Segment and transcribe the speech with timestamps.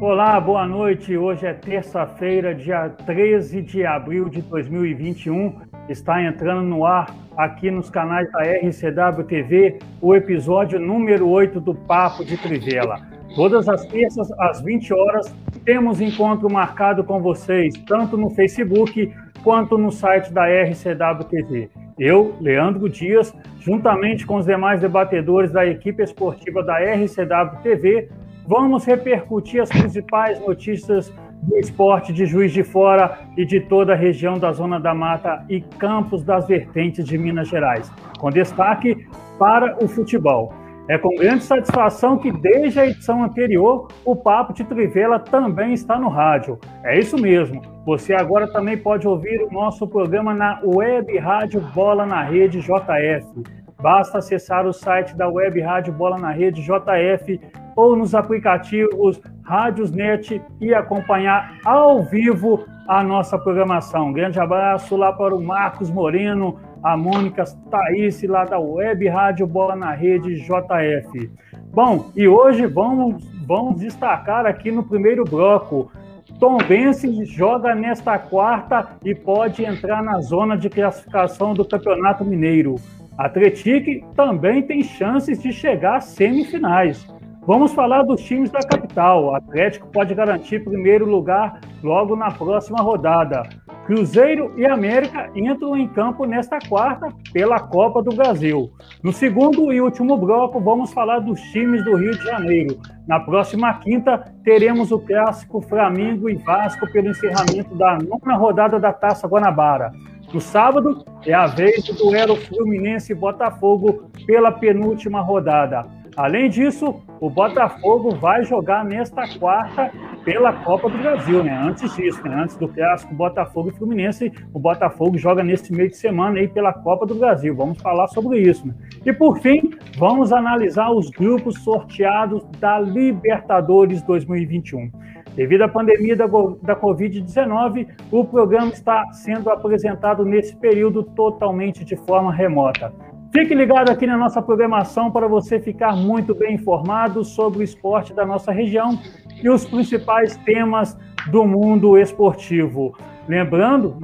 [0.00, 1.14] Olá, boa noite.
[1.14, 5.60] Hoje é terça-feira, dia 13 de abril de 2021.
[5.90, 11.74] Está entrando no ar aqui nos canais da RCW TV o episódio número 8 do
[11.74, 12.98] Papo de Trivela.
[13.36, 15.36] Todas as terças às 20 horas
[15.66, 19.12] temos encontro marcado com vocês, tanto no Facebook
[19.44, 21.70] quanto no site da RCW TV.
[21.98, 28.08] Eu, Leandro Dias, juntamente com os demais debatedores da equipe esportiva da RCW TV,
[28.50, 31.08] Vamos repercutir as principais notícias
[31.40, 35.44] do esporte de Juiz de Fora e de toda a região da Zona da Mata
[35.48, 39.06] e campos das vertentes de Minas Gerais, com destaque
[39.38, 40.52] para o futebol.
[40.88, 45.96] É com grande satisfação que, desde a edição anterior, o Papo de Trivela também está
[45.96, 46.58] no rádio.
[46.82, 47.62] É isso mesmo.
[47.86, 53.44] Você agora também pode ouvir o nosso programa na Web Rádio Bola na Rede JF.
[53.82, 57.40] Basta acessar o site da Web Rádio Bola na Rede JF
[57.74, 64.08] ou nos aplicativos Rádiosnet e acompanhar ao vivo a nossa programação.
[64.08, 69.46] Um grande abraço lá para o Marcos Moreno, a Mônica Thaís, lá da Web Rádio
[69.46, 71.30] Bola na Rede JF.
[71.72, 75.90] Bom, e hoje vamos, vamos destacar aqui no primeiro bloco.
[76.38, 82.76] Tom Bense joga nesta quarta e pode entrar na zona de classificação do Campeonato Mineiro.
[83.20, 87.06] Atletique também tem chances de chegar às semifinais.
[87.46, 89.24] Vamos falar dos times da capital.
[89.24, 93.42] O Atlético pode garantir primeiro lugar logo na próxima rodada.
[93.84, 98.70] Cruzeiro e América entram em campo nesta quarta pela Copa do Brasil.
[99.02, 102.78] No segundo e último bloco, vamos falar dos times do Rio de Janeiro.
[103.06, 108.94] Na próxima quinta, teremos o clássico Flamengo e Vasco pelo encerramento da nona rodada da
[108.94, 109.92] Taça Guanabara.
[110.32, 115.84] No sábado, é a vez do duelo Fluminense e Botafogo pela penúltima rodada.
[116.16, 119.90] Além disso, o Botafogo vai jogar nesta quarta
[120.24, 121.52] pela Copa do Brasil, né?
[121.52, 122.42] Antes disso, né?
[122.42, 126.72] Antes do clássico Botafogo e Fluminense, o Botafogo joga nesse meio de semana aí pela
[126.72, 127.54] Copa do Brasil.
[127.54, 128.66] Vamos falar sobre isso.
[128.66, 128.74] Né?
[129.04, 134.90] E por fim, vamos analisar os grupos sorteados da Libertadores 2021.
[135.34, 141.96] Devido à pandemia da, da Covid-19, o programa está sendo apresentado nesse período totalmente de
[141.96, 142.92] forma remota.
[143.32, 148.12] Fique ligado aqui na nossa programação para você ficar muito bem informado sobre o esporte
[148.12, 148.98] da nossa região
[149.40, 150.98] e os principais temas
[151.30, 152.92] do mundo esportivo.
[153.28, 153.96] Lembrando,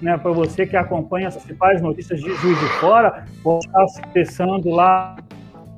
[0.00, 4.70] né, para você que acompanha as principais notícias de Juiz de Fora, pode estar acessando
[4.70, 5.16] lá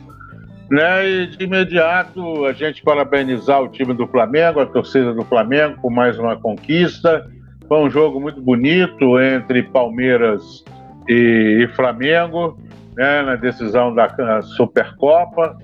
[0.72, 1.06] Né?
[1.06, 5.90] E de imediato a gente parabenizar o time do Flamengo, a torcida do Flamengo, por
[5.90, 7.30] mais uma conquista.
[7.69, 10.64] Foi um jogo muito bonito entre Palmeiras
[11.06, 12.58] e, e Flamengo,
[12.96, 13.20] né?
[13.20, 15.58] na decisão da Supercopa.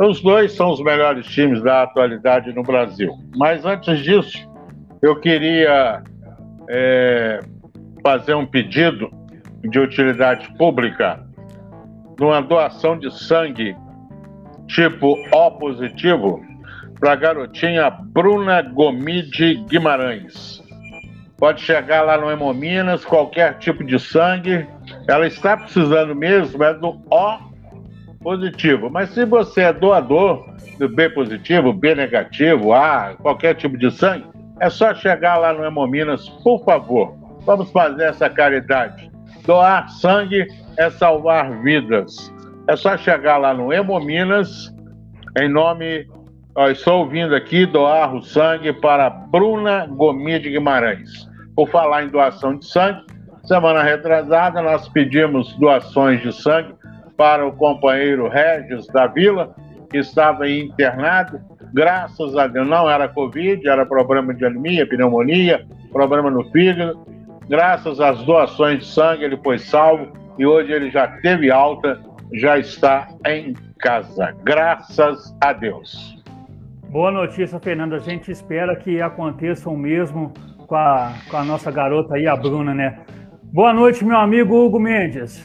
[0.00, 3.12] Os dois são os melhores times da atualidade no Brasil.
[3.36, 4.50] Mas antes disso,
[5.00, 6.02] eu queria
[6.68, 7.38] é,
[8.02, 9.12] fazer um pedido
[9.62, 11.24] de utilidade pública
[12.18, 13.76] numa doação de sangue
[14.74, 16.44] tipo O positivo
[16.98, 20.62] para a garotinha Bruna Gomide Guimarães.
[21.38, 24.66] Pode chegar lá no Hemominas, qualquer tipo de sangue.
[25.08, 27.38] Ela está precisando mesmo é do O
[28.22, 28.90] positivo.
[28.90, 34.26] Mas se você é doador do B positivo, B negativo, A, qualquer tipo de sangue,
[34.60, 37.16] é só chegar lá no Hemominas, por favor.
[37.46, 39.10] Vamos fazer essa caridade.
[39.46, 40.46] Doar sangue
[40.76, 42.30] é salvar vidas.
[42.70, 44.72] É só chegar lá no Hemominas,
[45.36, 46.06] em nome.
[46.54, 51.28] Ó, estou ouvindo aqui doar o sangue para Bruna Gomes de Guimarães.
[51.56, 53.02] Por falar em doação de sangue,
[53.42, 56.72] semana retrasada nós pedimos doações de sangue
[57.16, 59.52] para o companheiro Regis da Vila,
[59.90, 61.40] que estava internado.
[61.74, 67.04] Graças a Deus, não era Covid, era problema de anemia, pneumonia, problema no fígado.
[67.48, 70.06] Graças às doações de sangue, ele foi salvo
[70.38, 72.00] e hoje ele já teve alta,
[72.32, 74.34] já está em casa.
[74.42, 76.16] Graças a Deus.
[76.88, 77.94] Boa notícia, Fernando.
[77.94, 80.32] A gente espera que aconteça o mesmo
[80.66, 83.00] com a, com a nossa garota aí, a Bruna, né?
[83.52, 85.44] Boa noite, meu amigo Hugo Mendes.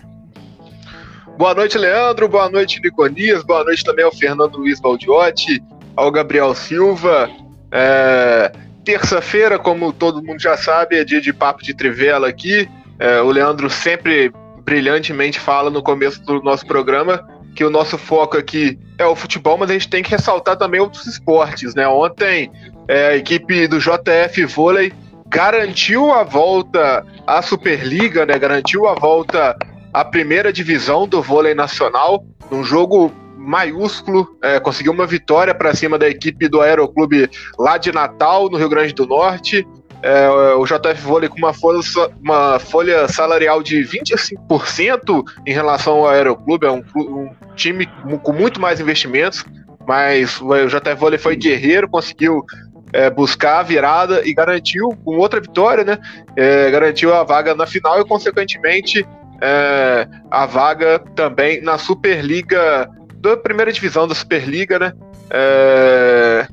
[1.37, 2.27] Boa noite, Leandro.
[2.27, 3.43] Boa noite, Niconias.
[3.43, 5.61] Boa noite também ao Fernando Luiz Baldiotti,
[5.95, 7.29] ao Gabriel Silva.
[7.71, 8.51] É...
[8.85, 12.69] Terça-feira, como todo mundo já sabe, é dia de papo de trivela aqui.
[12.99, 14.31] É, o Leandro sempre
[14.65, 17.23] brilhantemente fala no começo do nosso programa
[17.55, 20.81] que o nosso foco aqui é o futebol, mas a gente tem que ressaltar também
[20.81, 21.87] outros esportes, né?
[21.87, 22.51] Ontem
[22.87, 24.91] é, a equipe do JF Vôlei
[25.27, 28.37] garantiu a volta à Superliga, né?
[28.37, 29.55] Garantiu a volta
[29.93, 35.97] à primeira divisão do vôlei nacional, num jogo maiúsculo, é, conseguiu uma vitória para cima
[35.97, 39.65] da equipe do Aeroclube lá de Natal, no Rio Grande do Norte.
[40.05, 41.79] É, o JF Vôlei com uma folha,
[42.21, 47.89] uma folha salarial de 25% em relação ao Aeroclube, é um, um, time
[48.21, 49.43] com muito mais investimentos,
[49.87, 52.45] mas o JF Vôlei foi guerreiro, conseguiu
[52.93, 55.97] é, buscar a virada e garantiu, com outra vitória, né,
[56.37, 59.03] é, garantiu a vaga na final e, consequentemente,
[59.41, 64.93] é, a vaga também na Superliga, da primeira divisão da Superliga, né,
[65.31, 66.47] é,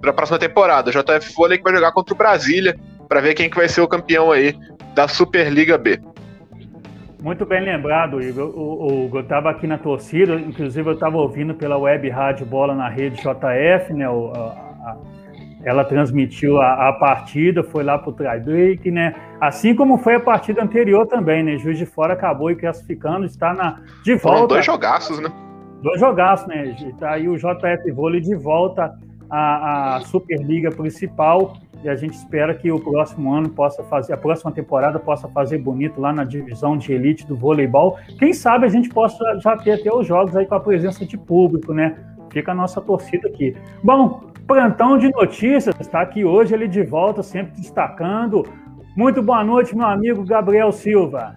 [0.00, 0.90] para a próxima temporada.
[0.90, 2.76] O JF Folha que vai jogar contra o Brasília
[3.08, 4.54] para ver quem que vai ser o campeão aí
[4.94, 6.00] da Superliga B.
[7.22, 8.48] Muito bem lembrado, Igor.
[8.48, 12.74] O, o, eu estava aqui na torcida, inclusive eu estava ouvindo pela web rádio Bola
[12.74, 14.08] na rede JF, né?
[14.08, 14.96] O, a, a,
[15.64, 19.14] ela transmitiu a, a, partida, foi lá para o tie-break, né?
[19.40, 21.56] Assim como foi a partida anterior também, né?
[21.58, 24.38] Juiz de Fora acabou e classificando, está na, de volta.
[24.38, 25.30] Foram dois jogaços, né?
[25.82, 26.74] Dois jogaços, né?
[26.98, 28.96] Tá aí o JF Vôlei de volta
[29.28, 34.16] à, à Superliga principal e a gente espera que o próximo ano possa fazer, a
[34.16, 37.98] próxima temporada possa fazer bonito lá na divisão de elite do voleibol.
[38.18, 41.18] Quem sabe a gente possa já ter até os jogos aí com a presença de
[41.18, 41.96] público, né?
[42.30, 43.54] Fica a nossa torcida aqui.
[43.82, 48.46] Bom, plantão de notícias, está aqui hoje ele de volta, sempre destacando.
[48.96, 51.36] Muito boa noite, meu amigo Gabriel Silva.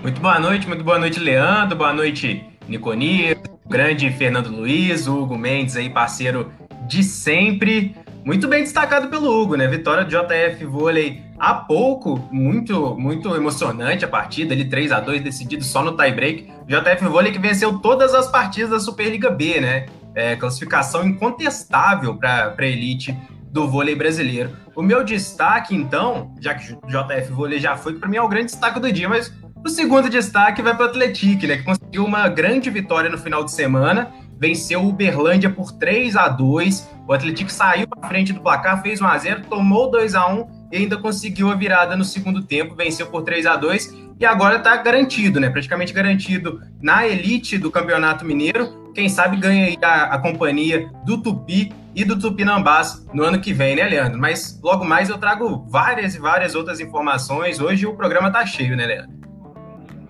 [0.00, 1.76] Muito boa noite, muito boa noite, Leandro.
[1.76, 3.34] Boa noite, Niconi,
[3.66, 6.52] grande Fernando Luiz, Hugo Mendes aí, parceiro
[6.86, 7.96] de sempre.
[8.24, 9.66] Muito bem destacado pelo Hugo, né?
[9.66, 15.22] Vitória do JF Vôlei há pouco, muito muito emocionante a partida, ele 3 a 2
[15.22, 16.52] decidido só no tie-break.
[16.66, 19.86] JF Vôlei que venceu todas as partidas da Superliga B, né?
[20.14, 23.16] É, classificação incontestável para a elite
[23.50, 24.50] do vôlei brasileiro.
[24.74, 28.28] O meu destaque, então, já que o JF Vôlei já foi, para mim é o
[28.28, 29.32] grande destaque do dia, mas
[29.64, 33.44] o segundo destaque vai para o Atlético, né, que conseguiu uma grande vitória no final
[33.44, 38.40] de semana, venceu o Uberlândia por 3 a 2 O Atlético saiu à frente do
[38.40, 42.04] placar, fez 1 a 0 tomou 2 a 1 e ainda conseguiu a virada no
[42.04, 45.48] segundo tempo, venceu por 3 a 2 e agora está garantido, né?
[45.48, 48.90] Praticamente garantido na elite do Campeonato Mineiro.
[48.94, 53.76] Quem sabe ganha a, a companhia do Tupi e do Tupinambás no ano que vem,
[53.76, 54.18] né, Leandro?
[54.18, 57.60] Mas logo mais eu trago várias e várias outras informações.
[57.60, 59.27] Hoje o programa tá cheio, né, Leandro?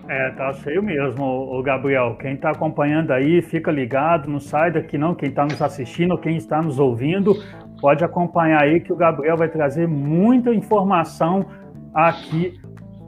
[0.09, 2.15] É, tá cheio mesmo, o Gabriel.
[2.19, 5.13] Quem está acompanhando aí, fica ligado, não sai daqui não.
[5.13, 7.35] Quem está nos assistindo, quem está nos ouvindo,
[7.79, 11.45] pode acompanhar aí que o Gabriel vai trazer muita informação
[11.93, 12.59] aqui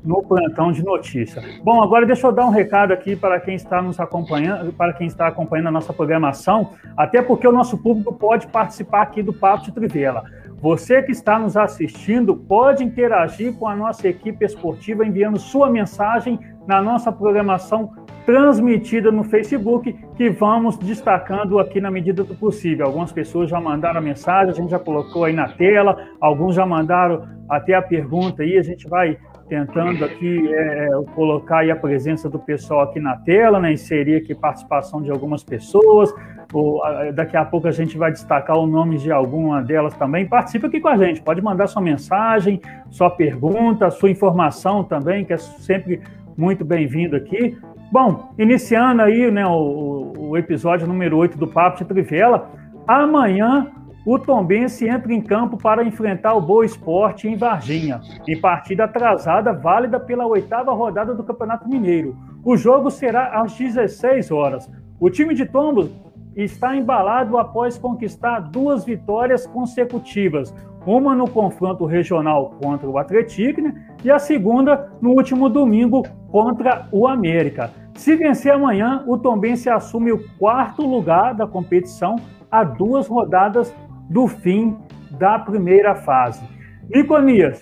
[0.03, 1.41] no plantão de notícia.
[1.63, 5.07] Bom, agora deixa eu dar um recado aqui para quem está nos acompanhando, para quem
[5.07, 9.65] está acompanhando a nossa programação, até porque o nosso público pode participar aqui do Papo
[9.65, 10.23] de Trivela.
[10.61, 16.39] Você que está nos assistindo pode interagir com a nossa equipe esportiva enviando sua mensagem
[16.67, 17.91] na nossa programação
[18.25, 22.85] transmitida no Facebook, que vamos destacando aqui na medida do possível.
[22.85, 26.65] Algumas pessoas já mandaram a mensagem, a gente já colocou aí na tela, alguns já
[26.65, 29.17] mandaram até a pergunta aí, a gente vai
[29.49, 34.15] tentando aqui é, é, colocar aí a presença do pessoal aqui na tela, né, inserir
[34.15, 36.13] aqui participação de algumas pessoas,
[36.53, 36.81] ou,
[37.13, 40.25] daqui a pouco a gente vai destacar o nome de alguma delas também.
[40.25, 45.33] Participe aqui com a gente, pode mandar sua mensagem, sua pergunta, sua informação também, que
[45.33, 46.01] é sempre
[46.37, 47.57] muito bem-vindo aqui.
[47.91, 52.49] Bom, iniciando aí né, o, o episódio número 8 do Papo de Trivela,
[52.87, 53.71] amanhã
[54.05, 59.53] o Tombense entra em campo para enfrentar o Boa Esporte em Varginha, em partida atrasada,
[59.53, 62.17] válida pela oitava rodada do Campeonato Mineiro.
[62.43, 64.71] O jogo será às 16 horas.
[64.99, 65.91] O time de Tombos
[66.35, 73.73] está embalado após conquistar duas vitórias consecutivas, uma no confronto regional contra o Atlético né,
[74.03, 77.71] e a segunda no último domingo contra o América.
[77.93, 82.15] Se vencer amanhã, o Tombense assume o quarto lugar da competição
[82.49, 83.73] a duas rodadas
[84.09, 84.75] do fim
[85.11, 86.43] da primeira fase.
[86.89, 87.61] Niconias,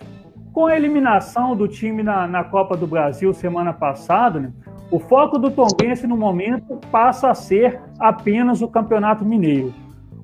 [0.53, 4.51] com a eliminação do time na, na Copa do Brasil semana passada, né,
[4.91, 9.73] o foco do Tombense no momento passa a ser apenas o Campeonato Mineiro.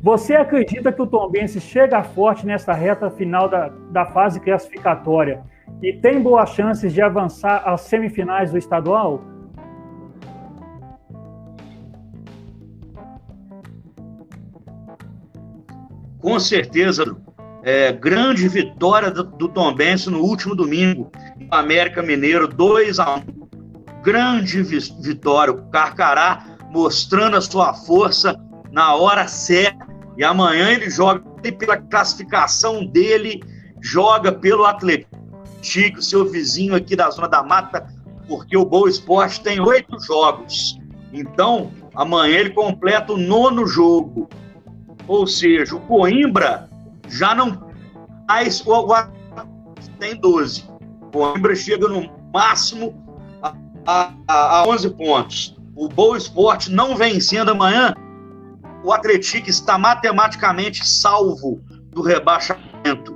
[0.06, 5.42] Você acredita que o Tombense chega forte nessa reta final da, da fase classificatória
[5.82, 9.24] e tem boas chances de avançar às semifinais do estadual?
[16.22, 17.16] com certeza,
[17.64, 21.12] é, grande vitória do, do Tom Benson no último domingo,
[21.50, 23.24] América Mineiro, 2 a 1
[24.04, 28.40] Grande vitória, o Carcará mostrando a sua força
[28.72, 29.85] na hora certa.
[30.18, 31.24] E amanhã ele joga
[31.58, 33.44] pela classificação dele,
[33.82, 35.16] joga pelo Atlético,
[36.00, 37.88] seu vizinho aqui da Zona da Mata,
[38.28, 40.80] porque o Boa Esporte tem oito jogos.
[41.12, 44.30] Então, amanhã ele completa o nono jogo.
[45.08, 46.70] Ou seja, o Coimbra
[47.08, 47.66] já não
[48.28, 48.96] mais o
[50.00, 50.66] tem 12.
[51.02, 52.94] O Coimbra chega no máximo
[53.42, 53.54] a,
[54.28, 55.58] a, a 11 pontos.
[55.76, 57.94] O Boa Esporte não vencendo amanhã,
[58.86, 63.16] o Atlético está matematicamente salvo do rebaixamento.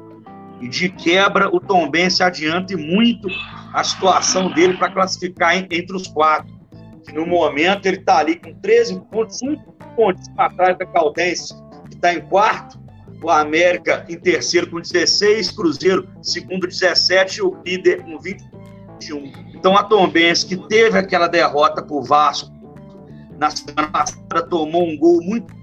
[0.59, 3.27] E de quebra, o Tombense adianta muito
[3.71, 6.51] a situação dele para classificar entre os quatro.
[7.05, 11.53] Que no momento ele está ali com 13 pontos, 5 pontos para trás da Caldense
[11.89, 12.79] está em quarto,
[13.21, 19.31] o América em terceiro com 16, Cruzeiro segundo 17 e o líder com 21.
[19.53, 22.51] Então a Tombense, que teve aquela derrota para o Vasco
[23.37, 25.58] na semana passada, tomou um gol muito,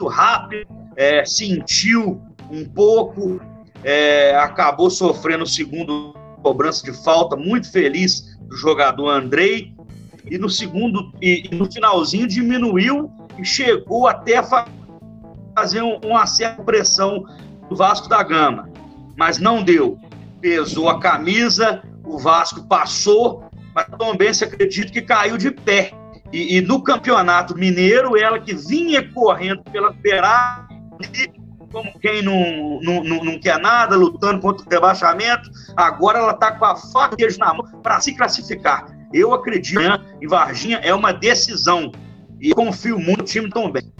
[0.00, 0.66] muito rápido,
[0.96, 3.40] é, sentiu um pouco,
[3.84, 9.74] é, acabou sofrendo o segundo cobrança de falta, muito feliz do jogador Andrei,
[10.24, 14.66] e no segundo, e, e no finalzinho diminuiu e chegou até a
[15.54, 17.24] fazer um, uma certa pressão
[17.68, 18.70] do Vasco da Gama,
[19.16, 19.98] mas não deu.
[20.40, 25.92] Pesou a camisa, o Vasco passou, mas também se acredita que caiu de pé.
[26.32, 30.68] E, e, no campeonato mineiro, ela que vinha correndo pela beirada,
[31.72, 36.52] como quem não, não, não, não, quer nada, lutando contra o rebaixamento, agora ela está
[36.52, 38.86] com a faca na mão para se classificar.
[39.12, 39.80] Eu acredito
[40.20, 41.90] em Varginha é uma decisão
[42.40, 43.92] e confio muito no time também.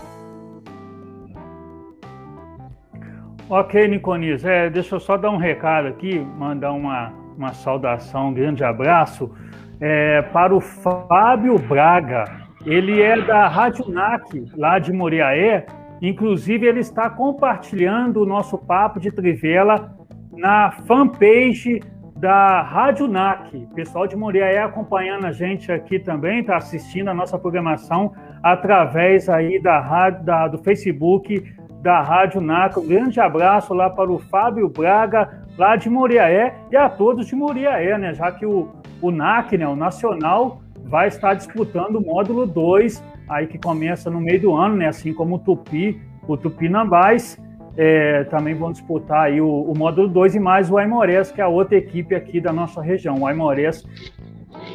[3.48, 8.34] Ok, Niconis, é, deixa eu só dar um recado aqui, mandar uma, uma saudação, um
[8.34, 9.34] grande abraço
[9.80, 12.24] é, para o Fábio Braga.
[12.66, 15.66] Ele é da Rádio NAC, lá de Moriaé.
[16.02, 19.96] Inclusive, ele está compartilhando o nosso papo de Trivela
[20.32, 21.80] na fanpage
[22.16, 23.66] da Rádio NAC.
[23.74, 29.60] Pessoal de Moriaé acompanhando a gente aqui também, está assistindo a nossa programação através aí
[29.60, 31.42] da, da, do Facebook
[31.80, 32.80] da Rádio NACA.
[32.80, 37.34] Um grande abraço lá para o Fábio Braga, lá de Moriaé, e a todos de
[37.34, 38.14] Moriaé, né?
[38.14, 38.68] Já que o,
[39.00, 44.20] o NAC, né, o Nacional, vai estar disputando o módulo 2, aí que começa no
[44.20, 44.88] meio do ano, né?
[44.88, 47.40] Assim como o Tupi, o Tupinambás.
[47.76, 51.44] É, também vão disputar aí o, o módulo 2 e mais o Aimorés, que é
[51.44, 53.84] a outra equipe aqui da nossa região, o Aimorés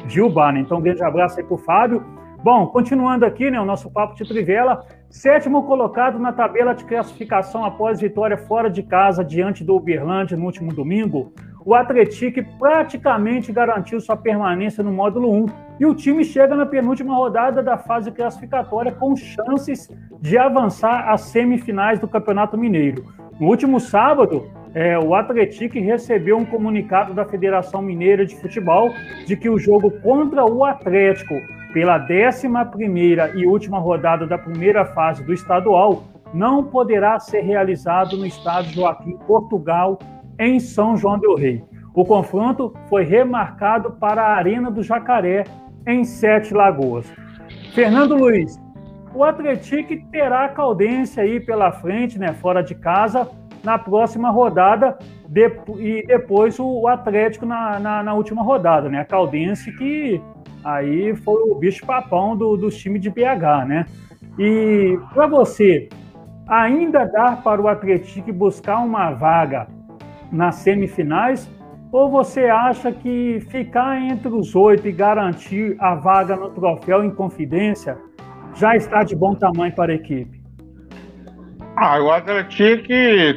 [0.08, 0.60] de Urbana.
[0.60, 2.04] Então, um grande abraço aí para o Fábio.
[2.42, 7.64] Bom, continuando aqui, né, o nosso papo de Trivela, Sétimo colocado na tabela de classificação
[7.64, 11.32] após vitória fora de casa diante do Uberlândia no último domingo,
[11.66, 15.46] o Atlético praticamente garantiu sua permanência no módulo 1
[15.80, 21.22] e o time chega na penúltima rodada da fase classificatória com chances de avançar às
[21.22, 23.06] semifinais do Campeonato Mineiro.
[23.40, 28.92] No último sábado, é, o Atlético recebeu um comunicado da Federação Mineira de Futebol
[29.26, 31.36] de que o jogo contra o Atlético,
[31.76, 32.48] pela 11
[33.36, 39.18] e última rodada da primeira fase do estadual, não poderá ser realizado no estádio Joaquim
[39.28, 40.00] Portugal,
[40.40, 41.62] em São João del Rei.
[41.94, 45.44] O confronto foi remarcado para a Arena do Jacaré,
[45.86, 47.12] em Sete Lagoas.
[47.74, 48.58] Fernando Luiz,
[49.14, 53.30] o Atlético terá Caldense aí pela frente, né, fora de casa,
[53.66, 54.98] na próxima rodada
[55.78, 59.00] e depois o Atlético na, na, na, última rodada, né?
[59.00, 60.22] A Caldense que
[60.66, 63.86] aí foi o bicho-papão do, dos times de BH, né?
[64.38, 65.88] E para você,
[66.48, 69.68] ainda dá para o Atlético buscar uma vaga
[70.32, 71.50] nas semifinais?
[71.92, 77.12] Ou você acha que ficar entre os oito e garantir a vaga no troféu em
[77.12, 77.98] confidência
[78.56, 80.44] já está de bom tamanho para a equipe?
[81.78, 82.88] Ah, o Atlético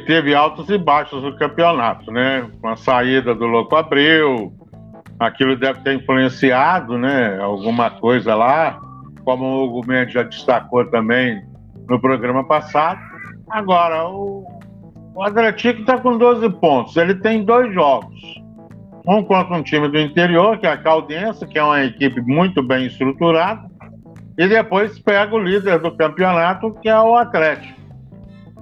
[0.07, 2.49] teve altos e baixos no campeonato, né?
[2.61, 4.53] Com a saída do Louco Abreu,
[5.19, 7.37] aquilo deve ter influenciado, né?
[7.39, 8.79] Alguma coisa lá,
[9.25, 11.43] como o Hugo Mendes já destacou também
[11.87, 12.99] no programa passado.
[13.49, 14.45] Agora, o,
[15.13, 16.95] o Atlético está com 12 pontos.
[16.95, 18.15] Ele tem dois jogos.
[19.05, 22.61] Um contra um time do interior, que é a Caldense, que é uma equipe muito
[22.61, 23.67] bem estruturada.
[24.37, 27.77] E depois pega o líder do campeonato, que é o Atlético.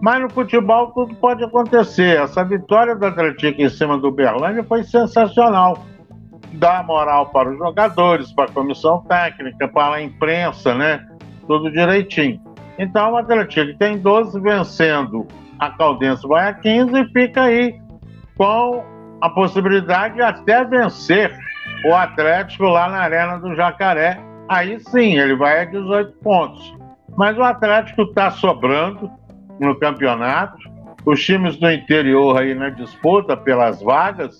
[0.02, 2.18] Mas no futebol tudo pode acontecer.
[2.18, 5.86] Essa vitória do Atlético em cima do Berlândia foi sensacional.
[6.54, 11.06] Dá moral para os jogadores, para a comissão técnica, para a imprensa, né?
[11.46, 12.42] Tudo direitinho.
[12.80, 15.28] Então o Atlético tem 12 vencendo,
[15.60, 17.80] a Caldense vai a 15 e fica aí
[18.38, 18.84] com
[19.20, 21.36] a possibilidade de até vencer
[21.86, 24.20] o Atlético lá na Arena do Jacaré.
[24.48, 26.76] Aí sim, ele vai a 18 pontos.
[27.18, 29.12] Mas o Atlético está sobrando,
[29.60, 30.58] no campeonato.
[31.06, 34.38] Os times do interior aí na disputa pelas vagas,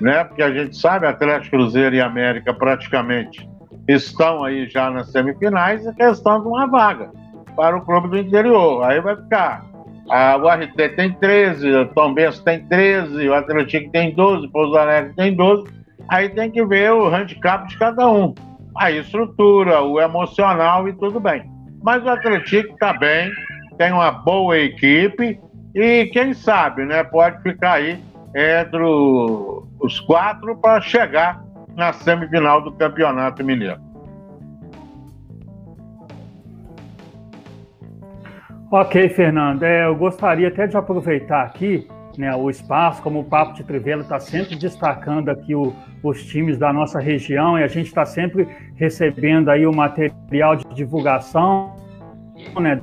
[0.00, 0.24] né?
[0.24, 3.48] Porque a gente sabe, Atlético Cruzeiro e América praticamente
[3.88, 7.10] estão aí já nas semifinais, a questão de uma vaga
[7.56, 8.84] para o clube do interior.
[8.84, 9.64] Aí vai ficar.
[10.10, 14.50] A, o RT tem 13, o Tom Benz tem 13, o Atlético tem 12, o
[14.50, 15.64] Pouso Alegre tem 12.
[16.08, 18.34] Aí tem que ver o handicap de cada um.
[18.76, 21.50] A estrutura, o emocional e tudo bem.
[21.82, 23.30] Mas o Atlético está bem,
[23.78, 25.40] tem uma boa equipe
[25.74, 27.98] e quem sabe, né, pode ficar aí
[28.34, 28.78] entre
[29.80, 31.42] os quatro para chegar
[31.74, 33.80] na semifinal do Campeonato Mineiro.
[38.70, 39.62] Ok, Fernando.
[39.62, 41.86] É, eu gostaria até de aproveitar aqui
[42.18, 46.58] né, o espaço, como o Papo de Trivela está sempre destacando aqui o, os times
[46.58, 51.76] da nossa região e a gente está sempre recebendo aí o material de divulgação
[52.58, 52.80] né,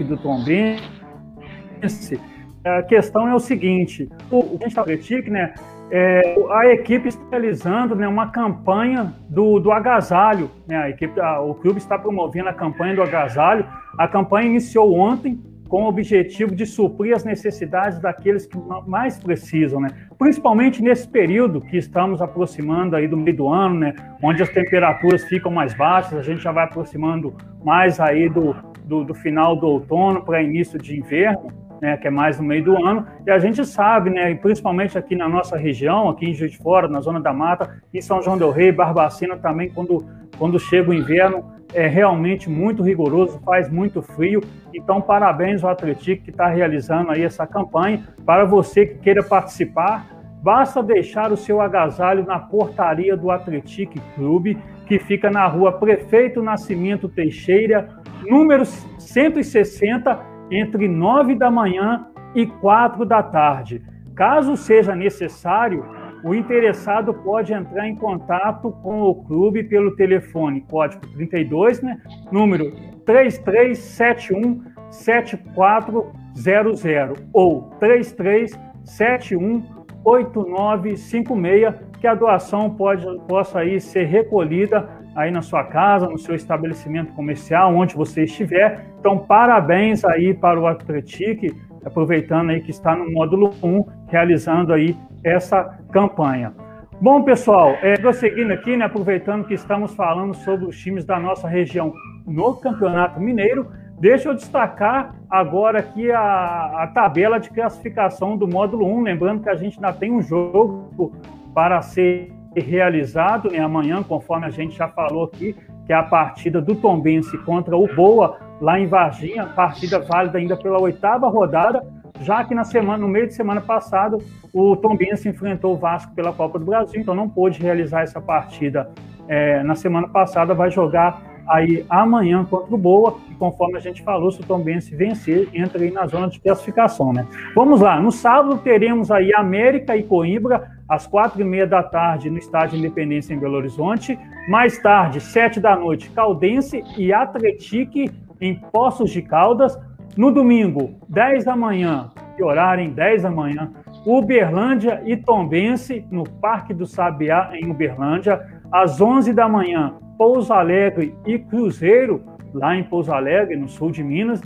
[0.00, 2.20] do Tom Bense,
[2.66, 5.54] a questão é o seguinte: o, o Tique, né?
[5.88, 10.50] É, a equipe está realizando né, uma campanha do, do agasalho.
[10.66, 13.64] Né, a equipe, a, o clube está promovendo a campanha do agasalho.
[13.96, 19.80] A campanha iniciou ontem com o objetivo de suprir as necessidades daqueles que mais precisam,
[19.80, 19.88] né?
[20.18, 23.94] Principalmente nesse período que estamos aproximando aí do meio do ano, né?
[24.22, 29.04] Onde as temperaturas ficam mais baixas, a gente já vai aproximando mais aí do, do,
[29.04, 32.84] do final do outono para início de inverno, né, que é mais no meio do
[32.84, 36.58] ano, e a gente sabe, né, principalmente aqui na nossa região, aqui em Juiz de
[36.58, 40.04] Fora, na Zona da Mata, em São João del Rei, Barbacena também, quando,
[40.38, 44.40] quando chega o inverno, é realmente muito rigoroso, faz muito frio,
[44.72, 50.06] então parabéns ao Atlético que está realizando aí essa campanha, para você que queira participar,
[50.42, 56.40] basta deixar o seu agasalho na portaria do Atlético Clube, que fica na rua Prefeito
[56.40, 57.88] Nascimento Teixeira,
[58.24, 63.82] número 160, entre 9 da manhã e 4 da tarde.
[64.14, 65.84] Caso seja necessário,
[66.24, 72.00] o interessado pode entrar em contato com o clube pelo telefone código 32, né,
[72.32, 72.72] número
[73.04, 79.62] 3371 7400 ou 3371
[80.04, 86.34] 8956, que a doação pode, possa aí ser recolhida aí na sua casa, no seu
[86.34, 88.86] estabelecimento comercial, onde você estiver.
[89.00, 94.96] Então, parabéns aí para o Atletic, aproveitando aí que está no módulo 1, realizando aí
[95.24, 96.52] essa campanha.
[97.00, 101.48] Bom, pessoal, é, prosseguindo aqui, né, aproveitando que estamos falando sobre os times da nossa
[101.48, 101.92] região
[102.26, 103.66] no Campeonato Mineiro,
[103.98, 109.48] Deixa eu destacar agora aqui a, a tabela de classificação do módulo 1, lembrando que
[109.48, 111.14] a gente ainda tem um jogo
[111.54, 115.54] para ser realizado né, amanhã, conforme a gente já falou aqui,
[115.86, 120.56] que é a partida do Tombense contra o Boa, lá em Varginha, partida válida ainda
[120.56, 121.82] pela oitava rodada,
[122.20, 124.18] já que na semana, no meio de semana passada,
[124.52, 128.90] o Tombense enfrentou o Vasco pela Copa do Brasil, então não pôde realizar essa partida
[129.28, 134.02] é, na semana passada, vai jogar aí amanhã contra o Boa, e conforme a gente
[134.02, 137.26] falou, se o Tombense vencer, entra aí na zona de classificação, né?
[137.54, 142.30] Vamos lá, no sábado teremos aí América e Coimbra, às quatro e meia da tarde,
[142.30, 144.18] no Estádio Independência em Belo Horizonte.
[144.48, 149.78] Mais tarde, sete da noite, Caldense e Atletique em Poços de Caldas.
[150.16, 153.70] No domingo, 10 da manhã, que horário, em 10 da manhã,
[154.06, 158.40] Uberlândia e Tombense, no Parque do Sabiá, em Uberlândia.
[158.72, 162.22] Às 11 da manhã, Pouso Alegre e Cruzeiro,
[162.54, 164.40] lá em Pouso Alegre, no sul de Minas.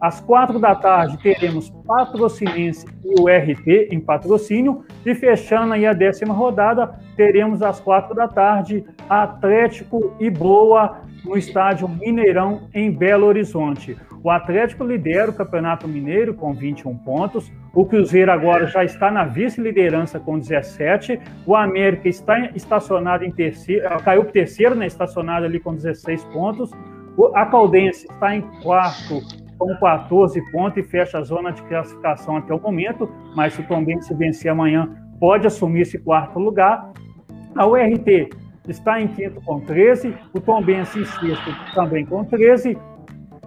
[0.00, 4.84] Às quatro da tarde teremos Patrocinense e o RT em patrocínio.
[5.04, 11.36] E fechando aí a décima rodada, teremos às quatro da tarde Atlético e Boa no
[11.36, 13.96] estádio Mineirão em Belo Horizonte.
[14.22, 17.52] O Atlético lidera o Campeonato Mineiro com 21 pontos.
[17.72, 21.20] O Cruzeiro agora já está na vice-liderança com 17.
[21.46, 26.70] O América está estacionado em terceiro, caiu para terceiro, né, estacionado ali com 16 pontos.
[27.34, 32.54] A Caldense está em quarto com 14 pontos e fecha a zona de classificação até
[32.54, 36.92] o momento, mas se o Tombense vencer amanhã, pode assumir esse quarto lugar.
[37.56, 38.30] A URT
[38.68, 42.78] está em quinto com 13, o Tombense em sexto também com 13,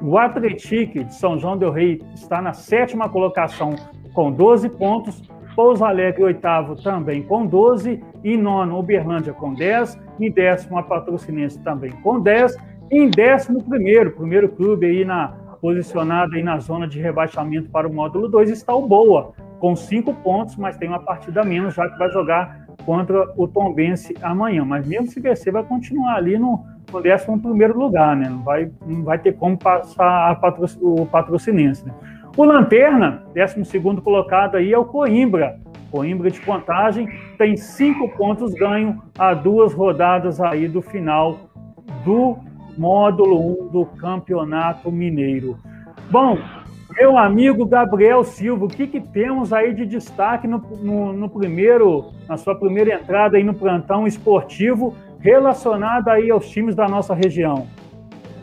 [0.01, 3.75] o Atletique de São João del Rei está na sétima colocação
[4.13, 5.21] com 12 pontos,
[5.55, 11.59] Pouso Alegre oitavo também com 12, e nono Uberlândia com 10, e décimo a Patrocinense
[11.59, 12.55] também com 10,
[12.89, 17.87] e em décimo primeiro, primeiro clube aí na posicionado aí na zona de rebaixamento para
[17.87, 21.87] o módulo 2 está o Boa, com cinco pontos, mas tem uma partida menos, já
[21.87, 24.65] que vai jogar contra o Tombense amanhã.
[24.65, 28.27] Mas mesmo se vencer, vai continuar ali no, no 11 lugar, né?
[28.27, 31.85] Não vai, não vai ter como passar patro, o patrocinense.
[31.85, 31.93] Né?
[32.35, 35.59] O Lanterna, 12 colocado aí, é o Coimbra.
[35.91, 41.37] Coimbra de contagem tem cinco pontos ganho a duas rodadas aí do final
[42.05, 42.37] do
[42.77, 45.57] módulo 1 do Campeonato Mineiro.
[46.09, 46.37] Bom,
[46.95, 52.11] meu amigo Gabriel Silva, o que, que temos aí de destaque no, no, no, primeiro,
[52.27, 57.67] na sua primeira entrada aí no plantão esportivo relacionado aí aos times da nossa região?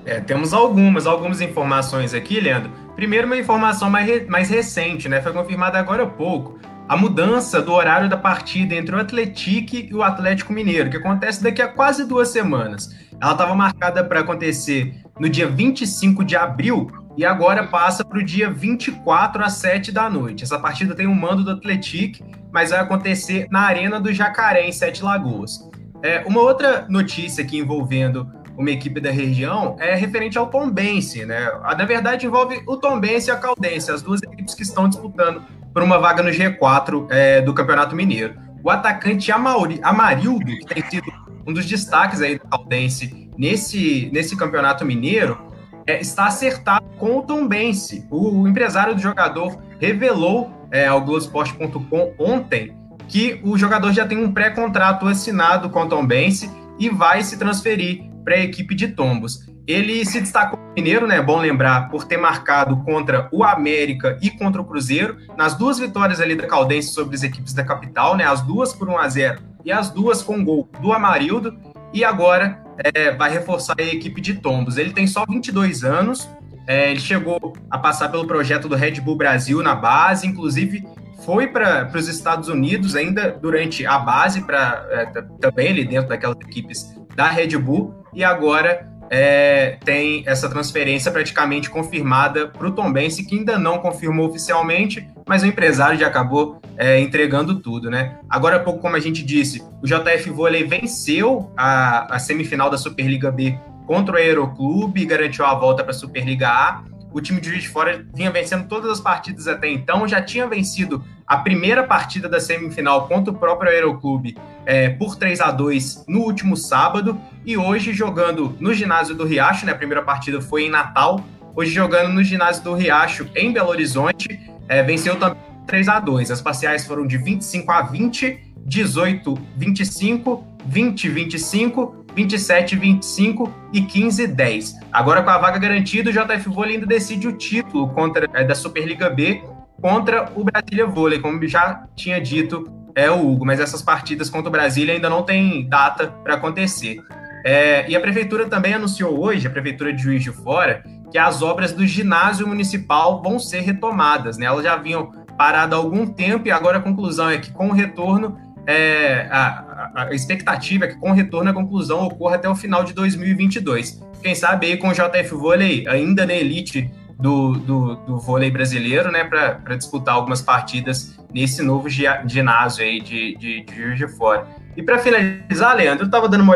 [0.07, 2.71] É, temos algumas, algumas informações aqui, Leandro.
[2.97, 5.21] Primeiro, uma informação mais, mais recente, né?
[5.21, 6.59] Foi confirmada agora há pouco.
[6.89, 11.43] A mudança do horário da partida entre o Atletique e o Atlético Mineiro, que acontece
[11.43, 12.97] daqui a quase duas semanas.
[13.21, 18.25] Ela estava marcada para acontecer no dia 25 de abril e agora passa para o
[18.25, 20.45] dia 24 às 7 da noite.
[20.45, 24.73] Essa partida tem um mando do Atlético, mas vai acontecer na Arena do Jacaré, em
[24.73, 25.69] Sete Lagoas.
[26.03, 31.51] É, uma outra notícia aqui envolvendo uma equipe da região é referente ao Tombense, né?
[31.63, 35.43] Na verdade, envolve o Tombense e a Caldense, as duas equipes que estão disputando
[35.73, 38.35] por uma vaga no G4 é, do Campeonato Mineiro.
[38.63, 41.13] O atacante Amarildo, que tem sido
[41.47, 45.39] um dos destaques aí do Caldense nesse, nesse campeonato mineiro
[45.87, 48.07] é, está acertado com o Tombense.
[48.11, 52.77] O, o empresário do jogador revelou é, ao Globoesporte.com ontem
[53.09, 58.05] que o jogador já tem um pré-contrato assinado com o Tombense e vai se transferir
[58.23, 59.48] para a equipe de Tombos.
[59.69, 61.17] Ele se destacou Mineiro, né?
[61.17, 65.79] É bom lembrar, por ter marcado contra o América e contra o Cruzeiro, nas duas
[65.79, 68.25] vitórias ali da Caldense sobre as equipes da capital, né?
[68.25, 71.59] As duas por 1 a 0 e as duas com gol do Amarildo,
[71.93, 74.79] e agora é, vai reforçar a equipe de Tombos.
[74.79, 76.29] Ele tem só 22 anos,
[76.67, 80.83] é, ele chegou a passar pelo projeto do Red Bull Brasil na base, inclusive
[81.27, 85.07] foi para os Estados Unidos ainda durante a base, para é,
[85.41, 91.71] também ali dentro daquelas equipes da Red Bull, e agora é, tem essa transferência praticamente
[91.71, 97.01] confirmada para o Tombense, que ainda não confirmou oficialmente, mas o empresário já acabou é,
[97.01, 98.19] entregando tudo, né?
[98.29, 102.79] Agora há pouco, como a gente disse, o JF Vôlei venceu a, a semifinal da
[102.79, 106.85] Superliga B contra o Aeroclube garantiu a volta para a Superliga A.
[107.13, 110.47] O time de Juiz de Fora vinha vencendo todas as partidas até então, já tinha
[110.47, 116.05] vencido a primeira partida da semifinal contra o próprio Aeroclube é, por 3 a 2
[116.09, 119.73] no último sábado e hoje jogando no ginásio do Riacho, né?
[119.73, 124.41] A primeira partida foi em Natal, hoje jogando no ginásio do Riacho em Belo Horizonte,
[124.69, 130.45] é, venceu também 3 a 2 As parciais foram de 25 a 20, 18 25,
[130.67, 134.75] 20 25, 27 25 e 15 10.
[134.93, 138.57] Agora com a vaga garantida, o JF Vôlei ainda decide o título contra é, da
[138.57, 139.41] Superliga B
[139.81, 144.49] contra o Brasília Vôlei, como já tinha dito é o Hugo, mas essas partidas contra
[144.49, 146.99] o Brasília ainda não tem data para acontecer.
[147.45, 151.41] É, e a prefeitura também anunciou hoje, a prefeitura de Juiz de Fora, que as
[151.41, 154.37] obras do ginásio municipal vão ser retomadas.
[154.37, 154.47] Né?
[154.47, 157.73] Elas já vinham paradas há algum tempo e agora a conclusão é que com o
[157.73, 162.55] retorno, é, a, a, expectativa é que com o retorno a conclusão ocorra até o
[162.55, 164.01] final de 2022.
[164.23, 169.11] Quem sabe aí com o JF Vôlei ainda na elite do, do, do vôlei brasileiro,
[169.11, 174.47] né, para disputar algumas partidas nesse novo ginásio aí de, de, de Juiz de Fora.
[174.77, 176.55] E para finalizar, Leandro, eu estava dando uma,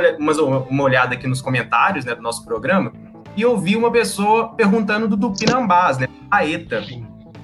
[0.70, 2.92] uma, olhada aqui nos comentários né, do nosso programa
[3.36, 6.84] e ouvi uma pessoa perguntando do Tupinambás, né, a ETA,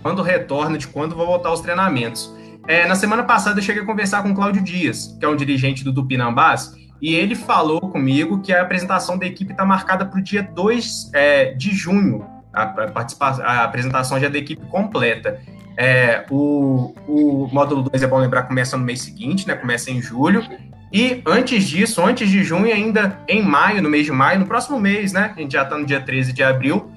[0.00, 2.32] quando retorna, de quando vão voltar os treinamentos.
[2.68, 5.34] É, na semana passada eu cheguei a conversar com o Cláudio Dias, que é um
[5.34, 10.20] dirigente do Tupinambás, e ele falou comigo que a apresentação da equipe está marcada para
[10.20, 15.40] o dia 2 é, de junho, a, participação, a apresentação já da equipe completa.
[15.78, 19.54] É, o, o módulo 2, é bom lembrar, começa no mês seguinte, né?
[19.54, 20.44] Começa em julho.
[20.92, 24.78] E antes disso, antes de junho, ainda em maio, no mês de maio, no próximo
[24.78, 25.32] mês, né?
[25.34, 26.90] A gente já está no dia 13 de abril.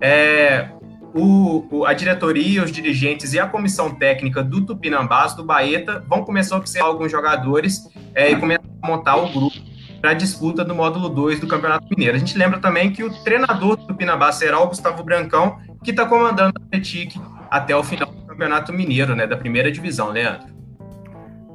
[0.00, 0.68] É,
[1.14, 6.56] o, a diretoria, os dirigentes e a comissão técnica do Tupinambás, do Baeta, vão começar
[6.56, 9.56] a observar alguns jogadores é, e começar a montar o grupo
[10.00, 12.16] para a disputa do módulo 2 do Campeonato Mineiro.
[12.16, 16.06] A gente lembra também que o treinador do Tupinambá será o Gustavo Brancão, que está
[16.06, 17.16] comandando a Atletic
[17.50, 20.58] até o final do Campeonato Mineiro, né, da primeira divisão, Leandro.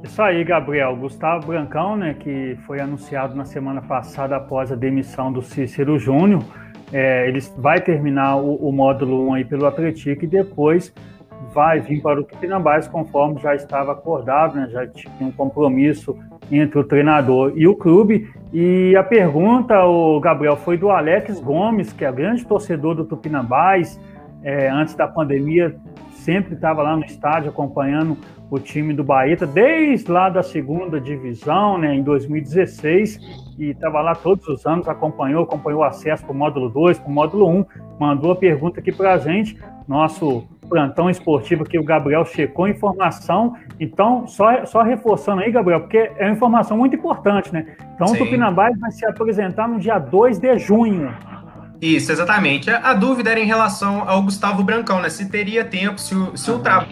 [0.02, 0.94] Isso aí, Gabriel.
[0.96, 6.44] Gustavo Brancão, né, que foi anunciado na semana passada após a demissão do Cícero Júnior,
[6.94, 10.94] é, ele vai terminar o, o módulo 1 aí pelo Atlético e depois
[11.52, 14.68] vai vir para o Tupinambás, conforme já estava acordado, né?
[14.70, 16.16] já tinha um compromisso
[16.52, 18.30] entre o treinador e o clube.
[18.52, 24.00] E a pergunta, o Gabriel, foi do Alex Gomes, que é grande torcedor do Tupinambás,
[24.44, 25.74] é, antes da pandemia,
[26.24, 28.16] sempre estava lá no estádio acompanhando
[28.50, 33.20] o time do Bahia, desde lá da segunda divisão, né, em 2016,
[33.58, 37.08] e estava lá todos os anos, acompanhou, acompanhou o acesso para o módulo 2, para
[37.08, 37.64] o módulo 1,
[37.98, 43.54] mandou a pergunta aqui para a gente, nosso plantão esportivo que o Gabriel checou informação.
[43.78, 47.76] Então, só, só reforçando aí, Gabriel, porque é uma informação muito importante, né?
[47.94, 48.14] Então, Sim.
[48.14, 51.12] o Tupinambás vai se apresentar no dia 2 de junho.
[51.84, 52.70] Isso, exatamente.
[52.70, 55.10] A, a, dúvida era em relação ao Gustavo Brancão, né?
[55.10, 56.88] Se teria tempo, se o, se o trabalho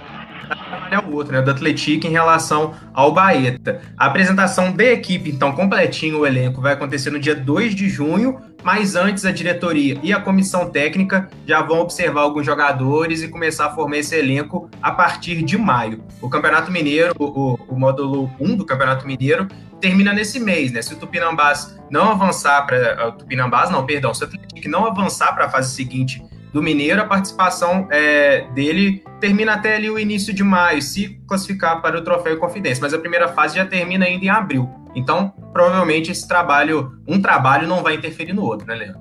[0.91, 1.41] é o outro, né?
[1.41, 3.81] Do Atlético em relação ao Baeta.
[3.97, 8.39] A apresentação da equipe, então, completinho o elenco, vai acontecer no dia 2 de junho,
[8.63, 13.69] mas antes a diretoria e a comissão técnica já vão observar alguns jogadores e começar
[13.69, 16.05] a formar esse elenco a partir de maio.
[16.21, 19.49] O Campeonato Mineiro, o, o módulo 1 do Campeonato Mineiro,
[19.83, 20.81] termina nesse mês, né?
[20.81, 23.09] Se o Tupinambás não avançar para.
[23.09, 27.01] O Tupinambás, não, perdão, se o Atlético não avançar para a fase seguinte do Mineiro,
[27.01, 32.03] a participação é, dele termina até ali o início de maio, se classificar para o
[32.03, 34.71] Troféu Confidência, mas a primeira fase já termina ainda em abril.
[34.95, 39.01] Então, provavelmente esse trabalho, um trabalho não vai interferir no outro, né, Leandro?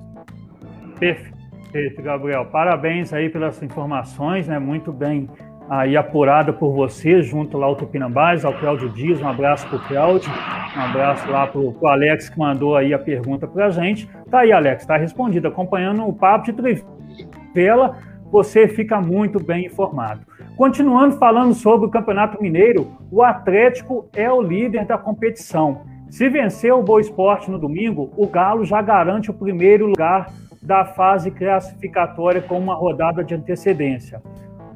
[0.98, 2.46] Perfeito, Gabriel.
[2.46, 4.58] Parabéns aí pelas informações, né?
[4.58, 5.28] Muito bem
[5.72, 9.88] aí apurada por você, junto lá ao Tupinambás, ao Cláudio Dias, um abraço para o
[9.88, 10.30] Cláudio,
[10.76, 14.06] um abraço lá para o Alex que mandou aí a pergunta para a gente.
[14.30, 17.96] Tá aí, Alex, está respondido, acompanhando o papo de Trivela,
[18.30, 20.20] você fica muito bem informado.
[20.58, 25.86] Continuando falando sobre o Campeonato Mineiro, o Atlético é o líder da competição.
[26.10, 30.26] Se vencer o Boa Esporte no domingo, o Galo já garante o primeiro lugar
[30.62, 34.20] da fase classificatória com uma rodada de antecedência.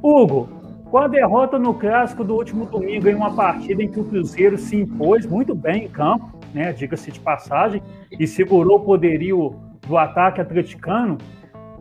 [0.03, 0.49] Hugo,
[0.91, 4.57] com a derrota no clássico do último domingo em uma partida em que o Cruzeiro
[4.57, 7.83] se impôs muito bem em campo, né, diga-se de passagem,
[8.19, 11.19] e segurou o poderio do ataque atleticano,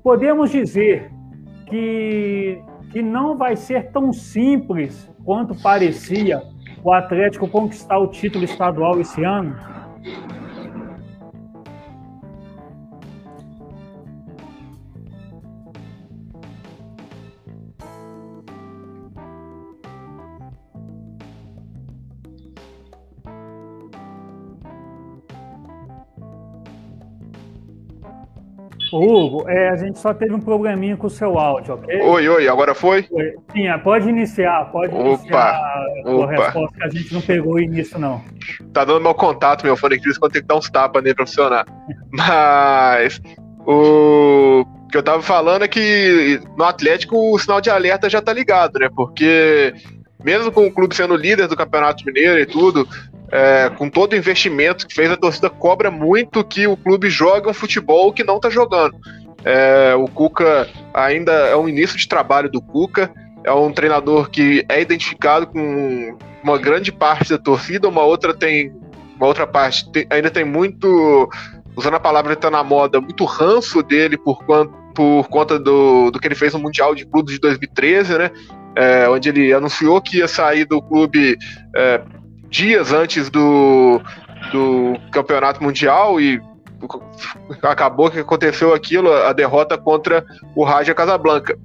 [0.04, 1.12] podemos dizer
[1.68, 2.60] que,
[2.92, 6.42] que não vai ser tão simples quanto parecia
[6.84, 9.56] o Atlético conquistar o título estadual esse ano?
[28.92, 32.02] Hugo, é, a gente só teve um probleminha com o seu áudio, ok?
[32.02, 33.08] Oi, oi, agora foi?
[33.52, 35.62] Sim, é, pode iniciar, pode opa, iniciar
[36.06, 36.32] a opa.
[36.32, 38.22] resposta que a gente não pegou o início, não.
[38.74, 41.26] Tá dando meu contato, meu fone crise, quando tem que dar uns tapas nele pra
[41.26, 41.66] funcionar.
[42.12, 43.22] Mas
[43.66, 48.32] o que eu tava falando é que no Atlético o sinal de alerta já tá
[48.32, 48.90] ligado, né?
[48.96, 49.74] Porque
[50.26, 52.88] mesmo com o clube sendo líder do Campeonato Mineiro e tudo,
[53.32, 57.48] é, com todo o investimento que fez, a torcida cobra muito que o clube jogue
[57.48, 58.96] um futebol que não está jogando.
[59.44, 64.66] É, o Cuca ainda é um início de trabalho do Cuca, é um treinador que
[64.68, 68.74] é identificado com uma grande parte da torcida, uma outra tem
[69.16, 71.30] uma outra parte tem, ainda tem muito
[71.76, 74.44] usando a palavra que está na moda, muito ranço dele por,
[74.96, 78.32] por conta do, do que ele fez no Mundial de Clubes de 2013, né?
[78.78, 81.38] É, onde ele anunciou que ia sair do clube
[81.76, 82.02] é,
[82.50, 84.02] dias antes do,
[84.52, 86.42] do campeonato mundial e
[87.62, 91.58] acabou que aconteceu aquilo, a derrota contra o Raja Casablanca.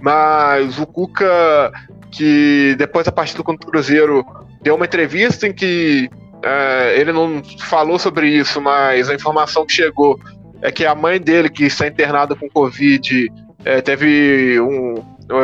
[0.00, 1.72] Mas o Cuca,
[2.10, 4.24] que depois da partida contra o Cruzeiro,
[4.62, 6.10] deu uma entrevista em que
[6.42, 10.18] é, ele não falou sobre isso, mas a informação que chegou
[10.62, 13.30] é que a mãe dele, que está internada com Covid,
[13.64, 14.94] é, teve um,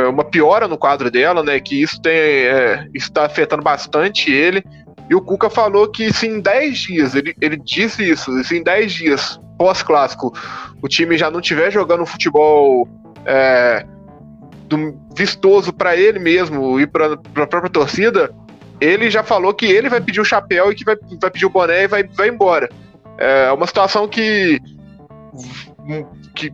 [0.09, 1.61] uma piora no quadro dela, né?
[1.61, 4.65] Que isso tem é, está afetando bastante ele.
[5.09, 8.63] E o Cuca falou que se em 10 dias, ele, ele disse isso, se em
[8.63, 10.33] 10 dias pós-clássico
[10.83, 12.89] o time já não estiver jogando futebol
[13.25, 13.87] é,
[14.69, 18.35] do, vistoso para ele mesmo e para a própria torcida,
[18.81, 21.51] ele já falou que ele vai pedir o chapéu e que vai, vai pedir o
[21.51, 22.69] boné e vai, vai embora.
[23.19, 24.61] É uma situação que,
[26.35, 26.53] que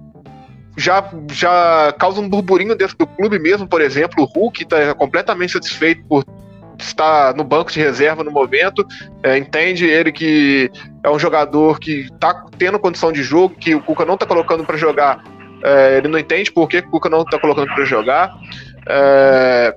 [0.76, 5.52] já, já causa um burburinho dentro do clube mesmo, por exemplo, o Hulk está completamente
[5.52, 6.24] satisfeito por
[6.78, 8.86] estar no banco de reserva no momento,
[9.22, 10.70] é, entende ele que
[11.02, 14.64] é um jogador que está tendo condição de jogo, que o Cuca não está colocando
[14.64, 15.22] para jogar,
[15.62, 18.34] é, ele não entende por que o Cuca não está colocando para jogar.
[18.88, 19.76] É,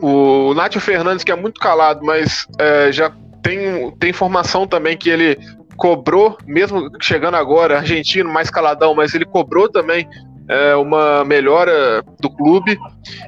[0.00, 3.10] o Nátio Fernandes, que é muito calado, mas é, já
[3.42, 5.38] tem, tem informação também que ele
[5.76, 10.08] cobrou, mesmo chegando agora, argentino, mais caladão, mas ele cobrou também
[10.48, 12.78] é, uma melhora do clube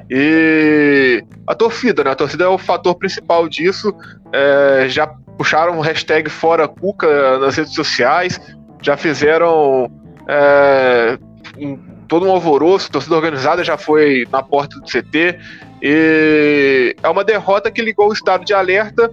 [0.09, 2.11] e a torcida, né?
[2.11, 3.93] A torcida é o fator principal disso.
[4.33, 5.07] É, já
[5.37, 8.39] puxaram o hashtag Fora Cuca nas redes sociais,
[8.81, 9.89] já fizeram
[10.27, 11.17] é,
[11.57, 15.39] um, todo um alvoroço, a torcida organizada já foi na porta do CT.
[15.81, 19.11] E é uma derrota que ligou o estado de alerta,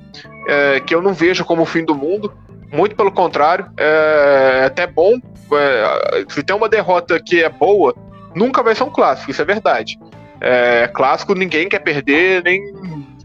[0.49, 2.33] é, que eu não vejo como o fim do mundo.
[2.73, 5.15] Muito pelo contrário, é até bom.
[5.53, 7.95] É, se tem uma derrota que é boa,
[8.35, 9.99] nunca vai ser um clássico, isso é verdade.
[10.41, 12.61] É, clássico ninguém quer perder, nem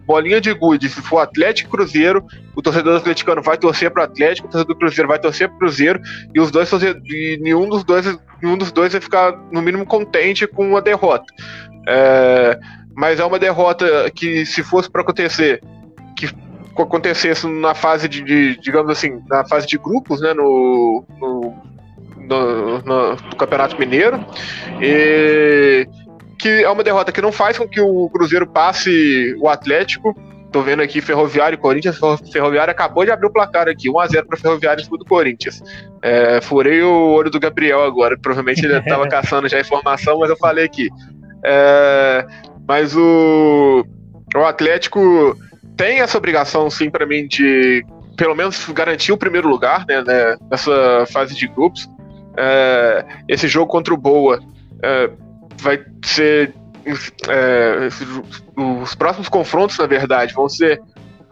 [0.06, 0.90] bolinha de gude.
[0.90, 2.26] Se for Atlético e Cruzeiro,
[2.56, 5.56] o torcedor atleticano vai torcer para o Atlético, o torcedor do Cruzeiro vai torcer para
[5.56, 6.02] o Cruzeiro,
[6.34, 8.06] e os dois e nenhum dos dois
[8.42, 11.26] nenhum dos dois vai ficar no mínimo contente com a derrota.
[11.88, 12.60] É,
[12.96, 15.62] mas é uma derrota que se fosse para acontecer,
[16.18, 16.30] que
[16.80, 21.56] acontecesse na fase de, de, digamos assim, na fase de grupos, né, no, no,
[22.18, 24.24] no, no, no Campeonato Mineiro,
[24.82, 25.88] e
[26.40, 30.16] que é uma derrota que não faz com que o Cruzeiro passe o Atlético.
[30.52, 32.00] Tô vendo aqui Ferroviário e Corinthians.
[32.32, 35.62] Ferroviário acabou de abrir o placar aqui, 1x0 para Ferroviário em cima do Corinthians.
[36.02, 40.30] É, furei o olho do Gabriel agora, provavelmente ele estava caçando já a informação, mas
[40.30, 40.90] eu falei aqui.
[41.46, 42.26] É,
[42.68, 43.86] mas o,
[44.36, 45.38] o Atlético
[45.82, 47.84] tem essa obrigação, sim, para mim, de
[48.16, 51.90] pelo menos garantir o primeiro lugar né, né nessa fase de grupos.
[52.38, 54.40] É, esse jogo contra o Boa
[54.84, 55.10] é,
[55.60, 56.54] vai ser.
[57.28, 57.88] É,
[58.56, 60.80] os próximos confrontos, na verdade, vão ser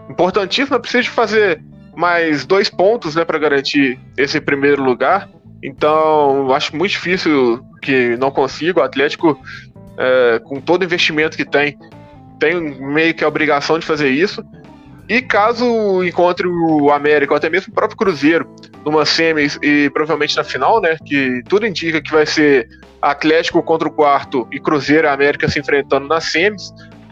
[0.09, 0.81] importantíssimos.
[0.81, 1.63] Precisa de fazer
[1.95, 5.29] mais dois pontos né, para garantir esse primeiro lugar.
[5.63, 8.79] Então, acho muito difícil que não consiga.
[8.79, 9.39] O Atlético,
[9.95, 11.77] é, com todo o investimento que tem,
[12.39, 14.43] tem meio que a obrigação de fazer isso.
[15.07, 18.47] E caso encontre o América, ou até mesmo o próprio Cruzeiro,
[18.85, 20.97] numa semis e provavelmente na final, né?
[21.03, 22.69] Que tudo indica que vai ser
[23.01, 26.71] Atlético contra o quarto e Cruzeiro e América se enfrentando nas semis,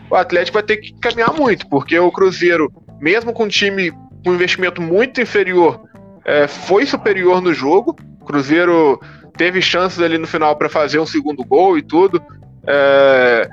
[0.09, 3.91] o Atlético vai ter que caminhar muito, porque o Cruzeiro, mesmo com um time
[4.23, 5.81] com investimento muito inferior,
[6.25, 7.95] é, foi superior no jogo.
[8.21, 8.99] O Cruzeiro
[9.37, 12.21] teve chances ali no final para fazer um segundo gol e tudo.
[12.67, 13.49] É,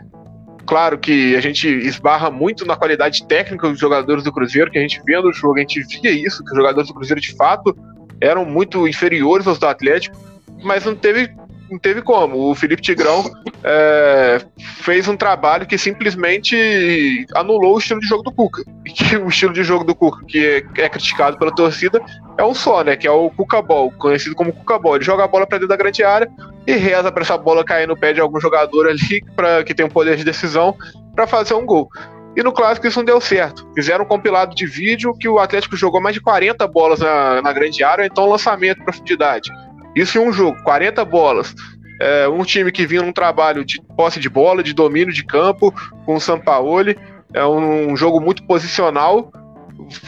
[0.67, 4.83] Claro que a gente esbarra muito na qualidade técnica dos jogadores do Cruzeiro, que a
[4.83, 7.77] gente vê no jogo, a gente via isso, que os jogadores do Cruzeiro de fato
[8.21, 10.17] eram muito inferiores aos do Atlético,
[10.63, 11.31] mas não teve
[11.71, 12.51] não teve como.
[12.51, 13.25] O Felipe Tigrão
[13.63, 14.41] é,
[14.83, 18.63] fez um trabalho que simplesmente anulou o estilo de jogo do Cuca.
[18.85, 22.01] E que o estilo de jogo do Cuca, que é, é criticado pela torcida,
[22.39, 22.97] é um só, né?
[22.97, 24.97] Que é o Cuca Ball, conhecido como Cuca Ball.
[24.97, 26.31] Ele joga a bola para dentro da grande área
[26.67, 29.87] e reza para essa bola cair no pé de algum jogador ali pra, que tem
[29.87, 30.77] um poder de decisão
[31.15, 31.89] para fazer um gol.
[32.37, 33.67] E no clássico isso não deu certo.
[33.75, 37.53] Fizeram um compilado de vídeo que o Atlético jogou mais de 40 bolas na, na
[37.53, 39.51] grande área, então lançamento, profundidade.
[39.95, 41.55] Isso em um jogo, 40 bolas.
[42.01, 45.73] É, um time que vinha num trabalho de posse de bola, de domínio de campo,
[46.05, 46.99] com o Sampaoli.
[47.33, 49.33] É um, um jogo muito posicional.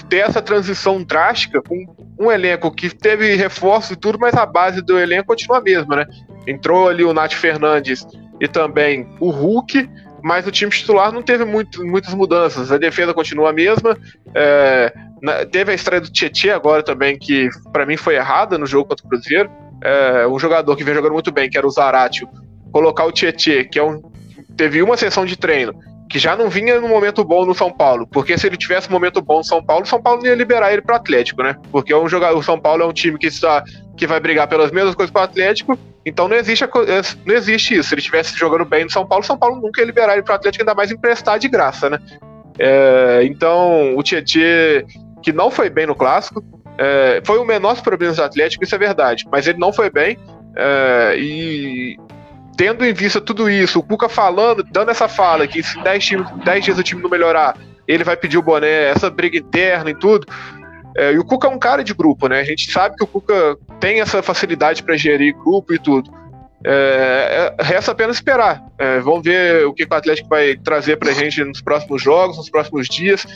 [0.08, 1.86] ter essa transição drástica com
[2.18, 5.96] um elenco que teve reforço e tudo, mas a base do elenco continua a mesma,
[5.96, 6.06] né?
[6.46, 8.06] Entrou ali o Nath Fernandes
[8.40, 9.88] e também o Hulk,
[10.22, 12.72] mas o time titular não teve muito, muitas mudanças.
[12.72, 13.96] A defesa continua a mesma.
[14.34, 18.66] É, na, teve a estreia do Tietchan agora também, que para mim foi errada no
[18.66, 19.50] jogo contra o Cruzeiro.
[19.82, 22.28] É, um jogador que vem jogando muito bem, que era o Zaratio,
[22.72, 24.00] colocar o Tietchan, que é um,
[24.56, 25.74] teve uma sessão de treino
[26.08, 28.92] que já não vinha no momento bom no São Paulo, porque se ele tivesse um
[28.92, 31.56] momento bom no São Paulo, o São Paulo ia liberar ele para o Atlético, né?
[31.72, 33.64] Porque o, jogador, o São Paulo é um time que está
[33.96, 36.64] que vai brigar pelas mesmas coisas para o Atlético, então não existe,
[37.24, 37.88] não existe isso.
[37.88, 40.22] Se ele estivesse jogando bem no São Paulo, o São Paulo nunca ia liberar ele
[40.22, 41.98] para o Atlético, ainda mais emprestar de graça, né?
[42.58, 44.84] É, então o Tietchan,
[45.22, 46.44] que não foi bem no clássico,
[46.78, 49.90] é, foi o menor dos problemas do Atlético, isso é verdade, mas ele não foi
[49.90, 50.18] bem.
[50.54, 51.96] É, e
[52.56, 56.30] tendo em vista tudo isso, o Cuca falando, dando essa fala que se 10, times,
[56.44, 57.56] 10 dias o time não melhorar,
[57.86, 60.26] ele vai pedir o boné, essa briga interna e tudo.
[60.96, 62.40] É, e o Cuca é um cara de grupo, né?
[62.40, 66.10] A gente sabe que o Cuca tem essa facilidade para gerir grupo e tudo.
[66.64, 68.64] É, é, resta apenas esperar.
[68.78, 72.38] É, vamos ver o que o Atlético vai trazer para a gente nos próximos jogos,
[72.38, 73.26] nos próximos dias,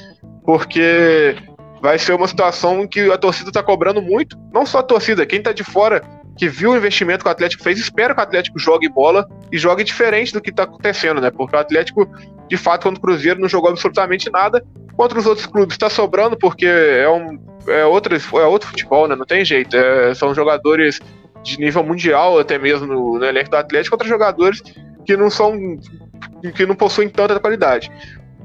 [0.45, 1.37] porque
[1.81, 4.37] vai ser uma situação que a torcida está cobrando muito.
[4.53, 6.03] Não só a torcida, quem está de fora
[6.37, 9.59] que viu o investimento que o Atlético fez, espera que o Atlético jogue bola e
[9.59, 11.31] jogue diferente do que está acontecendo, né?
[11.31, 12.09] Porque o Atlético,
[12.49, 14.65] de fato, contra o Cruzeiro não jogou absolutamente nada.
[14.97, 19.17] Contra os outros clubes está sobrando, porque é, um, é, outro, é outro futebol, né?
[19.17, 19.77] Não tem jeito.
[19.77, 21.01] É, são jogadores
[21.43, 24.63] de nível mundial, até mesmo no, no elenco do Atlético, contra jogadores
[25.05, 25.79] que não são.
[26.55, 27.91] que não possuem tanta qualidade.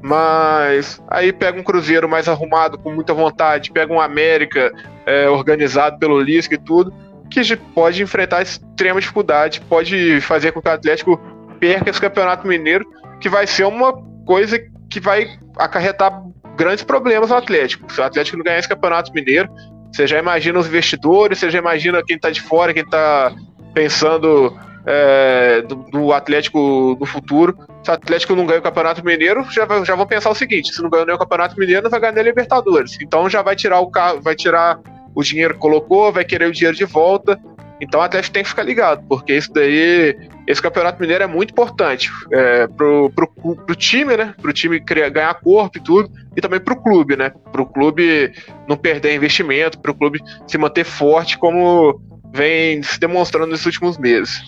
[0.06, 4.72] Mas aí pega um Cruzeiro mais arrumado, com muita vontade, pega um América
[5.04, 6.94] é, organizado pelo Lisca e tudo
[7.28, 11.20] que pode enfrentar extrema dificuldade, pode fazer com que o Atlético
[11.58, 12.86] perca esse Campeonato Mineiro,
[13.20, 13.92] que vai ser uma
[14.24, 16.22] coisa que vai acarretar
[16.56, 17.92] grandes problemas no Atlético.
[17.92, 19.48] Se o Atlético não ganhar esse Campeonato Mineiro,
[19.92, 23.34] você já imagina os investidores, você já imagina quem está de fora, quem está
[23.74, 27.58] pensando é, do, do, Atlético no futuro.
[27.86, 30.74] Se o Atlético não ganha o Campeonato Mineiro, já, vai, já vão pensar o seguinte:
[30.74, 32.98] se não nem o Campeonato Mineiro, não vai ganhar a Libertadores.
[33.00, 33.88] Então já vai tirar o
[34.20, 34.80] vai tirar
[35.14, 37.38] o dinheiro que colocou, vai querer o dinheiro de volta.
[37.80, 40.16] Então o Atlético tem que ficar ligado, porque isso daí,
[40.48, 44.34] esse Campeonato Mineiro é muito importante é, pro, pro, pro time, né?
[44.42, 47.30] Pro time criar, ganhar corpo e tudo, e também pro clube, né?
[47.52, 48.32] Pro clube
[48.66, 52.00] não perder investimento, pro clube se manter forte, como
[52.32, 54.42] vem se demonstrando nesses últimos meses.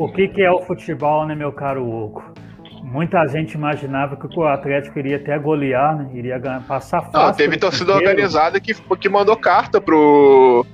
[0.00, 2.24] O que, que é o futebol, né, meu caro Hugo?
[2.82, 6.10] Muita gente imaginava que o Atlético iria até golear, né?
[6.14, 7.20] Iria ganhar, passar fácil.
[7.20, 10.64] Não, teve torcida organizada que, que mandou carta pro,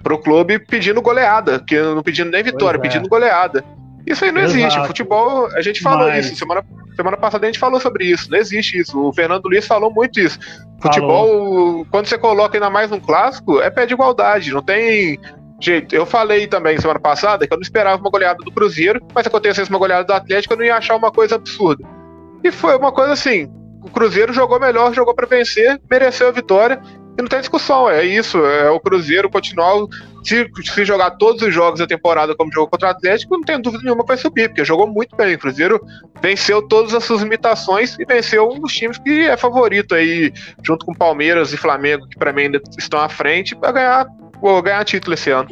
[0.00, 2.80] pro clube pedindo goleada, que não pedindo nem vitória, é.
[2.80, 3.64] pedindo goleada.
[4.06, 4.60] Isso aí não Exato.
[4.60, 4.86] existe.
[4.86, 6.26] Futebol, a gente falou Mas...
[6.26, 6.36] isso.
[6.36, 6.64] Semana,
[6.94, 8.30] semana passada a gente falou sobre isso.
[8.30, 8.96] Não existe isso.
[8.96, 10.38] O Fernando Luiz falou muito isso.
[10.80, 11.86] Futebol, falou.
[11.90, 14.52] quando você coloca ainda mais um clássico, é pé de igualdade.
[14.52, 15.18] Não tem
[15.60, 19.24] Gente, eu falei também semana passada que eu não esperava uma goleada do Cruzeiro, mas
[19.24, 21.84] se acontecesse uma goleada do Atlético, eu não ia achar uma coisa absurda.
[22.44, 23.50] E foi uma coisa assim:
[23.82, 26.80] o Cruzeiro jogou melhor, jogou para vencer, mereceu a vitória,
[27.18, 27.90] e não tem discussão.
[27.90, 29.74] É isso, é o Cruzeiro continuar.
[30.22, 33.60] Se, se jogar todos os jogos da temporada como jogou contra o Atlético, não tenho
[33.60, 35.34] dúvida nenhuma que vai subir, porque jogou muito bem.
[35.34, 35.80] O Cruzeiro
[36.20, 40.32] venceu todas as suas limitações e venceu um dos times que é favorito aí,
[40.62, 44.06] junto com Palmeiras e Flamengo, que para mim ainda estão à frente, para ganhar
[44.40, 45.48] Vou ganhar título esse ano.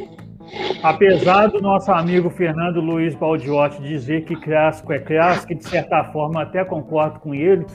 [0.81, 6.41] Apesar do nosso amigo Fernando Luiz Baldiotti dizer que clássico é clássico, de certa forma
[6.41, 7.65] até concordo com ele,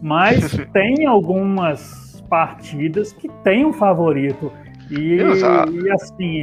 [0.00, 4.50] mas tem algumas partidas que tem um favorito.
[4.90, 6.42] E, e, assim,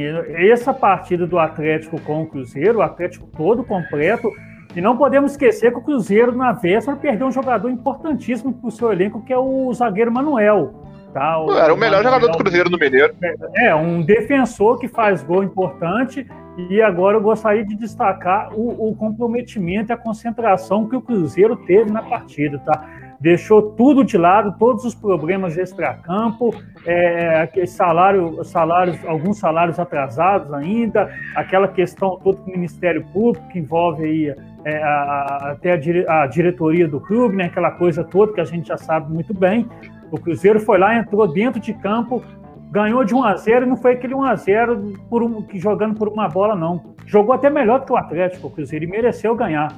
[0.50, 4.30] essa partida do Atlético com o Cruzeiro, o Atlético todo completo,
[4.74, 8.70] e não podemos esquecer que o Cruzeiro, na véspera, perdeu um jogador importantíssimo para o
[8.70, 10.89] seu elenco, que é o zagueiro Manuel.
[11.12, 11.40] Tá?
[11.42, 13.14] O, Era o melhor jogador do Cruzeiro no Mineiro.
[13.22, 16.26] É, é, um defensor que faz gol importante.
[16.68, 21.56] E agora eu gostaria de destacar o, o comprometimento e a concentração que o Cruzeiro
[21.56, 22.86] teve na partida, tá?
[23.20, 26.54] Deixou tudo de lado, todos os problemas extracampo,
[26.86, 33.58] é, salário, salários, alguns salários atrasados ainda, aquela questão toda com o Ministério Público que
[33.58, 34.34] envolve aí
[34.64, 38.44] é, a, até a, dire, a, diretoria do clube, né, aquela coisa toda que a
[38.44, 39.68] gente já sabe muito bem.
[40.10, 42.22] O Cruzeiro foi lá, entrou dentro de campo,
[42.70, 45.94] ganhou de 1 a 0 e não foi aquele 1 a 0 por um, jogando
[45.96, 46.94] por uma bola, não.
[47.06, 49.72] Jogou até melhor do que o Atlético, o Cruzeiro, e mereceu ganhar.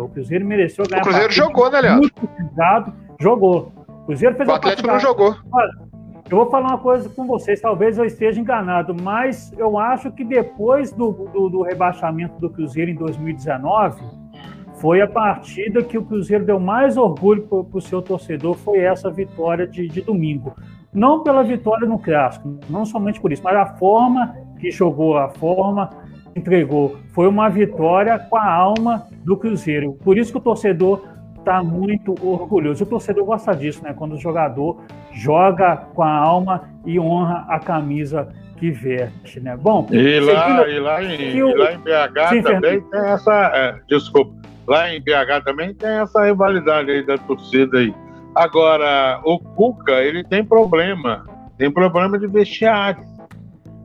[0.00, 1.02] O Cruzeiro mereceu ganhar.
[1.02, 2.00] O Cruzeiro jogou, né, Leandro?
[2.00, 3.72] Muito pesado, jogou.
[3.88, 5.36] O Cruzeiro fez o Atlético não jogou.
[5.52, 5.70] Olha,
[6.30, 10.24] eu vou falar uma coisa com vocês, talvez eu esteja enganado, mas eu acho que
[10.24, 14.23] depois do, do, do rebaixamento do Cruzeiro em 2019
[14.84, 19.10] foi a partida que o Cruzeiro deu mais orgulho para o seu torcedor, foi essa
[19.10, 20.54] vitória de, de domingo.
[20.92, 25.30] Não pela vitória no clássico, não somente por isso, mas a forma que jogou, a
[25.30, 25.88] forma
[26.34, 26.98] que entregou.
[27.14, 29.94] Foi uma vitória com a alma do Cruzeiro.
[30.04, 31.00] Por isso que o torcedor
[31.38, 32.84] está muito orgulhoso.
[32.84, 33.94] O torcedor gosta disso, né?
[33.94, 34.82] Quando o jogador
[35.14, 38.28] joga com a alma e honra a camisa
[38.58, 39.56] que veste, né?
[39.56, 42.90] Bom, e lá, e lá, em, e lá em BH Sim, também Fernando.
[42.90, 43.50] tem essa.
[43.54, 47.94] É, desculpa, lá em BH também tem essa rivalidade aí da torcida aí.
[48.34, 51.24] Agora, o Cuca, ele tem problema.
[51.56, 53.04] Tem problema de vestiário.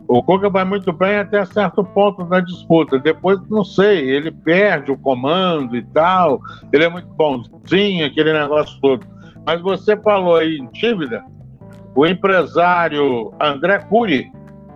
[0.08, 2.98] O Cuca vai muito bem até certo ponto na disputa.
[2.98, 6.42] Depois, não sei, ele perde o comando e tal.
[6.74, 9.06] Ele é muito bonzinho, aquele negócio todo.
[9.46, 11.24] Mas você falou aí em dívida.
[11.96, 14.32] O empresário André Cury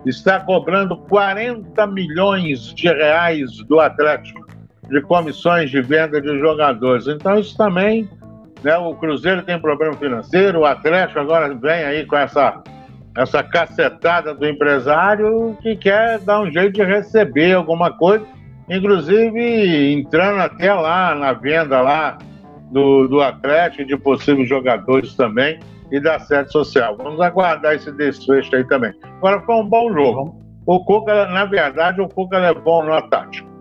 [0.06, 4.44] está cobrando 40 milhões de reais do Atlético
[4.88, 7.06] de comissões de venda de jogadores.
[7.06, 8.08] Então, isso também,
[8.62, 12.62] né, o Cruzeiro tem problema financeiro, o Atlético agora vem aí com essa
[13.16, 18.26] essa cacetada do empresário que quer dar um jeito de receber alguma coisa,
[18.68, 22.18] inclusive entrando até lá na venda lá
[22.72, 25.60] do, do Atlético de possíveis jogadores também
[25.92, 26.96] e da sede social.
[26.96, 28.92] Vamos aguardar esse desfecho aí também.
[29.18, 30.42] Agora foi um bom jogo.
[30.66, 33.53] O Cuca, na verdade, o Cuca levou no tático.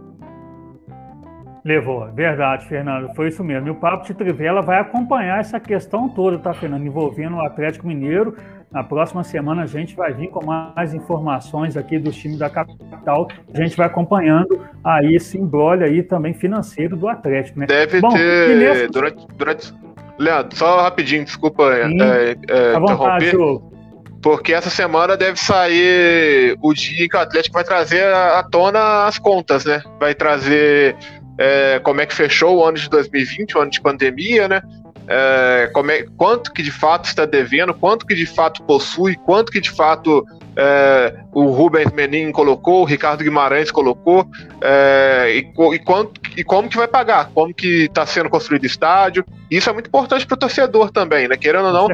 [1.63, 3.69] Levou, verdade, Fernando, foi isso mesmo.
[3.69, 6.85] E o Papo de Trivela vai acompanhar essa questão toda, tá, Fernando?
[6.85, 8.35] Envolvendo o Atlético Mineiro.
[8.69, 13.29] Na próxima semana a gente vai vir com mais informações aqui dos times da capital.
[13.53, 17.65] A gente vai acompanhando aí esse embrolho aí também financeiro do Atlético, né?
[17.65, 18.57] Deve Bom, ter.
[18.57, 18.87] Nesse...
[18.87, 19.73] Durante, durante.
[20.19, 23.37] Leandro, só rapidinho, desculpa Sim, é, é, interromper.
[23.37, 23.73] Vontade,
[24.21, 29.17] porque essa semana deve sair o dia que o Atlético vai trazer à tona as
[29.17, 29.81] contas, né?
[29.99, 30.95] Vai trazer
[31.37, 34.61] é, como é que fechou o ano de 2020, o ano de pandemia, né?
[35.07, 39.59] É, é, quanto que de fato está devendo, quanto que de fato possui, quanto que
[39.59, 40.25] de fato
[40.55, 44.25] é, o Rubens Menin colocou, o Ricardo Guimarães colocou,
[44.61, 48.67] é, e, e, quanto, e como que vai pagar, como que está sendo construído o
[48.67, 49.25] estádio.
[49.51, 51.35] Isso é muito importante para o torcedor também, né?
[51.35, 51.87] Querendo ou não,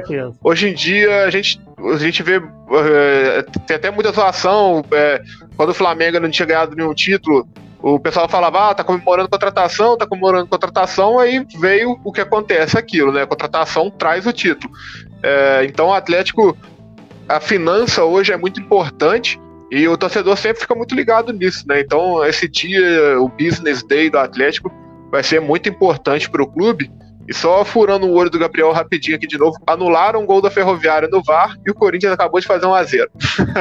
[0.44, 1.60] hoje em dia a gente,
[1.92, 5.22] a gente vê, é, tem até muita zoação, é,
[5.58, 7.48] quando o Flamengo não tinha ganhado nenhum título,
[7.82, 12.78] o pessoal falava, ah, tá comemorando contratação, tá comemorando contratação, aí veio o que acontece
[12.78, 13.24] aquilo, né?
[13.24, 14.72] A contratação traz o título.
[15.24, 16.58] É, então o Atlético,
[17.28, 19.40] a finança hoje é muito importante
[19.72, 21.80] e o torcedor sempre fica muito ligado nisso, né?
[21.80, 24.72] Então esse dia, o Business Day do Atlético,
[25.10, 26.92] vai ser muito importante para o clube
[27.30, 30.50] e só furando o olho do Gabriel rapidinho aqui de novo, anularam o gol da
[30.50, 33.08] Ferroviária no VAR e o Corinthians acabou de fazer um a 0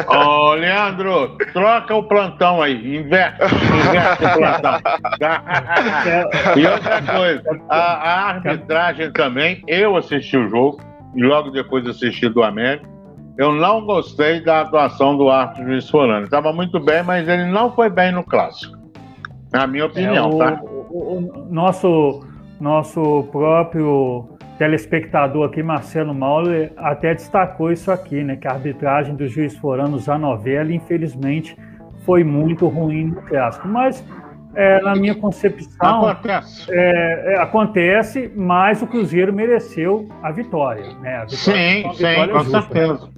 [0.09, 4.81] Ô, Leandro, troca o plantão aí, inverte, inverte o plantão.
[6.57, 10.81] e outra coisa, a, a, arbitragem também, eu assisti o jogo
[11.15, 12.89] e logo depois assisti do América.
[13.37, 16.25] Eu não gostei da atuação do árbitro Luiz Solano.
[16.25, 18.77] Estava muito bem, mas ele não foi bem no clássico.
[19.53, 20.61] Na minha opinião, é, o, tá?
[20.63, 22.21] O, o, nosso
[22.61, 24.29] nosso próprio
[24.59, 28.37] telespectador aqui, Marcelo Mauler, até destacou isso aqui, né?
[28.37, 31.57] Que a arbitragem do juiz Forano Zanovelli, infelizmente,
[32.05, 33.69] foi muito ruim no clássico.
[33.69, 34.05] Mas,
[34.55, 36.67] é, na minha concepção, acontece.
[36.71, 40.93] É, é, acontece, mas o Cruzeiro mereceu a vitória.
[41.01, 41.17] Né?
[41.17, 43.09] A vitória, sim, sim, com justa, certeza.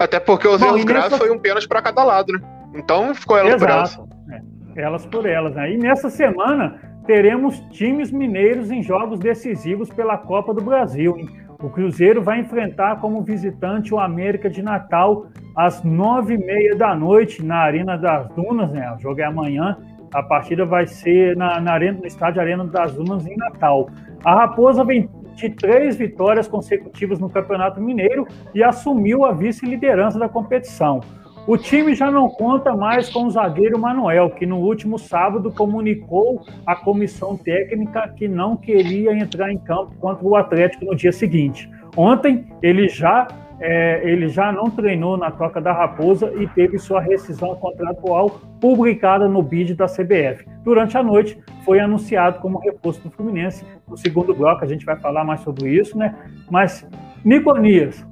[0.00, 1.24] Até porque os erros graves nessa...
[1.24, 2.40] foi um pênalti para cada lado, né?
[2.74, 3.64] Então ficou elas Exato.
[3.64, 4.44] por elas.
[4.76, 5.54] É, elas por elas.
[5.54, 5.72] Né?
[5.72, 11.16] E nessa semana teremos times mineiros em jogos decisivos pela Copa do Brasil.
[11.62, 15.26] O Cruzeiro vai enfrentar como visitante o América de Natal
[15.56, 18.92] às nove e meia da noite na Arena das Dunas, né?
[18.94, 19.78] O jogo é amanhã.
[20.12, 23.88] A partida vai ser na, na arena, no estádio Arena das Dunas em Natal.
[24.24, 30.28] A Raposa vem de três vitórias consecutivas no Campeonato Mineiro e assumiu a vice-liderança da
[30.28, 31.00] competição.
[31.46, 36.42] O time já não conta mais com o zagueiro Manuel, que no último sábado comunicou
[36.64, 41.70] à comissão técnica que não queria entrar em campo contra o Atlético no dia seguinte.
[41.96, 43.28] Ontem ele já
[43.60, 49.28] é, ele já não treinou na Toca da Raposa e teve sua rescisão contratual publicada
[49.28, 50.46] no BID da CBF.
[50.64, 53.64] Durante a noite, foi anunciado como reforço do Fluminense.
[53.86, 56.14] No segundo bloco, a gente vai falar mais sobre isso, né?
[56.50, 56.86] Mas,
[57.24, 58.04] Niconias,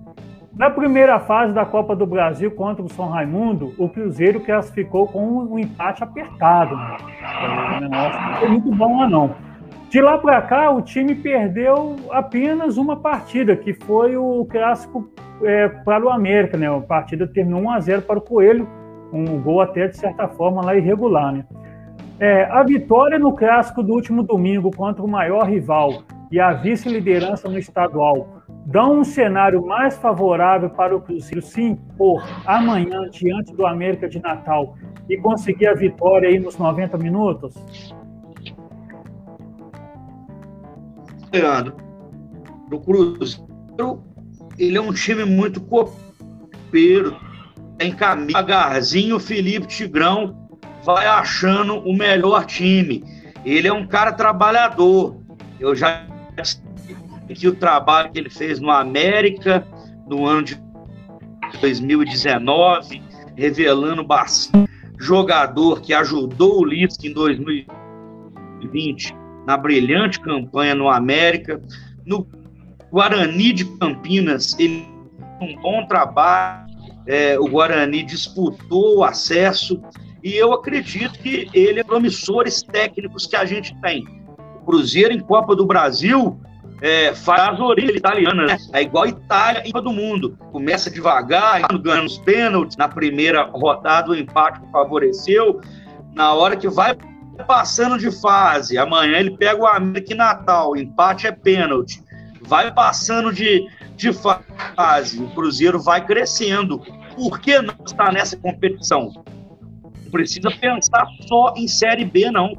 [0.55, 5.26] na primeira fase da Copa do Brasil contra o São Raimundo, o Cruzeiro classificou com
[5.26, 6.76] um empate apertado.
[6.76, 7.88] Né?
[7.88, 9.34] Não foi muito bom lá não.
[9.88, 15.11] De lá para cá, o time perdeu apenas uma partida, que foi o clássico
[15.42, 16.57] é, para o América.
[16.57, 16.66] Né?
[16.66, 18.68] A partida terminou 1 a 0 para o Coelho,
[19.12, 21.32] um gol até de certa forma lá irregular.
[21.32, 21.44] Né?
[22.20, 27.48] É, a vitória no clássico do último domingo contra o maior rival e a vice-liderança
[27.48, 33.67] no estadual dão um cenário mais favorável para o Cruzeiro se impor amanhã diante do
[33.67, 34.77] América de Natal
[35.09, 37.55] e conseguir a vitória aí nos 90 minutos?
[41.33, 41.77] Leandro,
[42.71, 44.05] o Cruzeiro
[44.59, 47.17] ele é um time muito copeiro,
[47.79, 50.49] tem caminho devagarzinho, o Felipe Tigrão
[50.85, 53.03] vai achando o melhor time.
[53.45, 55.17] Ele é um cara trabalhador.
[55.59, 56.07] Eu já
[57.33, 59.66] que o trabalho que ele fez no América
[60.07, 60.61] no ano de
[61.61, 63.03] 2019,
[63.37, 69.14] revelando bastante jogador que ajudou o Lisca em 2020
[69.47, 71.62] na brilhante campanha no América.
[72.07, 72.26] No
[72.91, 74.87] Guarani de Campinas, ele
[75.41, 76.72] um bom trabalho.
[77.05, 79.83] É, o Guarani disputou o acesso
[80.22, 84.05] e eu acredito que ele é promissores técnicos que a gente tem.
[84.61, 86.41] O Cruzeiro em Copa do Brasil
[86.83, 88.57] é, faz a orelha italiana, né?
[88.72, 90.37] É igual a Itália em todo mundo.
[90.51, 92.76] Começa devagar, ganhando os pênaltis.
[92.76, 95.61] Na primeira rodada, o empate favoreceu.
[96.12, 96.97] Na hora que vai
[97.47, 102.03] passando de fase, amanhã ele pega o América em Natal, empate é pênalti.
[102.43, 103.64] Vai passando de,
[103.95, 106.80] de fase, o Cruzeiro vai crescendo.
[107.14, 109.12] Por que não está nessa competição?
[109.85, 112.53] Não precisa pensar só em Série B, não.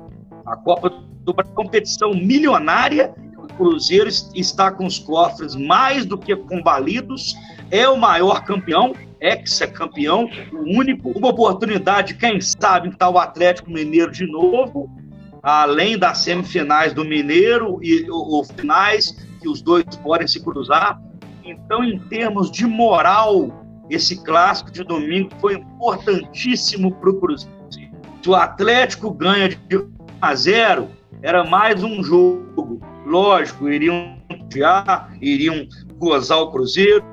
[0.46, 3.14] A Copa do Brasil é competição milionária
[3.54, 7.36] Cruzeiro está com os cofres mais do que combalidos,
[7.72, 14.12] é o maior campeão, ex-campeão, o único, uma oportunidade, quem sabe, está o Atlético Mineiro
[14.12, 14.90] de novo,
[15.42, 21.02] além das semifinais do Mineiro e os finais, que os dois podem se cruzar.
[21.44, 27.54] Então, em termos de moral, esse clássico de domingo foi importantíssimo para o Cruzeiro.
[28.22, 29.92] Se o Atlético ganha de 1
[30.22, 30.90] a 0,
[31.22, 37.04] era mais um jogo lógico, iriam odiar, iriam gozar o Cruzeiro,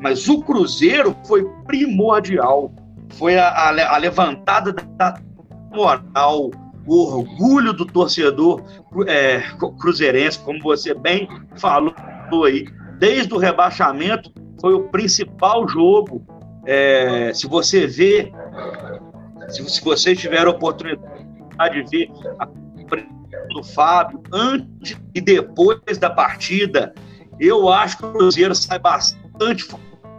[0.00, 2.72] mas o Cruzeiro foi primordial,
[3.10, 5.20] foi a, a, a levantada da
[5.72, 6.50] moral,
[6.86, 8.62] o orgulho do torcedor
[9.06, 9.42] é,
[9.80, 11.94] cruzeirense, como você bem falou
[12.44, 12.66] aí,
[12.98, 16.24] desde o rebaixamento foi o principal jogo.
[16.66, 18.32] É, se você vê,
[19.48, 22.46] se, se você tiver a oportunidade de ver a
[22.96, 26.94] do Fábio, antes e depois da partida,
[27.38, 29.66] eu acho que o Cruzeiro sai bastante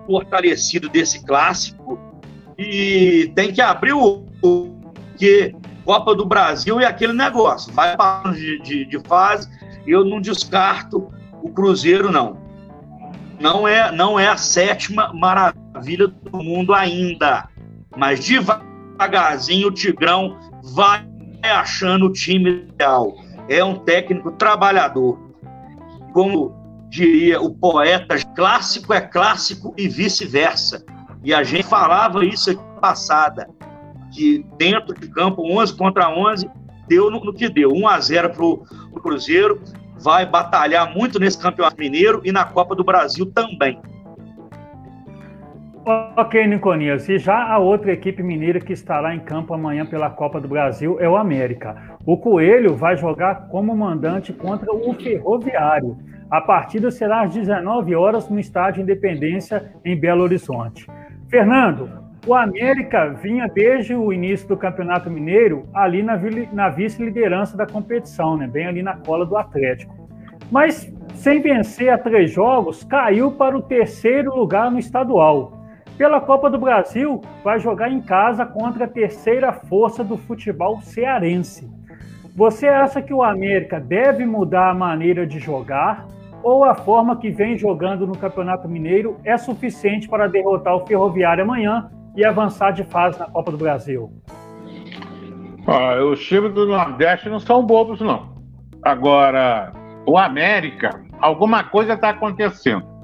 [0.05, 1.99] fortalecido desse clássico
[2.57, 4.25] e tem que abrir o
[5.17, 5.55] que
[5.85, 9.47] Copa do Brasil é aquele negócio, vai para de, de, de fase,
[9.85, 11.13] eu não descarto
[11.43, 12.43] o Cruzeiro não.
[13.39, 17.47] Não é, não é a sétima maravilha do mundo ainda,
[17.95, 21.05] mas devagarzinho o Tigrão vai
[21.51, 23.15] achando o time ideal.
[23.47, 25.19] É um técnico trabalhador.
[26.13, 26.53] Como
[26.89, 30.83] diria o poeta, clássico é clássico e vice-versa.
[31.23, 33.49] E a gente falava isso aqui passada,
[34.13, 36.49] que dentro de campo, 11 contra 11,
[36.87, 37.71] deu no, no que deu.
[37.71, 39.61] 1 a 0 para o Cruzeiro,
[39.97, 43.81] vai batalhar muito nesse Campeonato Mineiro e na Copa do Brasil também.
[45.87, 47.07] Ok, Niconias.
[47.07, 50.97] E já a outra equipe mineira que estará em campo amanhã pela Copa do Brasil
[50.99, 51.75] é o América.
[52.03, 55.95] O Coelho vai jogar como mandante contra o Ferroviário.
[56.31, 60.87] A partida será às 19 horas no Estádio Independência, em Belo Horizonte.
[61.29, 61.87] Fernando,
[62.25, 66.19] o América vinha desde o início do Campeonato Mineiro ali na,
[66.51, 68.47] na vice-liderança da competição, né?
[68.47, 69.93] bem ali na cola do Atlético.
[70.51, 75.64] Mas sem vencer a três jogos, caiu para o terceiro lugar no estadual.
[75.97, 81.69] Pela Copa do Brasil, vai jogar em casa contra a terceira força do futebol cearense.
[82.35, 86.05] Você acha que o América deve mudar a maneira de jogar
[86.43, 91.43] ou a forma que vem jogando no Campeonato Mineiro é suficiente para derrotar o Ferroviário
[91.43, 94.11] amanhã e avançar de fase na Copa do Brasil?
[95.65, 98.35] Ah, os times do Nordeste não são bobos, não.
[98.83, 99.71] Agora,
[100.05, 102.94] o América, alguma coisa está acontecendo.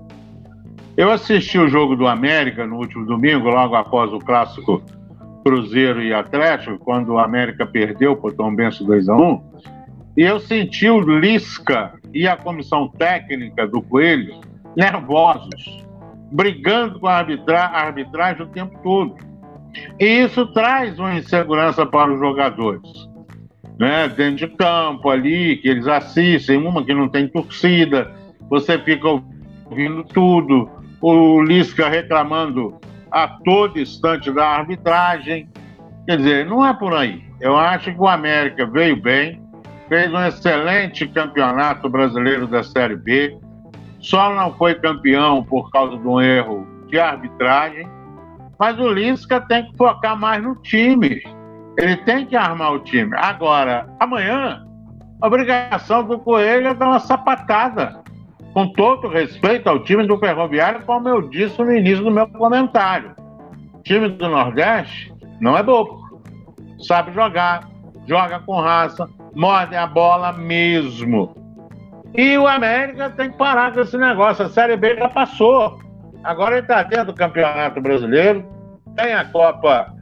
[0.98, 4.84] Eu assisti o jogo do América no último domingo, logo após o clássico
[5.44, 9.52] Cruzeiro e Atlético, quando o América perdeu para o Tom Benço 2 a 1
[10.18, 14.42] e eu senti o Lisca e a comissão técnica do Coelho
[14.76, 15.86] nervosos,
[16.32, 19.16] brigando com a, arbitra a arbitragem o tempo todo.
[20.00, 23.10] E isso traz uma insegurança para os jogadores.
[23.80, 24.10] Né?
[24.10, 28.14] Dentro de campo ali, que eles assistem, uma que não tem torcida,
[28.50, 29.08] você fica
[29.70, 30.70] ouvindo tudo,
[31.02, 32.80] o Lisca reclamando
[33.12, 35.50] a todo instante da arbitragem.
[36.08, 37.24] Quer dizer, não é por aí.
[37.40, 39.42] Eu acho que o América veio bem,
[39.90, 43.38] fez um excelente campeonato brasileiro da Série B,
[44.00, 47.88] só não foi campeão por causa de um erro de arbitragem,
[48.60, 51.22] mas o Lisca tem que focar mais no time.
[51.78, 53.12] Ele tem que armar o time.
[53.16, 54.66] Agora, amanhã,
[55.20, 58.01] a obrigação do Coelho é dar uma sapatada.
[58.54, 63.16] Com todo respeito ao time do Ferroviário, como eu disse no início do meu comentário.
[63.74, 66.02] O time do Nordeste não é bobo.
[66.80, 67.70] Sabe jogar,
[68.08, 71.36] joga com raça, morde a bola mesmo.
[72.14, 74.46] E o América tem que parar com esse negócio.
[74.46, 75.80] A Série B já passou.
[76.24, 78.46] Agora ele está dentro do Campeonato Brasileiro,
[78.96, 79.94] tem a Copa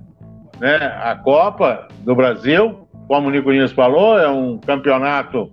[0.59, 5.51] né, a Copa do Brasil, como o Nico Nunes falou, é um campeonato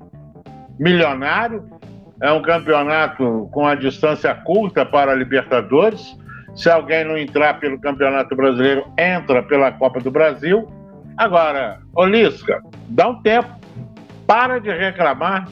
[0.78, 1.64] milionário,
[2.20, 6.16] é um campeonato com a distância curta para a Libertadores.
[6.54, 10.66] Se alguém não entrar pelo Campeonato Brasileiro, entra pela Copa do Brasil.
[11.16, 13.48] Agora, Olisca, dá um tempo,
[14.26, 15.48] para de reclamar,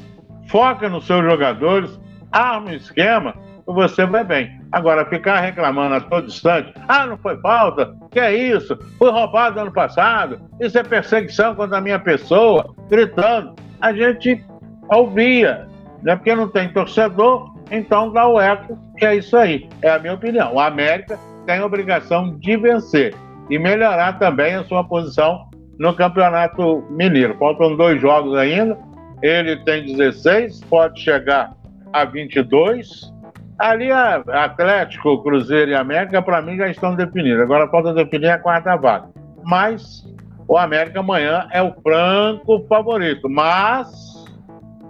[0.48, 2.00] foca nos seus jogadores,
[2.32, 3.34] arma um esquema
[3.66, 4.60] você vai bem.
[4.72, 9.60] Agora, ficar reclamando a todo instante, ah, não foi falta, que é isso, fui roubado
[9.60, 13.54] ano passado, isso é perseguição contra a minha pessoa, gritando.
[13.80, 14.44] A gente
[14.90, 15.66] ouvia,
[16.04, 16.14] né?
[16.14, 19.68] porque não tem torcedor, então dá o eco, que é isso aí.
[19.82, 20.54] É a minha opinião.
[20.54, 23.14] O América tem a obrigação de vencer
[23.50, 25.48] e melhorar também a sua posição
[25.78, 27.36] no Campeonato Mineiro.
[27.38, 28.78] Faltam dois jogos ainda.
[29.22, 31.52] Ele tem 16, pode chegar
[31.92, 33.12] a 22
[33.58, 37.40] Ali, Atlético, Cruzeiro e América, para mim, já estão definidos.
[37.40, 39.08] Agora falta definir a quarta vaga.
[39.44, 40.04] Mas
[40.48, 43.28] o América amanhã é o franco favorito.
[43.28, 44.13] Mas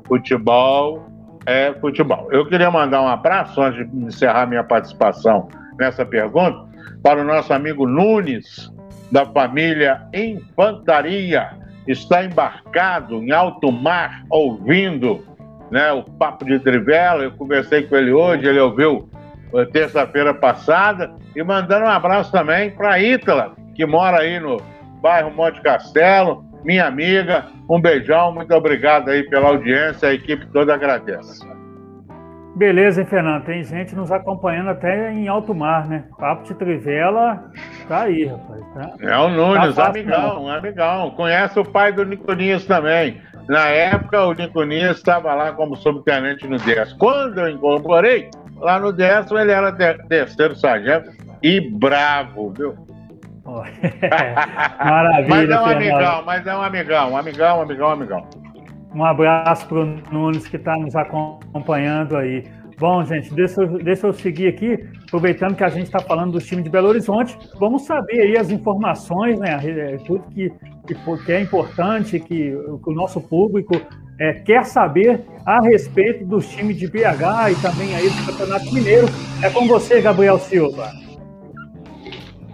[0.06, 1.06] futebol
[1.46, 2.28] é futebol.
[2.32, 5.48] Eu queria mandar um abraço, antes de encerrar minha participação
[5.78, 6.66] nessa pergunta,
[7.02, 8.72] para o nosso amigo Nunes,
[9.10, 11.50] da família Infantaria.
[11.86, 15.22] Está embarcado em alto mar, ouvindo
[15.70, 17.24] né, o Papo de Trivela.
[17.24, 19.08] Eu conversei com ele hoje, ele ouviu
[19.54, 21.14] eh, terça-feira passada.
[21.36, 24.56] E mandando um abraço também para a Ítala, que mora aí no
[25.02, 27.46] bairro Monte Castelo, minha amiga.
[27.68, 31.44] Um beijão, muito obrigado aí pela audiência, a equipe toda agradece.
[32.56, 33.44] Beleza, hein, Fernando?
[33.44, 36.04] Tem gente nos acompanhando até em alto mar, né?
[36.16, 37.50] Papo de Trivela
[37.88, 38.64] tá aí, rapaz.
[38.74, 38.94] Tá?
[39.00, 41.10] É o Nunes, tá amigão, amigão.
[41.10, 43.20] Conhece o pai do Nicolinhas também.
[43.48, 46.92] Na época, o Niconinhas estava lá como subtenente no 10.
[46.94, 51.10] Quando eu incorporei, lá no 10 ele era terceiro sargento
[51.42, 52.93] e bravo, viu?
[54.84, 55.28] Maravilha.
[55.28, 58.28] mas é um amigão, mas é um amigão, um amigão, um amigão, um amigão.
[58.94, 62.44] Um abraço para o Nunes que está nos acompanhando aí.
[62.78, 66.40] Bom, gente, deixa eu, deixa eu seguir aqui, aproveitando que a gente está falando do
[66.40, 69.58] time de Belo Horizonte, vamos saber aí as informações, né?
[69.62, 70.52] É, tudo que,
[70.86, 73.80] que, que é importante, que, que, o nosso público
[74.18, 79.06] é, quer saber a respeito dos times de BH e também aí do Campeonato Mineiro.
[79.42, 81.03] É com você, Gabriel Silva.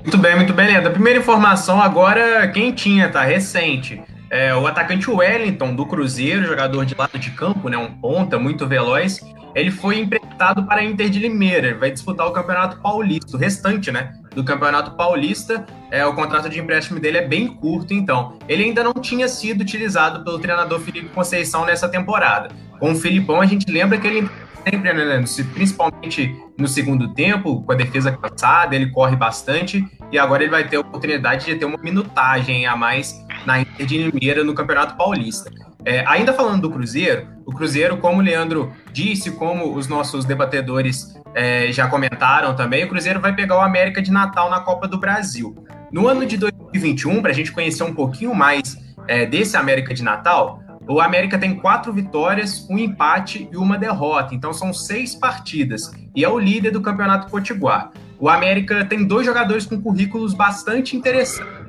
[0.03, 0.90] Muito bem, muito bem, Leandro.
[0.90, 3.22] A primeira informação agora quentinha, tá?
[3.22, 4.03] Recente.
[4.30, 7.76] É, o atacante Wellington, do Cruzeiro, jogador de lado de campo, né?
[7.76, 9.20] Um ponta muito veloz
[9.55, 11.68] ele foi emprestado para a Inter de Limeira.
[11.68, 14.14] Ele vai disputar o Campeonato Paulista, o restante, né?
[14.34, 15.64] Do Campeonato Paulista.
[15.90, 18.38] É, o contrato de empréstimo dele é bem curto, então.
[18.48, 22.48] Ele ainda não tinha sido utilizado pelo treinador Felipe Conceição nessa temporada.
[22.78, 24.28] Com o Filipão, a gente lembra que ele
[24.62, 30.42] sempre, né, principalmente no segundo tempo, com a defesa cansada, ele corre bastante e agora
[30.42, 34.44] ele vai ter a oportunidade de ter uma minutagem a mais na Inter de Limeira
[34.44, 35.50] no Campeonato Paulista.
[35.84, 41.14] É, ainda falando do Cruzeiro, o Cruzeiro, como o Leandro disse, como os nossos debatedores
[41.34, 44.98] é, já comentaram também, o Cruzeiro vai pegar o América de Natal na Copa do
[44.98, 45.64] Brasil.
[45.90, 48.76] No ano de 2021, para a gente conhecer um pouquinho mais
[49.08, 54.34] é, desse América de Natal, o América tem quatro vitórias, um empate e uma derrota.
[54.34, 57.90] Então são seis partidas e é o líder do Campeonato Potiguar.
[58.18, 61.60] O América tem dois jogadores com currículos bastante interessantes.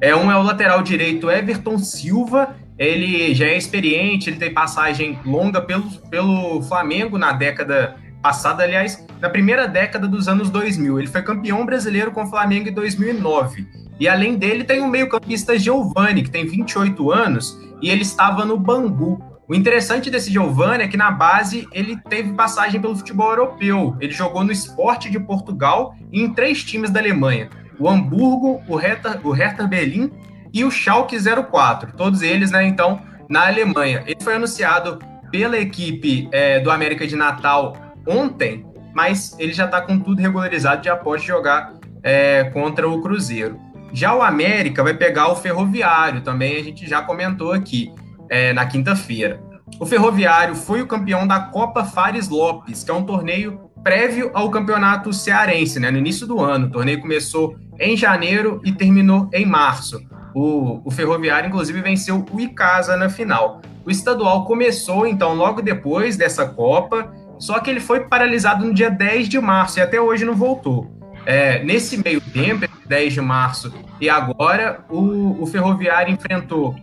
[0.00, 5.18] É, um é o lateral direito Everton Silva ele já é experiente, ele tem passagem
[5.22, 10.98] longa pelo, pelo Flamengo na década passada, aliás, na primeira década dos anos 2000.
[10.98, 13.68] Ele foi campeão brasileiro com o Flamengo em 2009.
[14.00, 18.56] E além dele, tem o meio-campista Giovani, que tem 28 anos, e ele estava no
[18.56, 19.22] Bangu.
[19.46, 23.94] O interessante desse Giovani é que na base ele teve passagem pelo futebol europeu.
[24.00, 28.76] Ele jogou no Esporte de Portugal e em três times da Alemanha: o Hamburgo, o
[28.76, 30.10] Hertha, o Hertha Berlim
[30.52, 34.02] e o Schalke 04, todos eles, né, então, na Alemanha.
[34.06, 34.98] Ele foi anunciado
[35.30, 37.76] pela equipe é, do América de Natal
[38.06, 43.58] ontem, mas ele já está com tudo regularizado, já pode jogar é, contra o Cruzeiro.
[43.92, 47.92] Já o América vai pegar o Ferroviário, também a gente já comentou aqui
[48.28, 49.40] é, na quinta-feira.
[49.78, 54.50] O Ferroviário foi o campeão da Copa Fares Lopes, que é um torneio prévio ao
[54.50, 56.66] campeonato cearense, né, no início do ano.
[56.66, 60.00] O torneio começou em janeiro e terminou em março.
[60.34, 63.60] O, o Ferroviário, inclusive, venceu o Icasa na final.
[63.84, 68.90] O estadual começou, então, logo depois dessa Copa, só que ele foi paralisado no dia
[68.90, 70.99] 10 de março e até hoje não voltou.
[71.26, 76.74] É, nesse meio tempo, 10 de março e agora, o, o Ferroviário enfrentou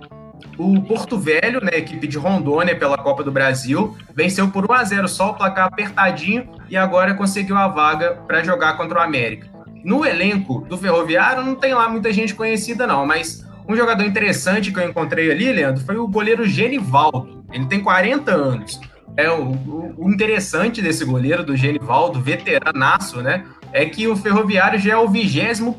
[0.58, 4.84] o Porto Velho, né, equipe de Rondônia pela Copa do Brasil, venceu por 1 a
[4.84, 9.48] 0 só o placar apertadinho e agora conseguiu a vaga para jogar contra o América.
[9.84, 14.72] No elenco do Ferroviário não tem lá muita gente conhecida não, mas um jogador interessante
[14.72, 17.46] que eu encontrei ali, Leandro, foi o goleiro Genivaldo.
[17.52, 18.80] Ele tem 40 anos.
[19.16, 23.46] É o, o, interessante desse goleiro, do Genivaldo, veteranaço, né?
[23.72, 25.74] É que o Ferroviário já é o 21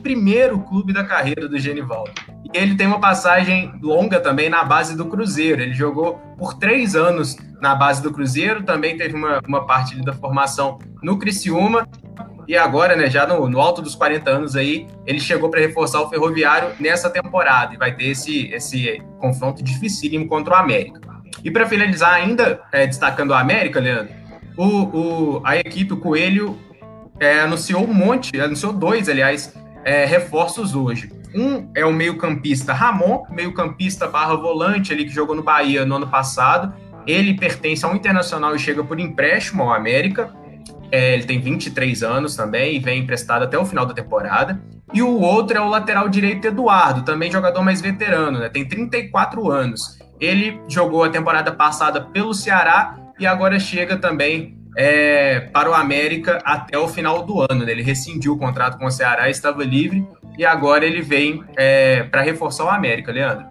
[0.62, 2.10] clube da carreira do Genivaldo.
[2.52, 5.60] E ele tem uma passagem longa também na base do Cruzeiro.
[5.60, 10.12] Ele jogou por três anos na base do Cruzeiro, também teve uma, uma parte da
[10.12, 11.86] formação no Criciúma.
[12.46, 16.00] E agora, né, já no, no alto dos 40 anos aí, ele chegou para reforçar
[16.00, 21.00] o Ferroviário nessa temporada e vai ter esse, esse confronto dificílimo contra o América.
[21.44, 24.14] E para finalizar ainda, é, destacando o América, Leandro,
[24.56, 26.58] o, o, a equipe, o Coelho,
[27.20, 29.54] é, anunciou um monte, anunciou dois, aliás,
[29.84, 31.10] é, reforços hoje.
[31.34, 36.08] Um é o meio-campista Ramon, meio-campista barra volante ali que jogou no Bahia no ano
[36.08, 36.72] passado.
[37.06, 40.32] Ele pertence ao Internacional e chega por empréstimo ao América.
[40.90, 44.60] É, ele tem 23 anos também e vem emprestado até o final da temporada.
[44.92, 48.48] E o outro é o lateral direito Eduardo, também jogador mais veterano, né?
[48.48, 49.98] tem 34 anos.
[50.18, 56.38] Ele jogou a temporada passada pelo Ceará e agora chega também é, para o América
[56.44, 57.64] até o final do ano.
[57.64, 57.72] Né?
[57.72, 60.06] Ele rescindiu o contrato com o Ceará, estava livre
[60.38, 63.46] e agora ele vem é, para reforçar o América, Leandro.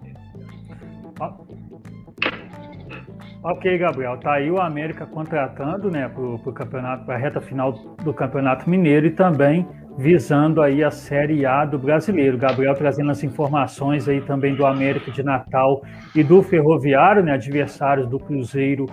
[3.44, 4.16] Ok, Gabriel.
[4.16, 9.06] Tá aí o América contratando, né, para campeonato, para a reta final do Campeonato Mineiro
[9.06, 9.66] e também
[9.98, 12.38] visando aí a Série A do Brasileiro.
[12.38, 15.82] Gabriel trazendo as informações aí também do América de Natal
[16.14, 18.86] e do Ferroviário, né, adversários do Cruzeiro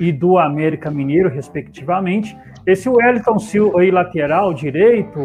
[0.00, 2.36] e do América Mineiro, respectivamente.
[2.66, 5.18] Esse Wellington Silva aí, lateral direito,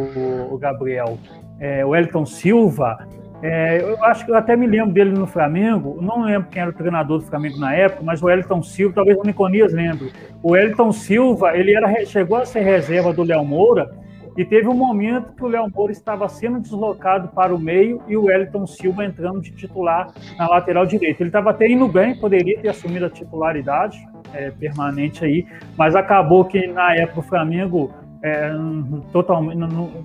[0.52, 1.18] o Gabriel,
[1.60, 2.98] é, o Wellington Silva,
[3.42, 6.72] é, eu acho que eu até me lembro dele no Flamengo, não lembro quem era
[6.72, 10.12] o treinador do Flamengo na época, mas o Wellington Silva, talvez o Niconias lembre.
[10.42, 13.92] O Wellington Silva, ele era, chegou a ser reserva do Léo Moura,
[14.38, 18.18] e teve um momento que o Léo Moura estava sendo deslocado para o meio e
[18.18, 21.24] o Wellington Silva entrando de titular na lateral direita.
[21.24, 23.98] Ele estava até indo bem, poderia ter assumido a titularidade
[24.34, 25.46] é, permanente aí,
[25.78, 28.52] mas acabou que na época o Flamengo é,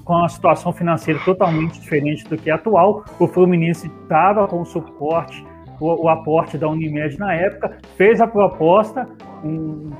[0.04, 3.04] com a situação financeira totalmente diferente do que atual.
[3.18, 5.44] O Fluminense estava com o suporte,
[5.80, 9.08] o, o, aporte da Unimed na época, fez a proposta,
[9.42, 9.90] um,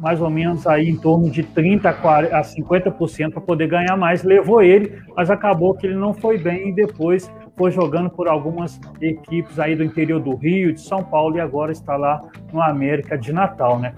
[0.00, 4.62] mais ou menos aí em torno de 30% a 50% para poder ganhar mais, levou
[4.62, 9.58] ele, mas acabou que ele não foi bem e depois foi jogando por algumas equipes
[9.58, 12.20] aí do interior do Rio, de São Paulo e agora está lá
[12.52, 13.94] no América de Natal, né?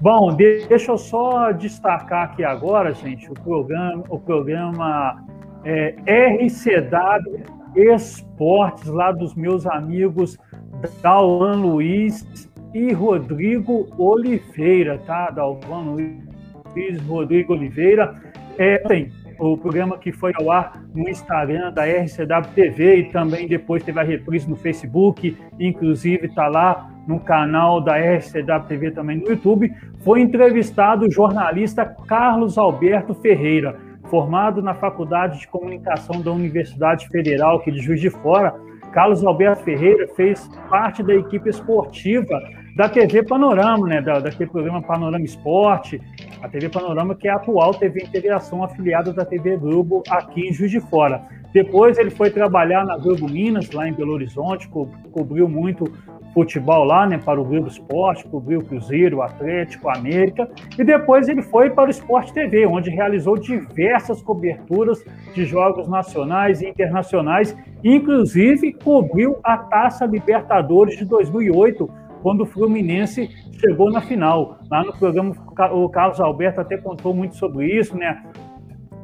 [0.00, 5.24] Bom, deixa eu só destacar aqui agora, gente, o programa, o programa
[5.64, 5.94] é,
[6.36, 10.36] RCW Esportes, lá dos meus amigos
[11.02, 12.26] Dalvan Luiz
[12.76, 15.30] e Rodrigo Oliveira, tá?
[15.30, 15.92] Dalvan
[16.74, 18.14] Luiz, Rodrigo Oliveira.
[18.58, 23.48] É, tem o programa que foi ao ar no Instagram da RCW TV e também
[23.48, 29.18] depois teve a reprise no Facebook, inclusive está lá no canal da RCW TV também
[29.18, 33.76] no YouTube, foi entrevistado o jornalista Carlos Alberto Ferreira,
[34.10, 38.54] formado na Faculdade de Comunicação da Universidade Federal aqui de Juiz de Fora.
[38.92, 42.40] Carlos Alberto Ferreira fez parte da equipe esportiva
[42.76, 45.98] da TV Panorama, né, da, daquele programa Panorama Esporte,
[46.42, 50.52] a TV Panorama, que é a atual TV Integração afiliada da TV Globo aqui em
[50.52, 51.22] Juiz de Fora.
[51.54, 55.90] Depois ele foi trabalhar na Globo Minas, lá em Belo Horizonte, co cobriu muito
[56.34, 60.46] futebol lá, né, para o Globo Esporte, cobriu o Cruzeiro, o Atlético, América,
[60.78, 65.02] e depois ele foi para o Esporte TV, onde realizou diversas coberturas
[65.34, 71.90] de jogos nacionais e internacionais, inclusive cobriu a Taça Libertadores de 2008,
[72.22, 74.58] quando o Fluminense chegou na final.
[74.70, 75.34] Lá no programa,
[75.72, 78.22] o Carlos Alberto até contou muito sobre isso, né?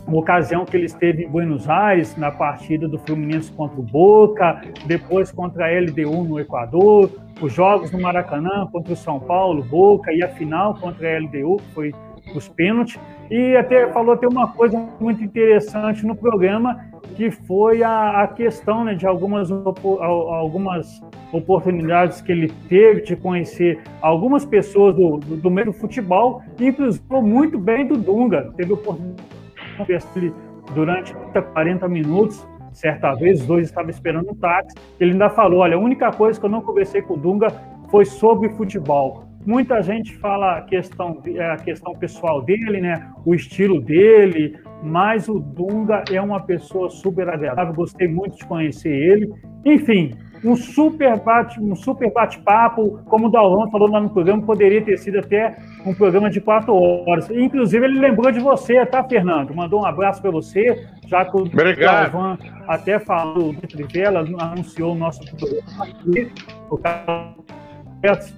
[0.07, 4.61] Uma ocasião que ele esteve em Buenos Aires, na partida do Fluminense contra o Boca,
[4.85, 7.09] depois contra a LDU no Equador,
[7.41, 11.57] os jogos no Maracanã contra o São Paulo, Boca, e a final contra a LDU,
[11.59, 11.95] que foi
[12.35, 12.99] os pênaltis.
[13.31, 18.85] E até falou até uma coisa muito interessante no programa, que foi a, a questão
[18.85, 25.51] né, de algumas, algumas oportunidades que ele teve de conhecer algumas pessoas do, do, do
[25.51, 28.53] meio do futebol, inclusive muito bem do Dunga.
[28.57, 29.23] Teve oportunidade
[29.55, 30.33] de conversar
[30.75, 34.77] durante 40 minutos, certa vez, os dois estavam esperando um táxi.
[34.99, 37.49] Ele ainda falou: olha, a única coisa que eu não conversei com o Dunga
[37.91, 39.25] foi sobre futebol.
[39.45, 43.11] Muita gente fala a questão, é, a questão pessoal dele, né?
[43.25, 47.73] O estilo dele, mas o Dunga é uma pessoa super agradável.
[47.73, 49.33] Gostei muito de conhecer ele.
[49.65, 50.13] Enfim,
[50.45, 54.99] um super bate, um super bate-papo, como o Dalvan falou lá no programa, poderia ter
[54.99, 55.57] sido até
[55.87, 57.31] um programa de quatro horas.
[57.31, 59.55] Inclusive, ele lembrou de você, tá, Fernando?
[59.55, 64.97] Mandou um abraço para você, já que o Dalvan até falou do Trivela, anunciou o
[64.97, 66.33] nosso programa aqui.
[66.69, 66.79] O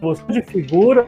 [0.00, 1.06] você de figura,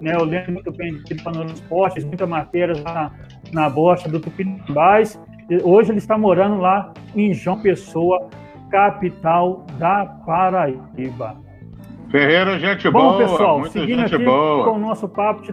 [0.00, 0.14] né?
[0.14, 3.10] Eu lembro muito bem do Panorama Esportes, muita matéria na,
[3.52, 5.20] na bosta do Tupinambás.
[5.62, 8.28] Hoje ele está morando lá em João Pessoa,
[8.70, 11.36] capital da Paraíba.
[12.10, 13.18] Ferreira, gente Bom, boa.
[13.18, 14.64] pessoal, seguindo aqui boa.
[14.64, 15.52] com o nosso papo de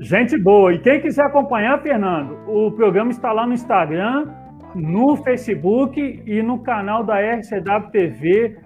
[0.00, 0.72] Gente boa.
[0.72, 4.26] E quem quiser acompanhar, Fernando, o programa está lá no Instagram,
[4.74, 8.58] no Facebook e no canal da RCW TV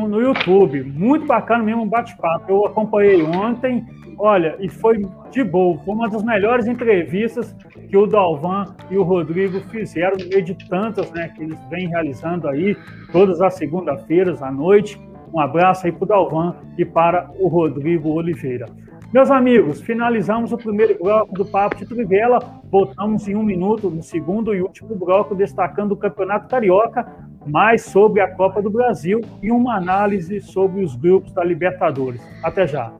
[0.00, 0.82] no YouTube.
[0.82, 2.50] Muito bacana mesmo, um bate-papo.
[2.50, 3.84] Eu acompanhei ontem,
[4.18, 5.78] olha, e foi de boa.
[5.84, 7.54] Foi uma das melhores entrevistas
[7.88, 11.88] que o Dalvan e o Rodrigo fizeram, no meio de tantas né, que eles vêm
[11.88, 12.76] realizando aí,
[13.10, 15.00] todas as segunda-feiras à noite.
[15.32, 18.66] Um abraço aí para o Dalvan e para o Rodrigo Oliveira.
[19.12, 22.38] Meus amigos, finalizamos o primeiro bloco do Papo de Trivela.
[22.70, 27.06] Voltamos em um minuto no segundo e último bloco, destacando o Campeonato Carioca,
[27.46, 32.22] mais sobre a Copa do Brasil e uma análise sobre os grupos da Libertadores.
[32.42, 32.90] Até já.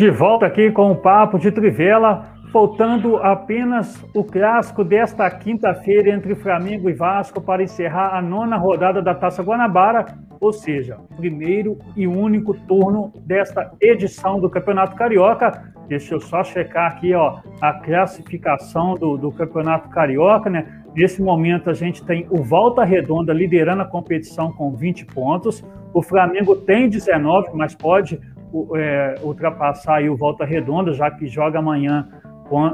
[0.00, 6.34] De volta aqui com o Papo de Trivela, faltando apenas o clássico desta quinta-feira entre
[6.34, 10.06] Flamengo e Vasco para encerrar a nona rodada da Taça Guanabara,
[10.40, 15.70] ou seja, primeiro e único turno desta edição do Campeonato Carioca.
[15.86, 20.80] Deixa eu só checar aqui ó, a classificação do, do Campeonato Carioca, né?
[20.94, 25.62] Nesse momento a gente tem o Volta Redonda liderando a competição com 20 pontos.
[25.92, 28.18] O Flamengo tem 19, mas pode
[28.76, 32.08] é, ultrapassar o Volta Redonda, já que joga amanhã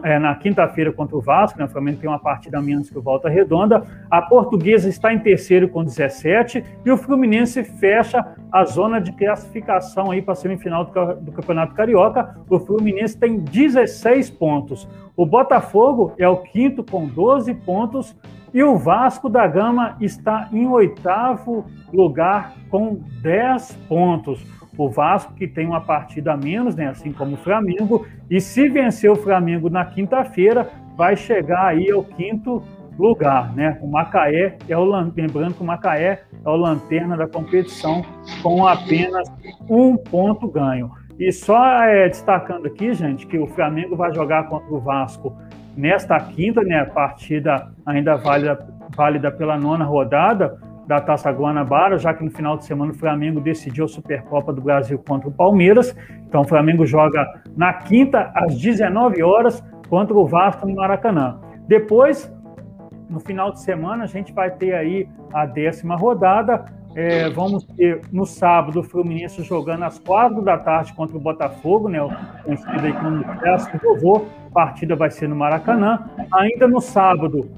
[0.05, 1.67] é, na quinta-feira contra o Vasco, né?
[1.67, 3.83] o Flamengo tem uma partida menos que o Volta Redonda.
[4.11, 10.11] A Portuguesa está em terceiro com 17 e o Fluminense fecha a zona de classificação
[10.11, 10.85] aí para a semifinal
[11.21, 12.37] do Campeonato Carioca.
[12.49, 14.89] O Fluminense tem 16 pontos.
[15.15, 18.17] O Botafogo é o quinto com 12 pontos
[18.55, 24.43] e o Vasco da Gama está em oitavo lugar com 10 pontos
[24.77, 28.69] o Vasco, que tem uma partida a menos, né, assim como o Flamengo, e se
[28.69, 32.63] vencer o Flamengo na quinta-feira, vai chegar aí ao quinto
[32.99, 33.79] lugar, né?
[33.83, 38.03] O Macaé é o lembrando que o Macaé é o lanterna da competição
[38.43, 39.31] com apenas
[39.69, 40.91] um ponto ganho.
[41.19, 45.37] E só é, destacando aqui, gente, que o Flamengo vai jogar contra o Vasco
[45.77, 46.85] nesta quinta, né?
[46.85, 48.67] Partida ainda válida,
[48.97, 53.41] válida pela nona rodada da Taça Guanabara, já que no final de semana o Flamengo
[53.41, 55.95] decidiu a Supercopa do Brasil contra o Palmeiras.
[56.29, 61.41] Então o Flamengo joga na quinta, às 19 horas, contra o Vasco no Maracanã.
[61.67, 62.33] Depois,
[63.11, 66.65] no final de semana, a gente vai ter aí a décima rodada.
[66.95, 71.89] É, vamos ter no sábado o Fluminense jogando às quatro da tarde contra o Botafogo,
[71.89, 71.99] né?
[72.43, 74.27] Conhecido aí como Clássico Vovô.
[74.47, 76.09] A partida vai ser no Maracanã.
[76.33, 77.51] Ainda no sábado,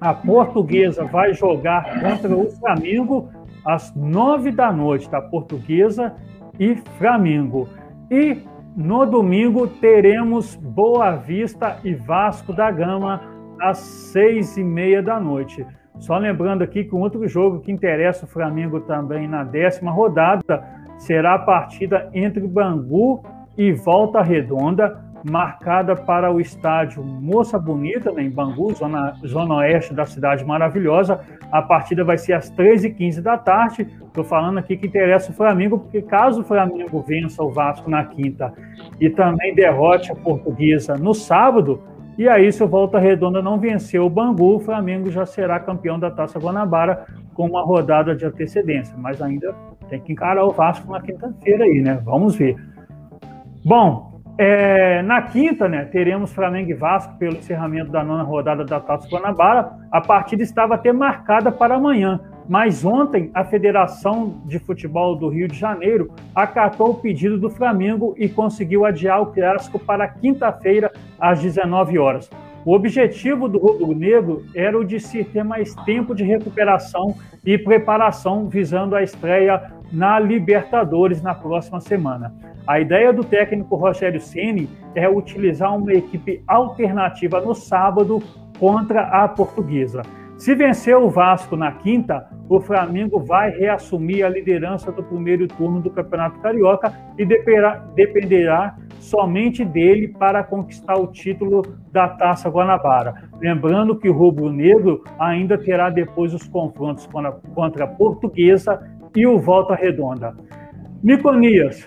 [0.00, 3.30] a Portuguesa vai jogar contra o Flamengo
[3.64, 5.20] às nove da noite, tá?
[5.20, 6.14] Portuguesa
[6.58, 7.68] e Flamengo.
[8.10, 8.38] E
[8.76, 13.20] no domingo teremos Boa Vista e Vasco da Gama
[13.60, 15.66] às seis e meia da noite.
[15.98, 20.62] Só lembrando aqui que um outro jogo que interessa o Flamengo também na décima rodada
[20.98, 23.22] será a partida entre Bangu
[23.56, 29.94] e Volta Redonda, marcada para o estádio Moça Bonita, né, em Bangu, zona, zona oeste
[29.94, 31.20] da cidade maravilhosa.
[31.50, 33.88] A partida vai ser às 13h15 da tarde.
[34.06, 38.04] Estou falando aqui que interessa o Flamengo, porque caso o Flamengo vença o Vasco na
[38.04, 38.52] quinta
[39.00, 41.82] e também derrote a Portuguesa no sábado,
[42.18, 45.98] e aí, se o Volta Redonda não vencer o Bangu, o Flamengo já será campeão
[45.98, 47.04] da Taça Guanabara
[47.34, 48.96] com uma rodada de antecedência.
[48.96, 49.54] Mas ainda
[49.90, 52.00] tem que encarar o Vasco na quinta-feira aí, né?
[52.02, 52.56] Vamos ver.
[53.62, 54.05] Bom,
[54.38, 59.08] é, na quinta, né, teremos Flamengo e Vasco pelo encerramento da nona rodada da Taça
[59.08, 59.72] Guanabara.
[59.90, 65.48] A partida estava até marcada para amanhã, mas ontem a Federação de Futebol do Rio
[65.48, 71.40] de Janeiro acatou o pedido do Flamengo e conseguiu adiar o clássico para quinta-feira às
[71.40, 72.28] 19 horas.
[72.66, 77.14] O objetivo do Rubro Negro era o de se ter mais tempo de recuperação
[77.44, 82.34] e preparação visando a estreia na Libertadores na próxima semana.
[82.66, 88.22] A ideia do técnico Rogério Ceni é utilizar uma equipe alternativa no sábado
[88.58, 90.02] contra a Portuguesa.
[90.36, 95.80] Se vencer o Vasco na quinta, o Flamengo vai reassumir a liderança do primeiro turno
[95.80, 103.14] do Campeonato Carioca e dependerá somente dele para conquistar o título da Taça Guanabara.
[103.40, 107.08] Lembrando que o Rubro Negro ainda terá depois os confrontos
[107.54, 108.78] contra a Portuguesa
[109.16, 110.36] e o Volta Redonda.
[111.02, 111.84] Niconias,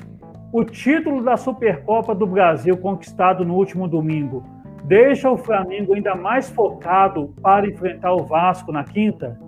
[0.52, 4.44] o título da Supercopa do Brasil conquistado no último domingo
[4.84, 9.40] deixa o Flamengo ainda mais focado para enfrentar o Vasco na quinta?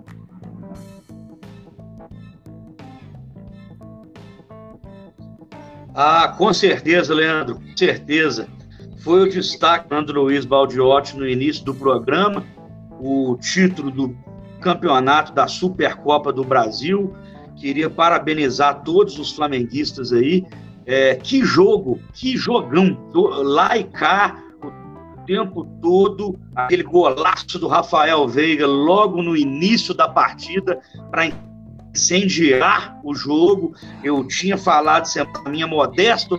[5.92, 8.46] Ah, com certeza, Leandro, com certeza.
[9.02, 12.44] Foi o destaque do Leandro Luiz Baldiotti no início do programa,
[13.00, 14.16] o título do
[14.60, 17.12] campeonato da Supercopa do Brasil.
[17.56, 20.44] Queria parabenizar todos os flamenguistas aí.
[20.84, 24.42] É, que jogo, que jogão, lá e cá,
[25.26, 30.80] tempo todo aquele golaço do Rafael Veiga logo no início da partida
[31.10, 31.30] para
[31.94, 33.74] incendiar o jogo.
[34.02, 35.06] Eu tinha falado,
[35.44, 36.36] a minha modesta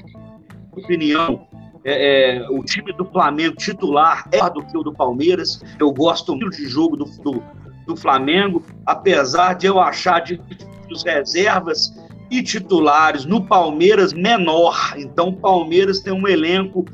[0.71, 1.47] opinião,
[1.85, 5.61] é, é, o time do Flamengo titular é do que o do Palmeiras.
[5.79, 7.43] Eu gosto muito de jogo do, do,
[7.85, 11.93] do Flamengo, apesar de eu achar de, de reservas
[12.29, 14.93] e titulares no Palmeiras menor.
[14.97, 16.85] Então, o Palmeiras tem um elenco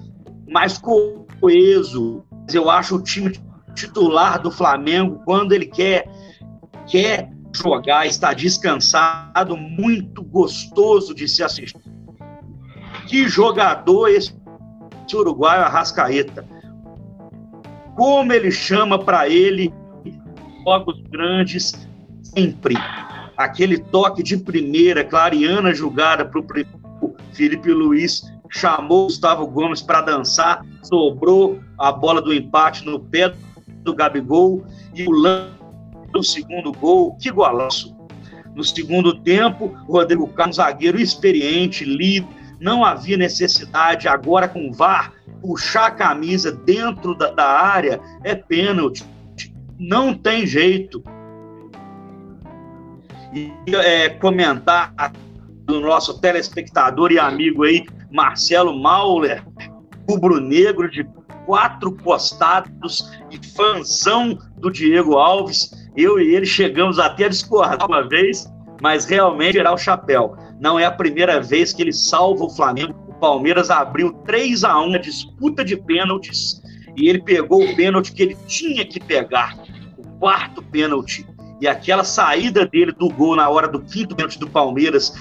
[0.48, 2.24] mais coeso.
[2.52, 3.32] Eu acho o time
[3.74, 6.10] titular do Flamengo, quando ele quer,
[6.88, 11.82] quer jogar, está descansado, muito gostoso de se assistir.
[13.08, 14.34] Que jogador esse
[15.14, 16.46] uruguaio Arrascaeta.
[17.96, 19.74] Como ele chama para ele
[20.64, 21.88] jogos grandes
[22.24, 22.76] sempre.
[23.38, 30.66] Aquele toque de primeira, clariana jogada para o Felipe Luiz chamou Gustavo Gomes para dançar,
[30.82, 33.34] sobrou a bola do empate no pé
[33.84, 35.54] do Gabigol e o lance
[36.12, 37.96] do segundo gol, que golaço.
[38.56, 42.28] No segundo tempo, o Rodrigo Carlos, zagueiro experiente, líder,
[42.60, 48.36] não havia necessidade, agora com o VAR, puxar a camisa dentro da, da área é
[48.36, 49.06] pênalti.
[49.80, 51.02] Não tem jeito.
[53.34, 54.94] E é, comentar
[55.64, 59.42] do nosso telespectador e amigo aí, Marcelo Mauler,
[60.10, 61.08] rubro-negro de
[61.46, 65.72] quatro postados e fãzão do Diego Alves.
[65.96, 68.52] Eu e ele chegamos até a discordar uma vez,
[68.82, 70.36] mas realmente tirar o chapéu.
[70.60, 72.94] Não é a primeira vez que ele salva o Flamengo.
[73.08, 76.62] O Palmeiras abriu 3 a 1 na disputa de pênaltis
[77.00, 79.58] e ele pegou o pênalti que ele tinha que pegar,
[80.20, 81.26] quarto pênalti.
[81.62, 85.14] E aquela saída dele do gol na hora do quinto pênalti do Palmeiras,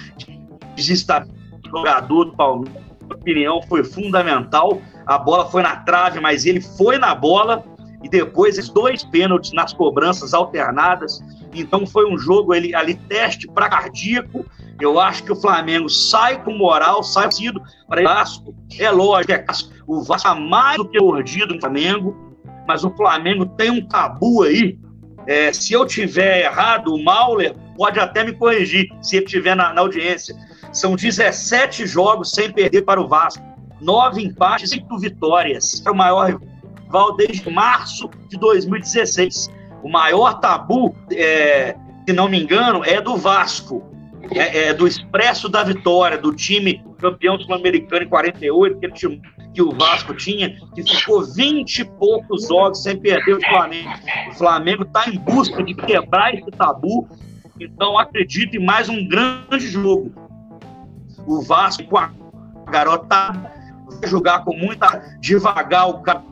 [0.75, 1.39] desestabilizar
[1.69, 4.81] jogador do Palmeiras, na opinião, foi fundamental.
[5.07, 7.65] A bola foi na trave, mas ele foi na bola
[8.03, 11.21] e depois os dois pênaltis nas cobranças alternadas.
[11.55, 14.45] Então foi um jogo ali, ali teste para cardíaco.
[14.81, 18.55] Eu acho que o Flamengo sai com moral, sai sido para Vasco.
[18.79, 19.45] É lógico, é
[19.87, 22.17] o Vasco é mais do que mordido no Flamengo,
[22.67, 24.79] mas o Flamengo tem um tabu aí.
[25.29, 29.75] É, se eu tiver errado, o Mauler pode até me corrigir, se ele estiver na,
[29.75, 30.35] na audiência.
[30.73, 33.45] São 17 jogos sem perder para o Vasco,
[33.79, 35.83] nove empates e 8 vitórias.
[35.87, 36.41] É o maior
[36.83, 39.51] rival desde março de 2016.
[39.83, 41.77] O maior tabu, é,
[42.07, 43.87] se não me engano, é do Vasco.
[44.31, 49.23] É, é, do Expresso da Vitória, do time campeão sul-americano em 48, aquele time
[49.55, 53.91] que o Vasco tinha, que ficou 20 e poucos jogos sem perder o Flamengo.
[54.31, 57.09] O Flamengo está em busca de quebrar esse tabu,
[57.59, 60.13] então acredito em mais um grande jogo.
[61.27, 62.13] O Vasco com a
[62.71, 63.33] garota
[64.01, 66.23] vai jogar com muita devagar, o cara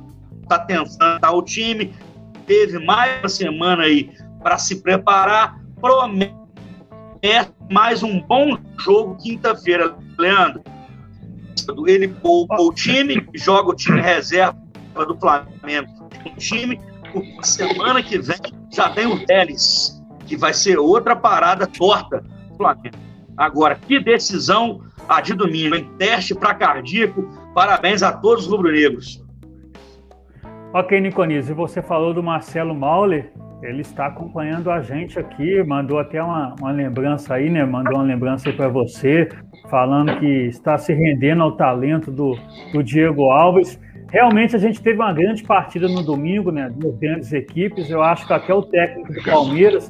[0.42, 1.92] está tentando tá, o time,
[2.46, 4.10] teve mais uma semana aí
[4.42, 6.36] para se preparar, promete
[7.70, 10.62] mais um bom jogo quinta-feira, Leandro.
[11.86, 14.56] Ele poupa o time, joga o time reserva
[14.94, 16.08] do Flamengo.
[16.24, 16.80] O time,
[17.42, 18.36] semana que vem,
[18.72, 22.96] já tem o Vélez, que vai ser outra parada torta do Flamengo.
[23.36, 27.22] Agora, que decisão a de domingo, em teste para cardíaco.
[27.54, 29.24] Parabéns a todos os rubro-negros.
[30.72, 33.32] Ok, e você falou do Marcelo Mauler,
[33.62, 37.64] ele está acompanhando a gente aqui, mandou até uma, uma lembrança aí, né?
[37.64, 39.28] Mandou uma lembrança para você,
[39.68, 42.38] falando que está se rendendo ao talento do,
[42.72, 43.80] do Diego Alves.
[44.10, 46.70] Realmente a gente teve uma grande partida no domingo, né?
[46.74, 47.90] Duas grandes equipes.
[47.90, 49.88] Eu acho que até o técnico do Palmeiras,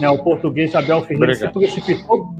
[0.00, 2.34] né, o português Abel Ferreira, se precipitou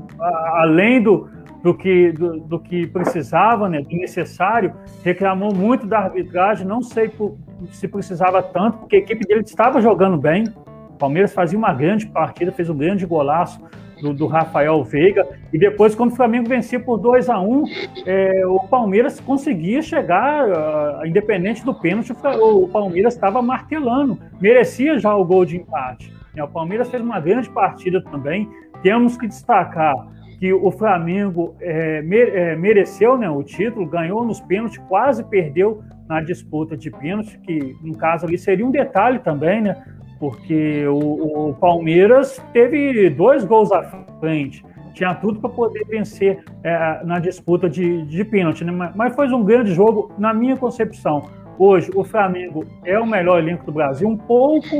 [0.55, 1.29] além do,
[1.63, 7.09] do que, do, do, que precisava, né, do necessário, reclamou muito da arbitragem, não sei
[7.09, 7.37] por,
[7.71, 10.45] se precisava tanto, porque a equipe dele estava jogando bem,
[10.91, 13.61] o Palmeiras fazia uma grande partida, fez um grande golaço
[14.03, 17.65] do, do Rafael Veiga, e depois, quando o Flamengo vencia por 2 a 1 um,
[18.05, 25.15] é, o Palmeiras conseguia chegar, uh, independente do pênalti, o Palmeiras estava martelando, merecia já
[25.15, 26.13] o gol de empate.
[26.35, 26.43] Né?
[26.43, 28.49] O Palmeiras fez uma grande partida também,
[28.83, 29.95] temos que destacar
[30.41, 36.21] que o Flamengo é, é, mereceu né, o título, ganhou nos pênaltis, quase perdeu na
[36.21, 39.81] disputa de pênalti, que no caso ali seria um detalhe também, né?
[40.23, 43.83] Porque o, o Palmeiras teve dois gols à
[44.21, 48.93] frente, tinha tudo para poder vencer é, na disputa de, de pênalti, né?
[48.95, 51.25] Mas, foi um grande jogo, na minha concepção.
[51.59, 54.77] Hoje, o Flamengo é o melhor elenco do Brasil, um pouco,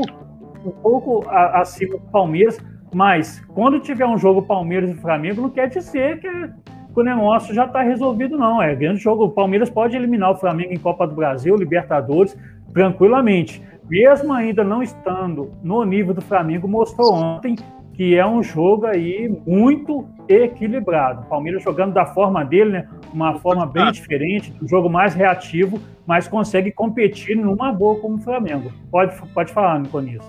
[0.63, 2.57] um pouco acima do Palmeiras,
[2.95, 6.29] mas quando tiver um jogo Palmeiras e Flamengo, não quer dizer que,
[6.95, 8.61] o negócio já está resolvido, não.
[8.61, 9.25] É grande jogo.
[9.25, 12.37] O Palmeiras pode eliminar o Flamengo em Copa do Brasil, Libertadores,
[12.73, 13.61] tranquilamente.
[13.89, 17.55] Mesmo ainda não estando no nível do Flamengo, mostrou ontem
[17.93, 21.21] que é um jogo aí muito equilibrado.
[21.21, 22.89] O Palmeiras jogando da forma dele, né?
[23.13, 28.21] Uma forma bem diferente, um jogo mais reativo, mas consegue competir numa boa como o
[28.21, 28.71] Flamengo.
[28.89, 30.23] Pode, pode falar, Niconis.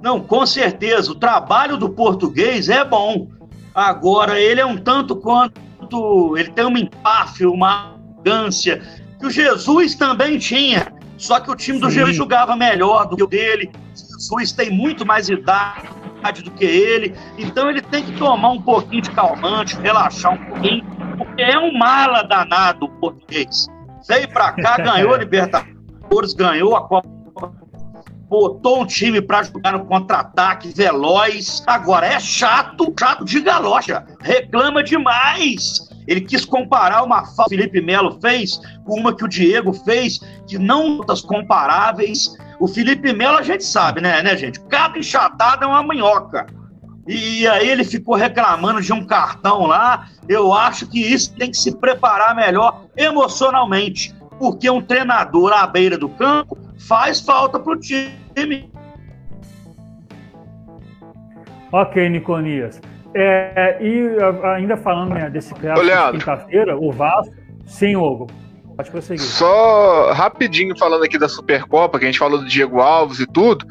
[0.00, 1.12] Não, com certeza.
[1.12, 3.28] O trabalho do português é bom.
[3.74, 6.36] Agora, ele é um tanto quanto.
[6.36, 8.82] Ele tem uma empáfia, uma arrogância,
[9.20, 10.95] que o Jesus também tinha.
[11.16, 11.90] Só que o time do.
[11.90, 13.70] Jesus jogava melhor do que o dele.
[13.94, 17.14] Jesus tem muito mais idade do que ele.
[17.38, 20.84] Então, ele tem que tomar um pouquinho de calmante, relaxar um pouquinho,
[21.16, 23.66] porque é um mala danado o português.
[24.08, 27.16] Veio para cá, ganhou a Libertadores, ganhou a Copa
[28.28, 31.62] botou um time para jogar no contra-ataque veloz.
[31.66, 35.85] Agora é chato, chato de galocha, reclama demais.
[36.06, 39.72] Ele quis comparar uma falta que o Felipe Melo fez com uma que o Diego
[39.72, 42.36] fez, que não outras comparáveis.
[42.60, 44.60] O Felipe Melo a gente sabe, né, né, gente?
[44.60, 46.46] Cada enxatada é uma minhoca.
[47.06, 50.08] E aí ele ficou reclamando de um cartão lá.
[50.28, 55.96] Eu acho que isso tem que se preparar melhor emocionalmente, porque um treinador à beira
[55.96, 58.70] do campo faz falta pro time.
[61.72, 62.80] Ok, Niconias.
[63.18, 64.08] É, e
[64.56, 67.34] ainda falando né, desse clássico de quinta-feira, o Vasco.
[67.64, 68.26] Sim, Hugo.
[68.76, 69.24] Pode prosseguir.
[69.24, 73.64] Só rapidinho falando aqui da Supercopa, que a gente falou do Diego Alves e tudo,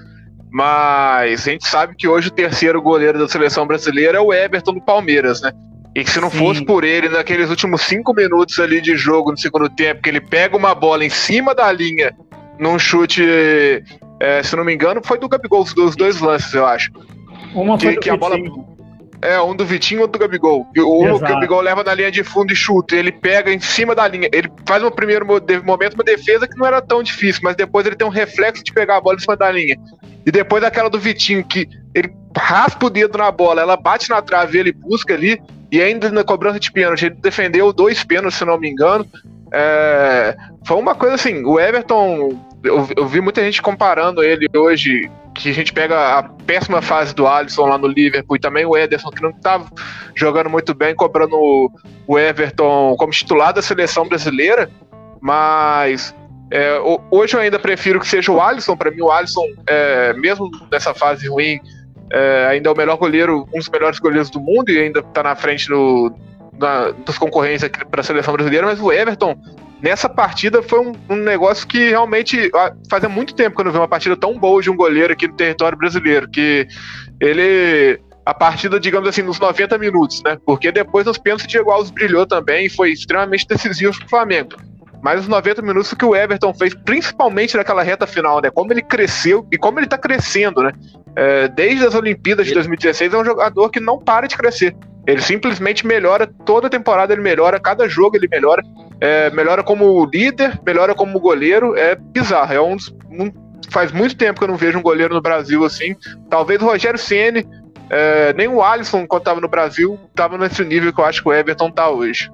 [0.52, 4.74] mas a gente sabe que hoje o terceiro goleiro da seleção brasileira é o Everton
[4.74, 5.52] do Palmeiras, né?
[5.94, 6.40] E que se não Sim.
[6.40, 10.20] fosse por ele, naqueles últimos cinco minutos ali de jogo no segundo tempo, que ele
[10.20, 12.12] pega uma bola em cima da linha
[12.58, 13.24] num chute,
[14.20, 16.90] é, se não me engano, foi do Gabigol, dos dois lances, eu acho.
[17.54, 18.38] Uma que, foi do que a bola
[19.22, 20.68] É, um do Vitinho e outro do Gabigol.
[20.78, 21.34] O Exato.
[21.34, 22.96] Gabigol leva na linha de fundo e chuta.
[22.96, 24.30] Ele pega em cima da linha.
[24.32, 27.96] Ele faz no primeiro momento uma defesa que não era tão difícil, mas depois ele
[27.96, 29.78] tem um reflexo de pegar a bola em cima da linha.
[30.26, 34.22] E depois aquela do Vitinho, que ele raspa o dedo na bola, ela bate na
[34.22, 38.46] trave, ele busca ali, e ainda na cobrança de pênalti, ele defendeu dois pênaltis, se
[38.46, 39.06] não me engano.
[39.54, 40.36] É,
[40.66, 45.50] foi uma coisa assim, o Everton, eu, eu, vi muita gente comparando ele hoje, que
[45.50, 49.10] a gente pega a péssima fase do Alisson lá no Liverpool e também o Ederson,
[49.10, 49.66] que não estava
[50.16, 51.36] jogando muito bem, cobrando
[52.08, 54.70] o Everton como titular da seleção brasileira,
[55.22, 56.14] mas
[56.52, 56.78] é,
[57.10, 58.78] hoje eu ainda prefiro que seja o Alisson.
[58.78, 61.60] Para mim, o Alisson, é, mesmo nessa fase ruim,
[62.12, 65.24] é, ainda é o melhor goleiro, um dos melhores goleiros do mundo e ainda está
[65.24, 65.68] na frente
[66.58, 68.68] na, dos concorrentes para a seleção brasileira.
[68.68, 69.36] Mas o Everton,
[69.86, 72.50] nessa partida, foi um, um, negócio que realmente
[72.90, 75.28] fazia muito tempo que eu não vi uma partida tão boa de um goleiro aqui
[75.28, 76.28] no território brasileiro.
[76.28, 76.68] Que
[77.22, 80.40] ele a partida, digamos assim, nos 90 minutos, né?
[80.44, 84.50] Porque depois nos pênaltis, Diego Alves brilhou também e foi extremamente decisivo para o Flamengo.
[85.04, 88.50] Mas os 90 minutos que o Everton fez, principalmente naquela reta final, né?
[88.50, 90.74] Como ele cresceu e como ele tá crescendo, né?
[91.16, 94.76] É, desde as Olimpíadas de 2016 é um jogador que não para de crescer.
[95.06, 98.64] Ele simplesmente melhora toda temporada, ele melhora, cada jogo ele melhora.
[99.00, 101.76] É, melhora como líder, melhora como goleiro.
[101.78, 102.54] É bizarro.
[102.54, 102.78] É um,
[103.12, 103.32] um,
[103.70, 105.96] faz muito tempo que eu não vejo um goleiro no Brasil assim.
[106.30, 107.46] Talvez o Rogério Ceni,
[107.90, 111.30] é, nem o Alisson, quando estava no Brasil, estava nesse nível que eu acho que
[111.30, 112.30] o Everton tá hoje.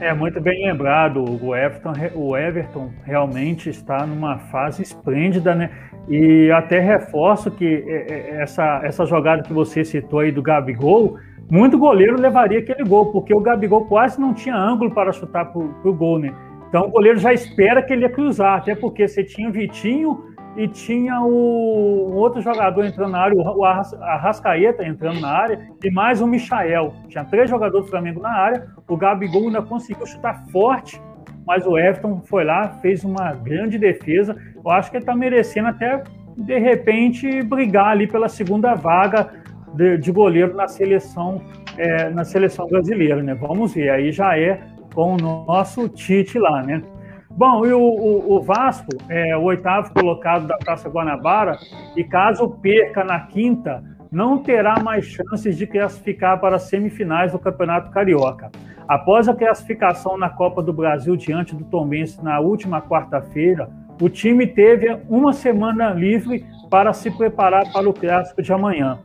[0.00, 5.70] É muito bem lembrado, o Everton, o Everton realmente está numa fase esplêndida, né?
[6.08, 11.18] E até reforço que é, é, essa, essa jogada que você citou aí do Gabigol,
[11.50, 15.60] muito goleiro levaria aquele gol, porque o Gabigol quase não tinha ângulo para chutar para
[15.60, 16.34] o gol, né?
[16.68, 20.34] Então o goleiro já espera que ele ia cruzar, até porque você tinha o Vitinho
[20.56, 26.20] e tinha o outro jogador entrando na área, o Arrascaeta entrando na área, e mais
[26.20, 26.94] o Michael.
[27.08, 31.00] Tinha três jogadores do Flamengo na área, o Gabigol ainda conseguiu chutar forte,
[31.46, 34.36] mas o Everton foi lá, fez uma grande defesa.
[34.56, 36.02] Eu acho que ele está merecendo até,
[36.36, 39.30] de repente, brigar ali pela segunda vaga
[39.74, 41.40] de, de goleiro na seleção,
[41.76, 43.34] é, na seleção brasileira, né?
[43.34, 44.60] Vamos ver, aí já é
[44.94, 46.82] com o nosso Tite lá, né?
[47.30, 51.58] Bom, e o, o, o, Vasco é o oitavo colocado da Taça Guanabara
[51.96, 57.38] e caso perca na quinta, não terá mais chances de classificar para as semifinais do
[57.40, 58.52] Campeonato Carioca.
[58.86, 63.70] Após a classificação na Copa do Brasil diante do Tombense na última quarta-feira,
[64.00, 68.98] o time teve uma semana livre para se preparar para o clássico de amanhã.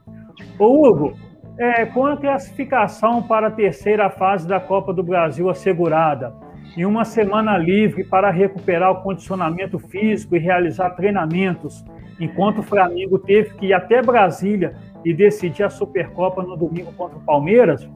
[0.58, 1.14] Ô Hugo,
[1.58, 6.34] é, com a classificação para a terceira fase da Copa do Brasil assegurada,
[6.76, 11.86] e uma semana livre para recuperar o condicionamento físico e realizar treinamentos,
[12.20, 17.18] enquanto o Flamengo teve que ir até Brasília e decidir a Supercopa no domingo contra
[17.18, 17.90] o Palmeiras,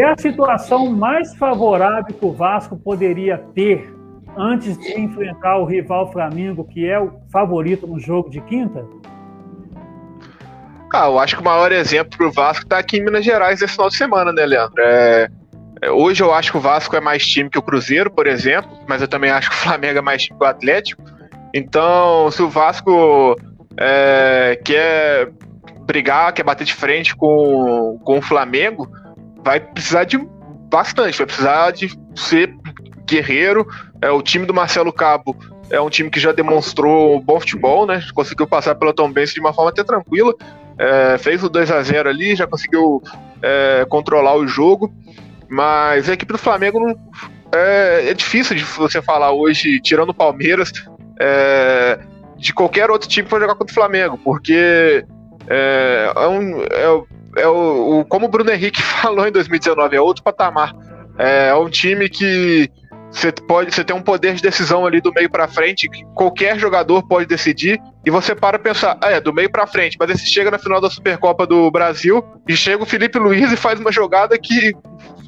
[0.00, 3.94] é a situação mais favorável que o Vasco poderia ter
[4.36, 8.84] antes de enfrentar o rival Flamengo, que é o favorito no jogo de quinta?
[10.94, 13.60] Ah, eu acho que o maior exemplo para o Vasco está aqui em Minas Gerais
[13.60, 14.74] esse final de semana, né, Leandro?
[14.78, 15.28] É,
[15.82, 18.70] é, hoje eu acho que o Vasco é mais time que o Cruzeiro, por exemplo,
[18.88, 21.02] mas eu também acho que o Flamengo é mais time que o Atlético.
[21.54, 23.36] Então, se o Vasco
[23.78, 25.30] é, quer
[25.86, 28.88] brigar, quer bater de frente com, com o Flamengo,
[29.46, 30.18] vai precisar de
[30.68, 32.52] bastante, vai precisar de ser
[33.06, 33.64] guerreiro.
[34.02, 35.36] É, o time do Marcelo Cabo
[35.70, 38.02] é um time que já demonstrou bom futebol, né?
[38.12, 40.34] Conseguiu passar pela Tombense de uma forma até tranquila.
[40.76, 43.00] É, fez o 2 a 0 ali, já conseguiu
[43.40, 44.92] é, controlar o jogo.
[45.48, 46.96] Mas a equipe do Flamengo não,
[47.54, 50.72] é, é, difícil de você falar hoje, tirando o Palmeiras,
[51.20, 52.00] é,
[52.36, 55.06] de qualquer outro time que for jogar contra o Flamengo, porque
[55.48, 57.06] é, é, um,
[57.36, 60.74] é, o, o, como o Bruno Henrique falou em 2019, é outro patamar.
[61.18, 62.70] É, é um time que
[63.10, 66.58] você pode, você tem um poder de decisão ali do meio para frente, que qualquer
[66.58, 70.26] jogador pode decidir, e você para pensar, ah, é, do meio para frente, mas esse
[70.26, 73.90] chega na final da Supercopa do Brasil e chega o Felipe Luiz e faz uma
[73.90, 74.74] jogada que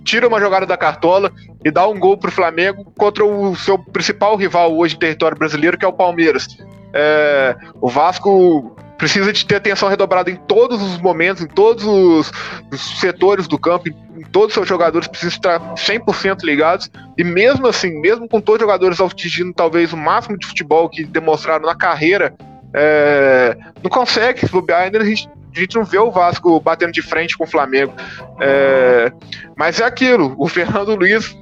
[0.05, 1.33] tira uma jogada da cartola
[1.65, 5.79] e dá um gol pro Flamengo contra o seu principal rival hoje em território brasileiro,
[5.79, 6.47] que é o Palmeiras.
[6.93, 12.33] É, o Vasco precisa de ter atenção redobrada em todos os momentos, em todos os,
[12.73, 17.69] os setores do campo, em todos os seus jogadores precisam estar 100% ligados, e mesmo
[17.69, 21.77] assim, mesmo com todos os jogadores atingindo talvez o máximo de futebol que demonstraram na
[21.77, 22.35] carreira,
[22.75, 27.03] é, não consegue se ainda a gente a gente não vê o Vasco batendo de
[27.03, 27.93] frente com o Flamengo.
[28.39, 29.11] É,
[29.57, 31.37] mas é aquilo, o Fernando Luiz,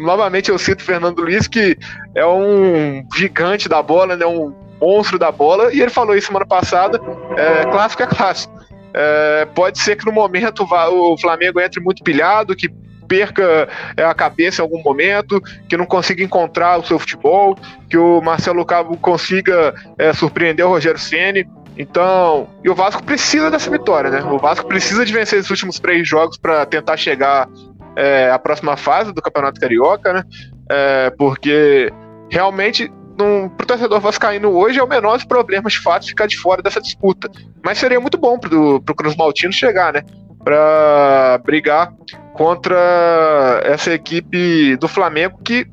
[0.00, 1.78] novamente eu cito Fernando Luiz, que
[2.14, 6.46] é um gigante da bola, né, um monstro da bola, e ele falou isso semana
[6.46, 7.00] passada,
[7.36, 8.58] é, clássico é clássico.
[8.94, 12.68] É, pode ser que no momento o Flamengo entre muito pilhado, que
[13.06, 17.56] perca é, a cabeça em algum momento, que não consiga encontrar o seu futebol,
[17.88, 21.48] que o Marcelo Cabo consiga é, surpreender o Rogério Ceni.
[21.76, 24.22] Então, e o Vasco precisa dessa vitória, né?
[24.24, 27.48] O Vasco precisa de vencer esses últimos três jogos para tentar chegar
[27.94, 30.24] é, à próxima fase do Campeonato Carioca, né?
[30.68, 31.92] é, porque
[32.30, 36.36] realmente para o torcedor vascaíno hoje é o menor dos problemas de fato ficar de
[36.36, 37.30] fora dessa disputa.
[37.64, 40.02] Mas seria muito bom para o Cruz Maltino chegar, né?
[40.44, 41.92] Para brigar
[42.34, 45.66] contra essa equipe do Flamengo que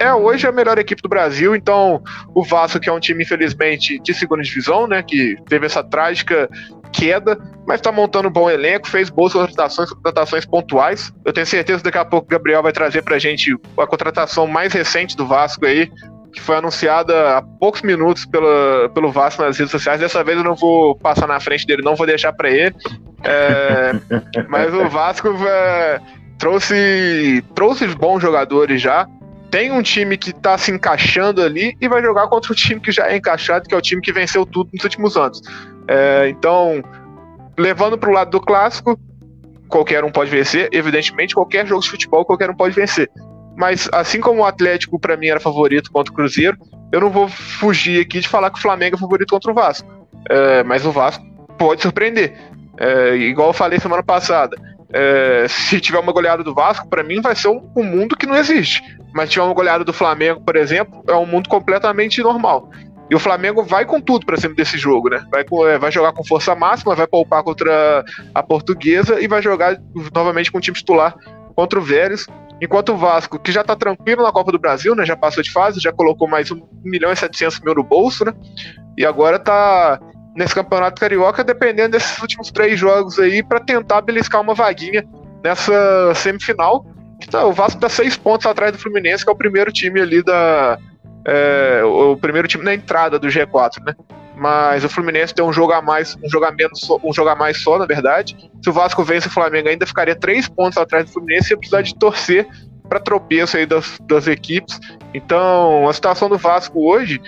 [0.00, 1.56] é hoje a melhor equipe do Brasil.
[1.56, 2.02] Então,
[2.34, 5.02] o Vasco, que é um time, infelizmente, de segunda divisão, né?
[5.02, 6.48] Que teve essa trágica
[6.92, 11.12] queda, mas está montando um bom elenco, fez boas contratações, contratações pontuais.
[11.24, 13.86] Eu tenho certeza que daqui a pouco o Gabriel vai trazer para a gente a
[13.86, 15.90] contratação mais recente do Vasco aí,
[16.32, 20.00] que foi anunciada há poucos minutos pela, pelo Vasco nas redes sociais.
[20.00, 22.74] Dessa vez eu não vou passar na frente dele, não vou deixar para ele.
[23.24, 23.92] É,
[24.48, 26.00] mas o Vasco é,
[26.38, 29.08] trouxe, trouxe bons jogadores já.
[29.50, 32.92] Tem um time que está se encaixando ali e vai jogar contra o time que
[32.92, 35.40] já é encaixado, que é o time que venceu tudo nos últimos anos.
[35.88, 36.82] É, então,
[37.58, 38.98] levando para o lado do clássico,
[39.68, 40.68] qualquer um pode vencer.
[40.70, 43.10] Evidentemente, qualquer jogo de futebol, qualquer um pode vencer.
[43.58, 46.56] Mas assim como o Atlético para mim era favorito contra o Cruzeiro,
[46.92, 50.06] eu não vou fugir aqui de falar que o Flamengo é favorito contra o Vasco.
[50.30, 51.26] É, mas o Vasco
[51.58, 52.34] pode surpreender.
[52.78, 54.56] É, igual eu falei semana passada.
[54.92, 58.26] É, se tiver uma goleada do Vasco, para mim vai ser um, um, mundo que
[58.26, 58.80] não existe.
[59.12, 62.70] Mas se tiver uma goleada do Flamengo, por exemplo, é um mundo completamente normal.
[63.10, 65.24] E o Flamengo vai com tudo para cima desse jogo, né?
[65.32, 69.42] Vai, com, é, vai jogar com força máxima, vai poupar contra a Portuguesa e vai
[69.42, 69.76] jogar
[70.14, 71.12] novamente com o time titular
[71.58, 72.24] contra o Vélez.
[72.62, 75.04] Enquanto o Vasco, que já tá tranquilo na Copa do Brasil, né?
[75.04, 78.32] Já passou de fase, já colocou mais 1 milhão e 700 mil no bolso, né?
[78.96, 79.98] E agora tá
[80.36, 85.04] nesse campeonato carioca, dependendo desses últimos três jogos aí, para tentar beliscar uma vaguinha
[85.42, 86.86] nessa semifinal.
[87.28, 90.22] Tá, o Vasco tá seis pontos atrás do Fluminense, que é o primeiro time ali
[90.22, 90.78] da.
[91.30, 93.94] É, o primeiro time na entrada do G4, né?
[94.34, 97.36] Mas o Fluminense tem um jogo a mais, um jogo a menos, um jogo a
[97.36, 98.36] mais só, na verdade.
[98.62, 101.82] Se o Vasco vence o Flamengo, ainda ficaria três pontos atrás do Fluminense e precisar
[101.82, 102.46] de torcer
[102.88, 104.80] para tropeço aí das, das equipes.
[105.12, 107.20] Então, a situação do Vasco hoje,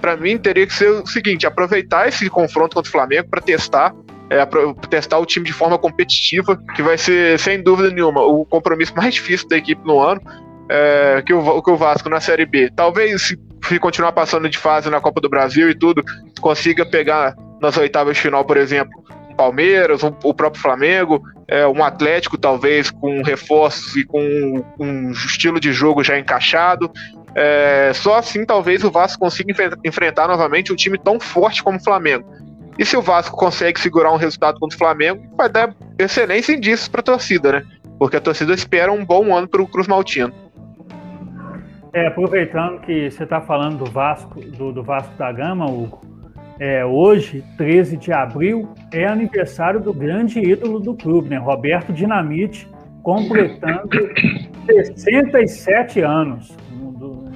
[0.00, 3.94] para mim, teria que ser o seguinte: aproveitar esse confronto contra o Flamengo para testar.
[4.30, 4.44] É,
[4.88, 9.12] testar o time de forma competitiva, que vai ser, sem dúvida nenhuma, o compromisso mais
[9.12, 10.20] difícil da equipe no ano.
[10.68, 12.70] É, que, o, que o Vasco na Série B.
[12.74, 13.34] Talvez,
[13.66, 16.02] se continuar passando de fase na Copa do Brasil e tudo,
[16.40, 19.04] consiga pegar nas oitavas de final, por exemplo,
[19.34, 25.72] Palmeiras, o próprio Flamengo, é, um Atlético talvez com reforços e com um estilo de
[25.72, 26.90] jogo já encaixado.
[27.34, 29.52] É, só assim talvez o Vasco consiga
[29.84, 32.24] enfrentar novamente um time tão forte como o Flamengo.
[32.78, 36.88] E se o Vasco consegue segurar um resultado contra o Flamengo, vai dar excelentes indícios
[36.88, 37.62] para a torcida, né?
[37.98, 40.32] Porque a torcida espera um bom ano para o Cruz Maltino.
[41.94, 46.00] É, aproveitando que você está falando do Vasco, do, do, Vasco da Gama, Hugo,
[46.58, 51.36] é, hoje, 13 de abril, é aniversário do grande ídolo do clube, né?
[51.36, 52.68] Roberto Dinamite,
[53.00, 53.88] completando
[54.96, 56.90] 67 anos, um,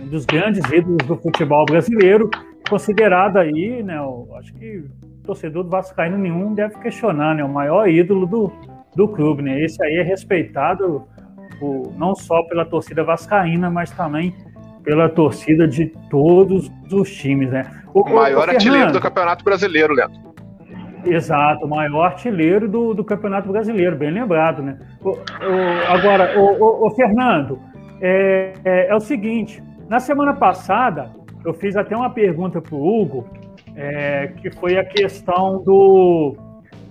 [0.06, 2.28] dos grandes ídolos do futebol brasileiro,
[2.68, 3.96] considerado aí, né?
[4.38, 4.84] acho que
[5.22, 7.44] torcedor do Vascaíno nenhum deve questionar, né?
[7.44, 8.52] O maior ídolo do,
[8.96, 9.62] do clube, né?
[9.62, 11.06] Esse aí é respeitado
[11.96, 14.34] não só pela torcida vascaína, mas também
[14.88, 17.70] pela torcida de todos os times, né?
[17.92, 20.18] O, o maior o artilheiro do Campeonato Brasileiro, Leandro.
[21.04, 24.78] Exato, o maior artilheiro do, do Campeonato Brasileiro, bem lembrado, né?
[25.04, 25.12] O,
[25.92, 27.60] agora, o, Fernando,
[28.00, 31.10] é, é, é, o seguinte: na semana passada,
[31.44, 33.28] eu fiz até uma pergunta para o Hugo,
[33.76, 36.34] é, que foi a questão do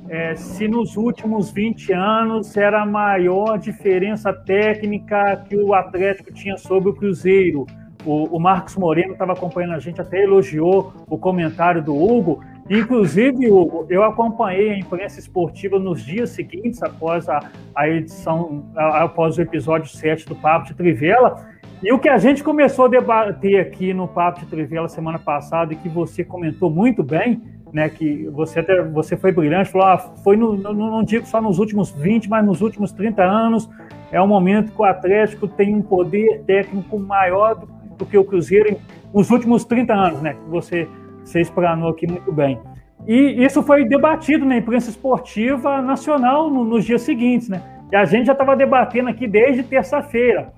[0.07, 6.57] é, se nos últimos 20 anos era a maior diferença técnica que o Atlético tinha
[6.57, 7.65] sobre o Cruzeiro.
[8.05, 12.43] O, o Marcos Moreno estava acompanhando a gente, até elogiou o comentário do Hugo.
[12.69, 17.39] Inclusive, Hugo, eu acompanhei a imprensa esportiva nos dias seguintes, após a,
[17.75, 21.47] a edição, a, após o episódio 7 do Papo de Trivela.
[21.81, 25.73] E o que a gente começou a debater aqui no Papo de Trivela semana passada,
[25.73, 27.41] e que você comentou muito bem,
[27.71, 31.41] né, que você até você foi brilhante, falou, ah, foi no, no, não digo só
[31.41, 33.69] nos últimos 20, mas nos últimos 30 anos,
[34.11, 37.67] é um momento que o Atlético tem um poder técnico maior do
[37.97, 38.77] do que o Cruzeiro
[39.13, 40.33] nos últimos 30 anos, né?
[40.33, 40.87] Que você,
[41.23, 42.59] você explanou aqui muito bem.
[43.07, 47.61] E isso foi debatido na imprensa esportiva nacional no, nos dias seguintes, né?
[47.91, 50.51] E a gente já estava debatendo aqui desde terça-feira.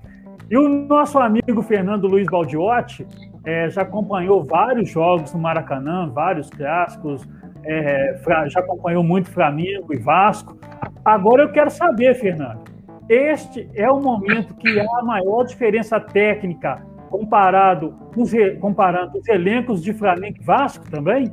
[0.50, 3.06] E o nosso amigo Fernando Luiz Baldiotti
[3.44, 7.26] é, já acompanhou vários jogos no Maracanã, vários clássicos,
[7.64, 10.58] é, já acompanhou muito Flamengo e Vasco.
[11.04, 12.64] Agora eu quero saber, Fernando,
[13.08, 19.82] este é o momento que há a maior diferença técnica comparado, os, comparando os elencos
[19.82, 21.30] de Flamengo e Vasco também?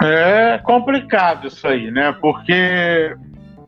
[0.00, 2.16] É complicado isso aí, né?
[2.20, 3.16] Porque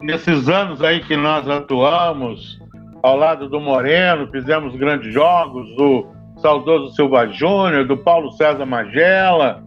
[0.00, 2.60] nesses anos aí que nós atuamos,
[3.02, 6.06] ao lado do Moreno, fizemos grandes jogos, do
[6.36, 9.62] saudoso Silva Júnior, do Paulo César Magela,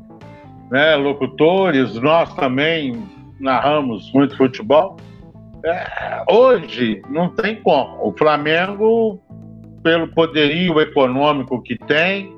[0.72, 3.04] né, locutores, nós também
[3.40, 4.98] narramos muito futebol.
[5.66, 8.08] É, hoje não tem como.
[8.08, 9.22] O Flamengo,
[9.84, 12.34] pelo poderio econômico que tem,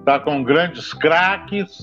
[0.00, 1.78] está com grandes craques,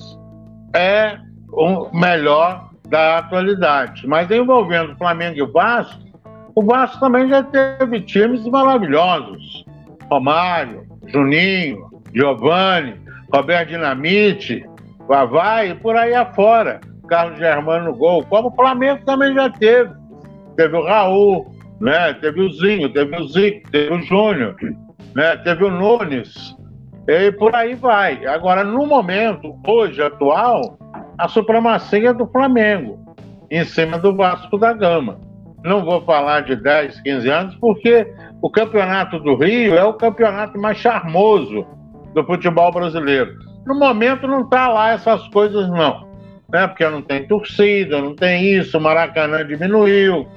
[0.75, 1.17] é
[1.51, 4.05] o melhor da atualidade.
[4.05, 6.01] Mas envolvendo Flamengo e o Vasco,
[6.53, 9.65] o Vasco também já teve times maravilhosos.
[10.09, 12.95] Romário, Juninho, Giovanni,
[13.33, 14.65] Roberto Dinamite,
[15.07, 16.81] Vavai e por aí afora.
[17.07, 19.91] Carlos Germano no gol, como o Flamengo também já teve.
[20.57, 22.13] Teve o Raul, né?
[22.15, 24.55] teve o Zinho, teve o Zico, teve o Júnior,
[25.17, 25.35] né?
[25.37, 26.55] teve o Nunes,
[27.07, 28.23] e por aí vai.
[28.27, 30.77] Agora, no momento, hoje, atual,
[31.17, 32.99] a supremacia é do Flamengo,
[33.49, 35.19] em cima do Vasco da Gama.
[35.63, 38.05] Não vou falar de 10, 15 anos, porque
[38.43, 41.65] o campeonato do Rio é o campeonato mais charmoso
[42.13, 43.33] do futebol brasileiro.
[43.65, 46.07] No momento não está lá essas coisas, não.
[46.53, 46.67] Né?
[46.67, 50.27] Porque não tem torcida, não tem isso, o Maracanã diminuiu.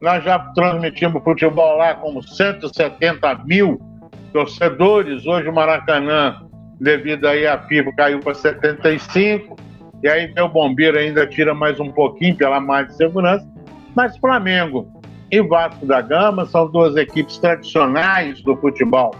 [0.00, 3.89] Nós já transmitimos futebol lá com 170 mil
[4.32, 5.26] torcedores.
[5.26, 6.42] Hoje o Maracanã,
[6.80, 9.56] devido aí a FIFA, caiu para 75.
[10.02, 13.46] E aí meu bombeiro ainda tira mais um pouquinho pela mais de segurança.
[13.94, 14.88] Mas Flamengo
[15.30, 19.14] e Vasco da Gama são duas equipes tradicionais do futebol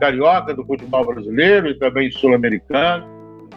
[0.00, 3.06] carioca, do futebol brasileiro e também sul-americano.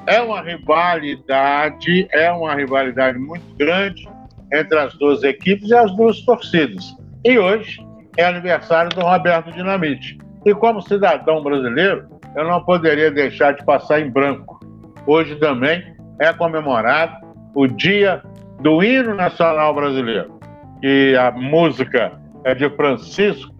[0.06, 4.08] É uma rivalidade, é uma rivalidade muito grande
[4.52, 6.96] entre as duas equipes e as duas torcidas.
[7.24, 7.80] E hoje
[8.18, 10.18] é aniversário do Roberto Dinamite.
[10.46, 14.60] E como cidadão brasileiro, eu não poderia deixar de passar em branco.
[15.06, 15.84] Hoje também
[16.20, 17.16] é comemorado
[17.56, 18.22] o Dia
[18.62, 20.40] do Hino Nacional Brasileiro.
[20.82, 22.14] E a música
[22.44, 23.54] é de Francisco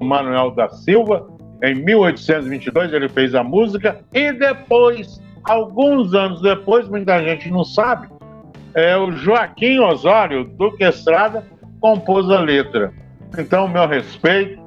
[0.00, 1.26] Manuel da Silva.
[1.62, 8.08] Em 1822 ele fez a música e depois, alguns anos depois, muita gente não sabe,
[8.74, 11.44] é o Joaquim Osório Duque Estrada
[11.80, 12.92] compôs a letra.
[13.36, 14.59] Então, meu respeito,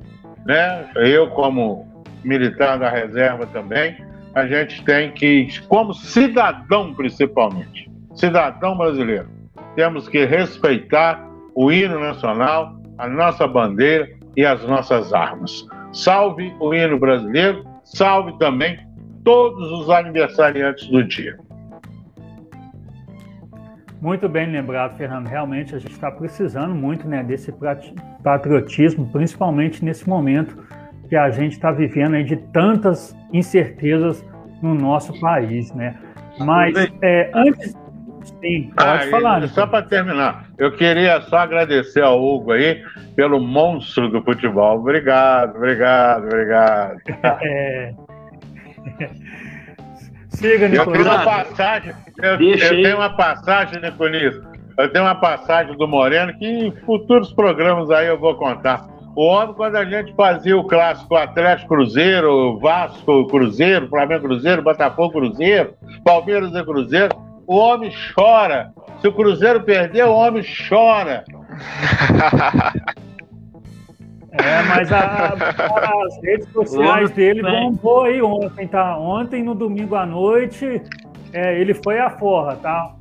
[0.46, 0.90] né?
[0.96, 1.88] Eu como
[2.24, 3.98] militar da reserva também,
[4.34, 9.28] a gente tem que, como cidadão principalmente, cidadão brasileiro,
[9.76, 15.66] temos que respeitar o hino nacional, a nossa bandeira e as nossas armas.
[15.92, 18.80] Salve o hino brasileiro, salve também
[19.24, 21.38] todos os aniversariantes do dia.
[24.04, 25.28] Muito bem lembrado, Fernando.
[25.28, 27.54] Realmente a gente está precisando muito né, desse
[28.22, 30.62] patriotismo, principalmente nesse momento
[31.08, 34.22] que a gente está vivendo aí de tantas incertezas
[34.62, 35.96] no nosso país, né?
[36.38, 37.78] Mas é, antes,
[38.42, 39.48] sim, pode ah, falar.
[39.48, 42.84] Só para terminar, eu queria só agradecer ao Hugo aí
[43.16, 44.80] pelo monstro do futebol.
[44.80, 46.98] Obrigado, obrigado, obrigado.
[47.42, 47.94] É.
[50.28, 51.04] Siga, Nicolino.
[51.06, 54.54] Eu tenho uma passagem, eu, eu tenho uma passagem, Nicolino.
[54.78, 58.88] Eu tenho uma passagem do Moreno que em futuros programas aí eu vou contar.
[59.16, 65.14] O homem, quando a gente fazia o clássico Atlético Cruzeiro, Vasco Cruzeiro, Flamengo Cruzeiro, Botafogo
[65.14, 67.16] Cruzeiro, Palmeiras e Cruzeiro,
[67.46, 68.74] o homem chora.
[69.00, 71.24] Se o Cruzeiro perder, o homem chora.
[74.36, 75.36] É, mas a,
[76.08, 78.98] as redes sociais dele bombou aí ontem, tá?
[78.98, 80.82] Ontem, no domingo à noite,
[81.34, 82.96] é, ele foi a forra, tá?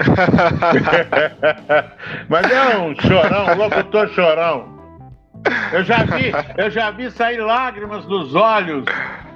[2.28, 4.80] mas é um chorão, um locutor chorão.
[5.72, 8.84] Eu já vi, eu já vi sair lágrimas dos olhos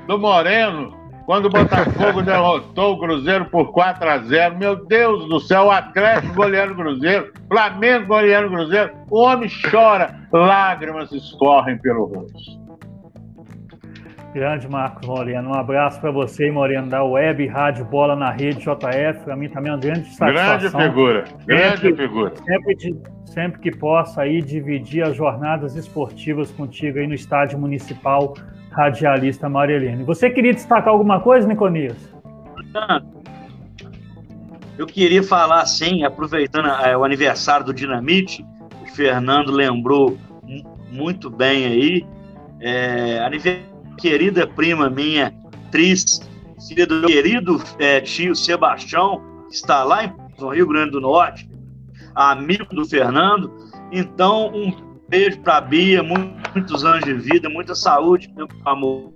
[0.07, 0.95] do Moreno
[1.27, 5.71] quando o Botafogo derrotou o Cruzeiro por 4 a 0 Meu Deus do céu, o
[5.71, 8.93] Atlético goleando o Cruzeiro, Flamengo goleando Cruzeiro.
[9.11, 12.64] O homem chora, lágrimas escorrem pelo rosto.
[14.35, 19.25] Grande Marcos Moreno, um abraço para você, Moreno, da Web Rádio Bola na Rede JF.
[19.25, 20.59] Para mim também é uma grande satisfação.
[20.59, 22.33] Grande figura, grande sempre, figura.
[22.45, 22.77] Sempre,
[23.27, 28.35] sempre que possa aí dividir as jornadas esportivas contigo aí no estádio municipal
[28.73, 30.03] radialista Marilene.
[30.03, 32.13] Você queria destacar alguma coisa, Niconias?
[34.77, 38.45] Eu queria falar, assim, aproveitando é, o aniversário do Dinamite,
[38.83, 40.19] o Fernando lembrou
[40.91, 42.07] muito bem aí,
[42.61, 43.21] é,
[43.97, 45.35] querida prima minha,
[45.67, 46.21] atriz,
[46.69, 51.49] filha do querido é, tio Sebastião, que está lá no Rio Grande do Norte,
[52.15, 53.53] amigo do Fernando.
[53.93, 54.73] Então, um
[55.09, 59.13] beijo para a Bia, muitos anos de vida, muita saúde, meu amor.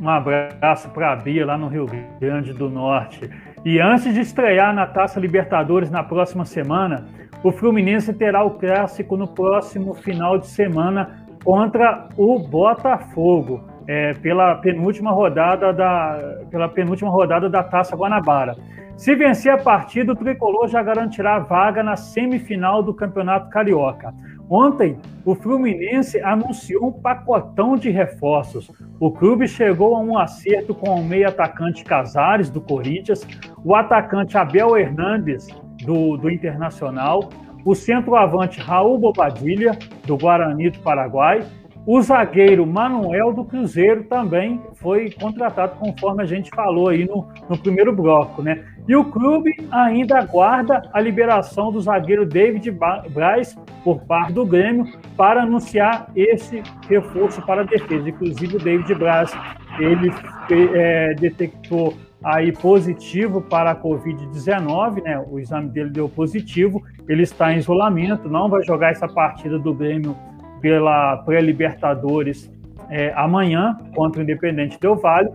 [0.00, 1.86] Um abraço para a Bia lá no Rio
[2.20, 3.30] Grande do Norte.
[3.64, 7.06] E antes de estrear na Taça Libertadores na próxima semana,
[7.42, 14.54] o Fluminense terá o clássico no próximo final de semana contra o Botafogo, é, pela
[14.56, 18.56] penúltima rodada da pela penúltima rodada da Taça Guanabara.
[18.96, 24.14] Se vencer a partida, o tricolor já garantirá a vaga na semifinal do Campeonato Carioca.
[24.48, 28.70] Ontem, o Fluminense anunciou um pacotão de reforços.
[29.00, 33.26] O clube chegou a um acerto com o meio atacante Casares, do Corinthians,
[33.64, 35.48] o atacante Abel Hernandes,
[35.84, 37.28] do, do Internacional,
[37.64, 41.44] o centroavante Raul Bobadilha, do Guarani do Paraguai,
[41.86, 47.58] o zagueiro Manuel do Cruzeiro também foi contratado, conforme a gente falou aí no, no
[47.58, 48.64] primeiro bloco, né?
[48.88, 52.70] E o clube ainda aguarda a liberação do zagueiro David
[53.10, 58.08] Braz por parte do Grêmio para anunciar esse reforço para a defesa.
[58.08, 59.32] Inclusive o David Braz
[59.78, 60.10] ele
[60.50, 61.94] é, detectou
[62.24, 65.22] aí positivo para a Covid-19, né?
[65.28, 69.74] O exame dele deu positivo, ele está em isolamento, não vai jogar essa partida do
[69.74, 70.16] Grêmio
[70.60, 72.50] pela pré-Libertadores
[72.88, 75.28] é, amanhã contra o Independente Del Vale.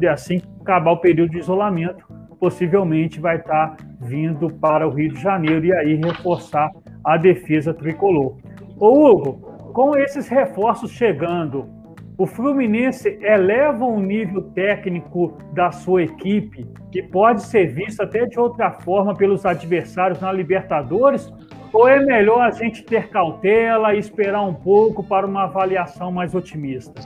[0.00, 2.04] E assim acabar o período de isolamento,
[2.38, 6.70] possivelmente vai estar vindo para o Rio de Janeiro e aí reforçar
[7.02, 8.36] a defesa tricolor.
[8.78, 11.66] Ô Hugo, com esses reforços chegando,
[12.16, 18.38] o Fluminense eleva o nível técnico da sua equipe, que pode ser visto até de
[18.38, 21.32] outra forma pelos adversários na Libertadores,
[21.72, 26.32] ou é melhor a gente ter cautela e esperar um pouco para uma avaliação mais
[26.34, 27.02] otimista?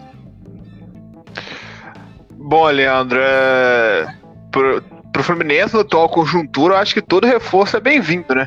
[2.36, 4.14] Bom, Leandro, é...
[4.50, 8.46] para o Fluminense, no atual conjuntura, eu acho que todo reforço é bem-vindo, né?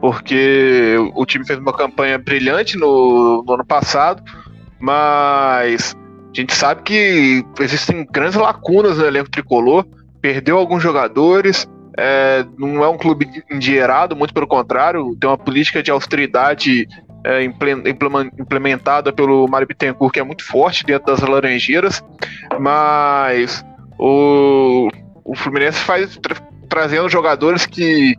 [0.00, 4.22] Porque o time fez uma campanha brilhante no, no ano passado,
[4.80, 5.94] mas
[6.34, 9.84] a gente sabe que existem grandes lacunas no elenco tricolor,
[10.20, 15.82] perdeu alguns jogadores, é, não é um clube endinheirado, muito pelo contrário, tem uma política
[15.82, 16.88] de austeridade
[17.24, 22.02] é, implementada pelo Mário Bittencourt que é muito forte dentro das Laranjeiras,
[22.58, 23.64] mas
[23.98, 24.88] o,
[25.24, 26.36] o Fluminense faz tra
[26.68, 28.14] trazendo jogadores que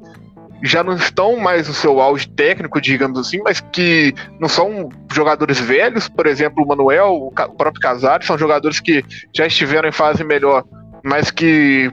[0.63, 5.59] já não estão mais no seu auge técnico, digamos assim, mas que não são jogadores
[5.59, 9.03] velhos, por exemplo, o Manuel, o próprio Casares, são jogadores que
[9.35, 10.63] já estiveram em fase melhor,
[11.03, 11.91] mas que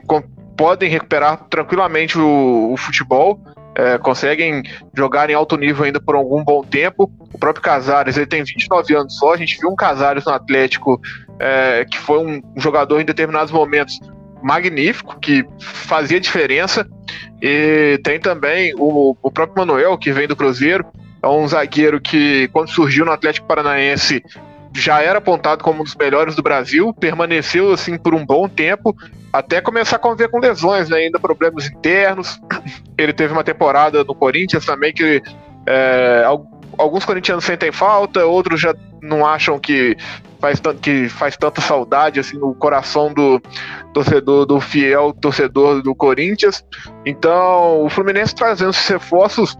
[0.55, 3.39] podem recuperar tranquilamente o, o futebol,
[3.75, 4.63] é, conseguem
[4.95, 7.09] jogar em alto nível ainda por algum bom tempo.
[7.33, 10.99] O próprio Casares, ele tem 29 anos só, a gente viu um Casares no Atlético
[11.39, 13.99] é, que foi um jogador em determinados momentos
[14.41, 16.87] magnífico, que fazia diferença.
[17.41, 20.85] E tem também o, o próprio Manuel, que vem do Cruzeiro,
[21.21, 24.23] é um zagueiro que, quando surgiu no Atlético Paranaense,
[24.73, 28.95] já era apontado como um dos melhores do Brasil, permaneceu assim por um bom tempo,
[29.31, 30.97] até começar a conviver com lesões, né?
[30.97, 32.39] ainda problemas internos.
[32.97, 35.21] Ele teve uma temporada no Corinthians também que
[35.67, 36.23] é,
[36.79, 39.95] alguns corintianos sentem falta, outros já não acham que
[40.39, 43.41] faz, que faz tanta saudade assim no coração do
[43.93, 46.63] torcedor, do fiel torcedor do Corinthians.
[47.05, 49.57] Então, o Fluminense trazendo esses reforços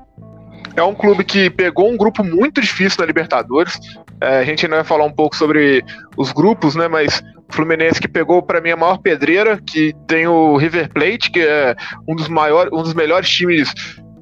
[0.76, 3.78] é um clube que pegou um grupo muito difícil na Libertadores.
[4.22, 5.84] É, a gente ainda vai falar um pouco sobre
[6.16, 6.88] os grupos, né?
[6.88, 11.32] Mas o Fluminense que pegou para mim a maior pedreira, que tem o River Plate,
[11.32, 11.76] que é
[12.08, 13.74] um dos maiores, um dos melhores times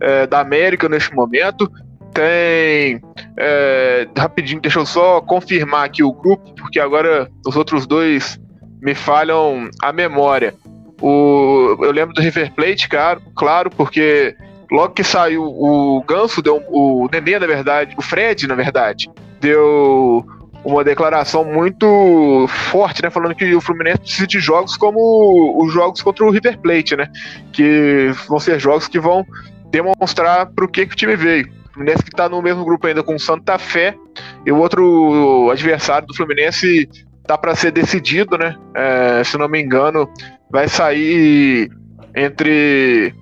[0.02, 1.70] é, da América neste momento.
[2.18, 3.00] Tem
[3.38, 8.40] é, rapidinho, deixa eu só confirmar aqui o grupo, porque agora os outros dois
[8.82, 10.56] me falham a memória.
[11.00, 14.36] O, eu lembro do River Plate, claro, claro, porque
[14.72, 19.08] logo que saiu o Ganso, deu, o Nenê, na verdade, o Fred, na verdade,
[19.40, 20.26] deu
[20.66, 26.02] uma declaração muito forte, né, falando que o Fluminense precisa de jogos como os jogos
[26.02, 27.08] contra o River Plate, né,
[27.54, 29.24] que vão ser jogos que vão
[29.70, 31.56] demonstrar para o que, que o time veio.
[31.78, 33.96] Fluminense que está no mesmo grupo ainda com o Santa Fé
[34.44, 36.90] e o outro adversário do Fluminense
[37.24, 38.56] tá para ser decidido, né?
[38.74, 40.10] É, se não me engano,
[40.50, 41.70] vai sair
[42.16, 43.14] entre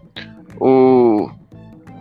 [0.58, 1.30] o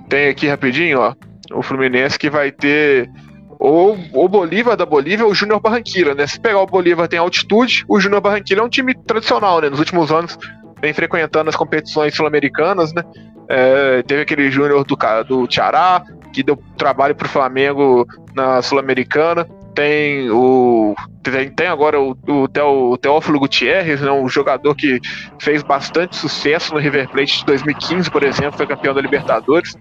[0.09, 1.15] tem aqui rapidinho, ó,
[1.53, 3.11] o Fluminense que vai ter
[3.59, 6.27] ou o Bolívar da Bolívia ou o Júnior Barranquilla, né?
[6.27, 9.69] Se pegar o Bolívar tem altitude, o Júnior Barranquilla é um time tradicional, né?
[9.69, 10.39] Nos últimos anos
[10.85, 13.03] vem frequentando as competições sul-americanas, né?
[13.49, 14.97] É, teve aquele Júnior do,
[15.27, 19.49] do Tiará, que deu trabalho para o Flamengo na Sul-Americana.
[19.75, 20.95] Tem o.
[21.23, 25.01] Tem, tem agora o, o, o Teófilo Gutierrez, né, um jogador que
[25.41, 29.75] fez bastante sucesso no River Plate de 2015, por exemplo, foi campeão da Libertadores.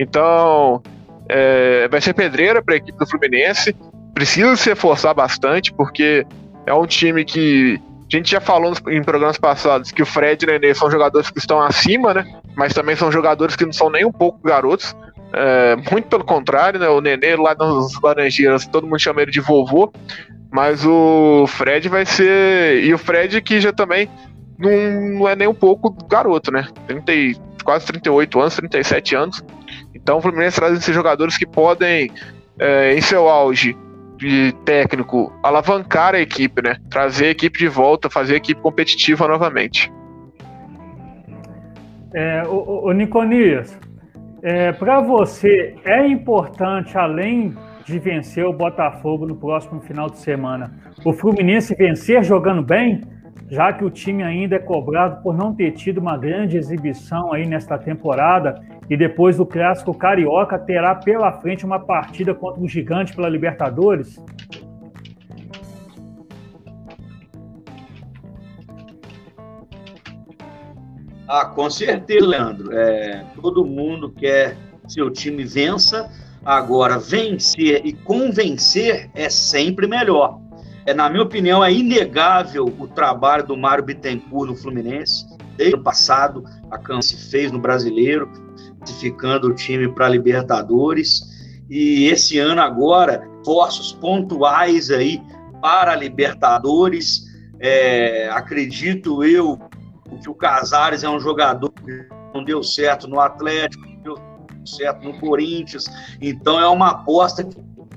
[0.00, 0.82] Então,
[1.28, 3.76] é, vai ser pedreira para a equipe do Fluminense.
[4.14, 6.26] Precisa se reforçar bastante, porque
[6.66, 10.48] é um time que a gente já falou em programas passados que o Fred e
[10.48, 12.40] o Nenê são jogadores que estão acima, né?
[12.56, 14.96] Mas também são jogadores que não são nem um pouco garotos.
[15.32, 16.88] É, muito pelo contrário, né?
[16.88, 19.92] O Nenê lá nas Laranjeiras, todo mundo chama ele de vovô.
[20.50, 22.82] Mas o Fred vai ser.
[22.82, 24.08] E o Fred que já também
[24.58, 24.70] não,
[25.18, 26.66] não é nem um pouco garoto, né?
[26.86, 27.12] 30,
[27.62, 29.44] quase 38 anos, 37 anos.
[29.94, 32.10] Então o Fluminense traz esses jogadores que podem,
[32.58, 33.76] é, em seu auge
[34.18, 36.76] de técnico, alavancar a equipe, né?
[36.90, 39.92] Trazer a equipe de volta, fazer a equipe competitiva novamente.
[42.14, 43.78] É, o, o Niconias,
[44.42, 47.54] é, para você é importante, além
[47.84, 50.72] de vencer o Botafogo no próximo final de semana,
[51.04, 53.02] o Fluminense vencer jogando bem?
[53.50, 57.46] Já que o time ainda é cobrado por não ter tido uma grande exibição aí
[57.46, 58.60] nesta temporada
[58.90, 64.22] e depois do clássico carioca terá pela frente uma partida contra um gigante pela Libertadores?
[71.26, 72.72] Ah, com certeza, Leandro.
[72.72, 76.10] É, todo mundo quer que seu time vença.
[76.42, 80.40] Agora, vencer e convencer é sempre melhor.
[80.88, 85.26] É, na minha opinião, é inegável o trabalho do Mário Bittencourt no Fluminense.
[85.54, 88.26] Desde o passado, a Cam se fez no Brasileiro,
[88.78, 91.20] classificando o time para Libertadores.
[91.68, 95.20] E esse ano agora, forços pontuais aí
[95.60, 97.26] para Libertadores.
[97.60, 99.58] É, acredito eu
[100.22, 104.16] que o Casares é um jogador que não deu certo no Atlético, deu
[104.64, 105.84] certo no Corinthians.
[106.18, 107.46] Então é uma aposta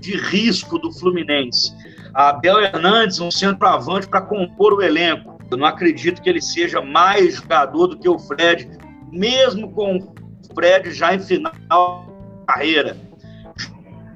[0.02, 1.72] de risco do Fluminense.
[2.14, 5.40] Abel Hernandes, um centroavante para compor o elenco.
[5.50, 8.70] Eu não acredito que ele seja mais jogador do que o Fred,
[9.12, 10.14] mesmo com o
[10.54, 12.06] Fred já em final
[12.40, 12.98] de carreira.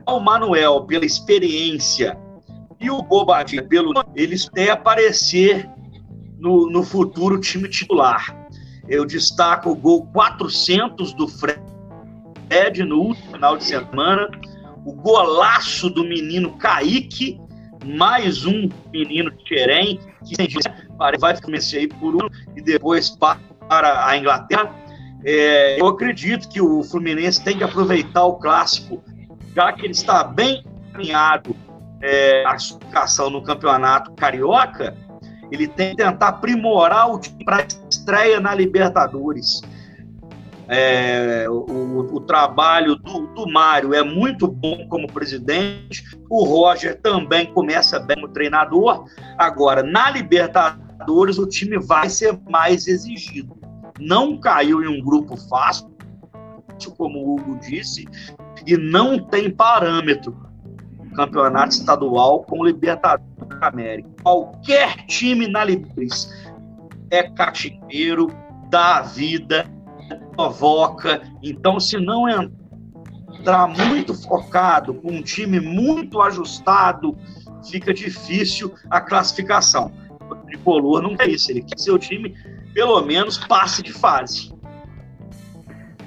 [0.07, 2.17] O Manuel, pela experiência,
[2.80, 5.69] e o Bobadinha, pelo eles têm aparecer
[6.38, 8.47] no, no futuro time titular.
[8.88, 11.59] Eu destaco o gol 400 do Fred
[12.85, 14.30] no último final de semana,
[14.85, 17.39] o golaço do menino Kaique
[17.86, 20.36] mais um menino de Xerém, que
[21.20, 24.74] vai começar aí por um e depois para a Inglaterra.
[25.24, 29.03] É, eu acredito que o Fluminense tem que aproveitar o clássico,
[29.56, 30.64] já que ele está bem
[30.94, 31.56] alinhado
[32.02, 34.95] é, a classificação no campeonato carioca,
[35.52, 39.62] ele tem que tentar aprimorar o time para a estreia na Libertadores.
[40.68, 47.46] É, o, o, trabalho do, do Mário é muito bom como presidente, o Roger também
[47.54, 49.06] começa bem como treinador.
[49.38, 53.56] Agora, na Libertadores, o time vai ser mais exigido.
[54.00, 55.94] Não caiu em um grupo fácil,
[56.98, 58.06] como o Hugo disse,
[58.66, 60.46] e não tem parâmetro
[61.16, 63.26] campeonato estadual com Libertadores
[63.60, 64.10] da América.
[64.22, 66.30] Qualquer time na Libertadores
[67.10, 68.28] é cachimbeiro,
[68.70, 69.66] dá vida,
[70.36, 71.22] provoca.
[71.42, 77.18] Então, se não entrar muito focado, com um time muito ajustado,
[77.70, 79.92] fica difícil a classificação.
[80.30, 82.36] O tricolor não é isso, ele quer que seu time,
[82.74, 84.54] pelo menos, passe de fase.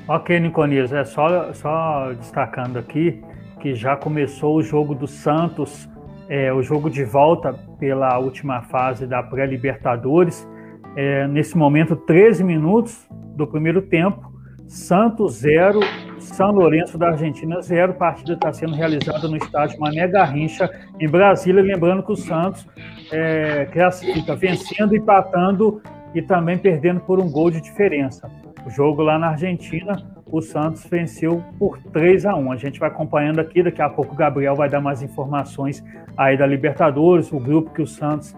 [0.09, 3.23] Ok, Niconias, é só, só destacando aqui
[3.61, 5.89] que já começou o jogo do Santos,
[6.29, 10.49] é, o jogo de volta pela última fase da pré-Libertadores.
[10.97, 14.33] É, nesse momento, 13 minutos do primeiro tempo,
[14.67, 15.81] Santos 0,
[16.19, 17.95] São Lourenço da Argentina 0.
[17.95, 20.71] Partida está sendo realizada no estádio Mané Garrincha,
[21.01, 21.63] em Brasília.
[21.63, 22.67] Lembrando que o Santos
[23.11, 25.81] é, classifica vencendo, empatando
[26.15, 28.31] e também perdendo por um gol de diferença.
[28.67, 29.97] O jogo lá na Argentina,
[30.27, 32.53] o Santos venceu por 3 a 1.
[32.53, 35.83] A gente vai acompanhando aqui, daqui a pouco o Gabriel vai dar mais informações
[36.17, 38.37] aí da Libertadores, o grupo que o Santos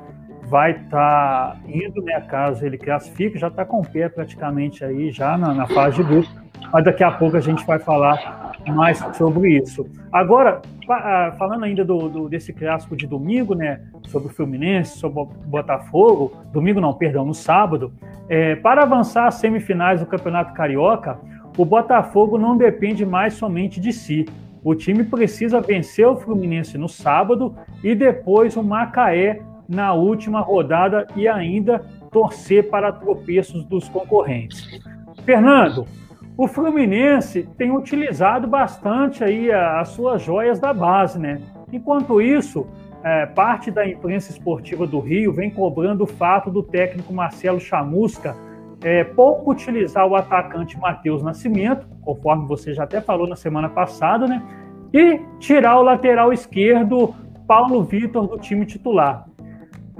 [0.51, 5.13] vai estar tá indo, né, caso ele classifique, já está com o pé praticamente aí,
[5.13, 6.29] já na, na fase de grupo,
[6.73, 9.87] mas daqui a pouco a gente vai falar mais sobre isso.
[10.13, 15.21] Agora, ah, falando ainda do, do, desse clássico de domingo, né, sobre o Fluminense, sobre
[15.21, 17.93] o Botafogo, domingo não, perdão, no sábado,
[18.29, 21.19] é, para avançar às semifinais do Campeonato Carioca,
[21.57, 24.27] o Botafogo não depende mais somente de si.
[24.63, 29.41] O time precisa vencer o Fluminense no sábado e depois o Macaé
[29.71, 31.79] na última rodada e ainda
[32.11, 34.83] torcer para tropeços dos concorrentes.
[35.25, 35.87] Fernando,
[36.37, 41.41] o Fluminense tem utilizado bastante aí as suas joias da base, né?
[41.73, 42.67] Enquanto isso,
[43.05, 48.35] é, parte da imprensa esportiva do Rio vem cobrando o fato do técnico Marcelo Chamusca
[48.83, 54.27] é, pouco utilizar o atacante Matheus Nascimento, conforme você já até falou na semana passada,
[54.27, 54.43] né?
[54.93, 57.15] E tirar o lateral esquerdo
[57.47, 59.27] Paulo Vitor do time titular.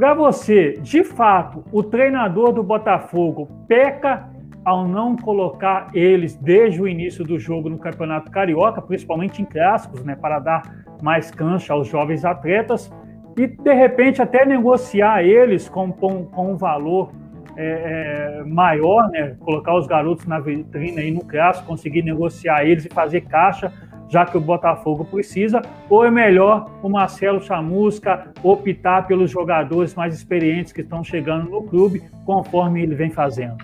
[0.01, 4.31] Para você, de fato, o treinador do Botafogo peca
[4.65, 10.03] ao não colocar eles desde o início do jogo no Campeonato Carioca, principalmente em clássicos,
[10.03, 10.63] né, para dar
[11.03, 12.91] mais cancha aos jovens atletas
[13.37, 17.13] e de repente até negociar eles com, com, com um valor
[17.59, 22.87] é, é, maior, né, colocar os garotos na vitrine aí no clássico, conseguir negociar eles
[22.87, 23.71] e fazer caixa
[24.11, 30.15] já que o Botafogo precisa, ou é melhor o Marcelo Chamusca optar pelos jogadores mais
[30.15, 33.57] experientes que estão chegando no clube, conforme ele vem fazendo?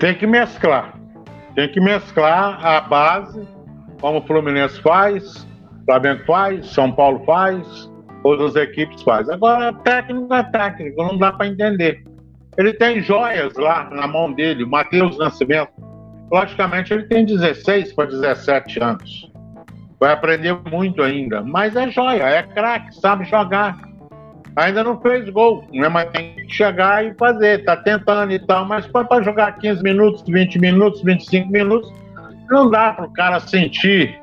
[0.00, 0.94] Tem que mesclar.
[1.54, 3.46] Tem que mesclar a base,
[4.00, 5.46] como o Fluminense faz,
[5.86, 7.90] Flamengo faz, São Paulo faz,
[8.24, 9.28] outras equipes faz.
[9.28, 12.02] Agora, técnico é técnico, não dá para entender.
[12.56, 15.70] Ele tem joias lá na mão dele, Matheus Nascimento
[16.32, 19.30] Logicamente, ele tem 16 para 17 anos.
[20.00, 21.42] Vai aprender muito ainda.
[21.42, 23.78] Mas é joia, é craque, sabe jogar.
[24.56, 25.88] Ainda não fez gol, né?
[25.88, 27.64] mas tem que chegar e fazer.
[27.64, 31.92] Tá tentando e tal, mas para jogar 15 minutos, 20 minutos, 25 minutos,
[32.50, 34.18] não dá para o cara sentir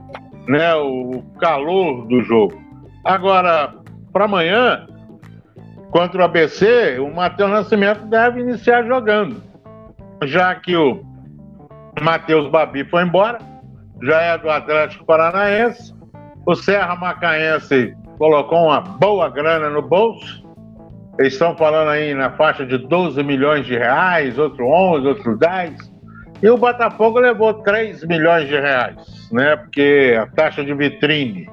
[0.47, 2.59] né, o calor do jogo.
[3.05, 3.75] Agora,
[4.11, 4.87] para amanhã,
[5.91, 9.41] contra o ABC, o Matheus Nascimento deve iniciar jogando.
[10.25, 11.08] Já que o
[11.99, 13.39] Matheus Babi foi embora,
[14.01, 15.93] já é do Atlético Paranaense.
[16.45, 20.43] O Serra Macaense colocou uma boa grana no bolso.
[21.19, 25.91] Eles estão falando aí na faixa de 12 milhões de reais, outro 11, outro 10.
[26.41, 29.57] E o Botafogo levou 3 milhões de reais, né?
[29.57, 31.49] Porque a taxa de vitrine.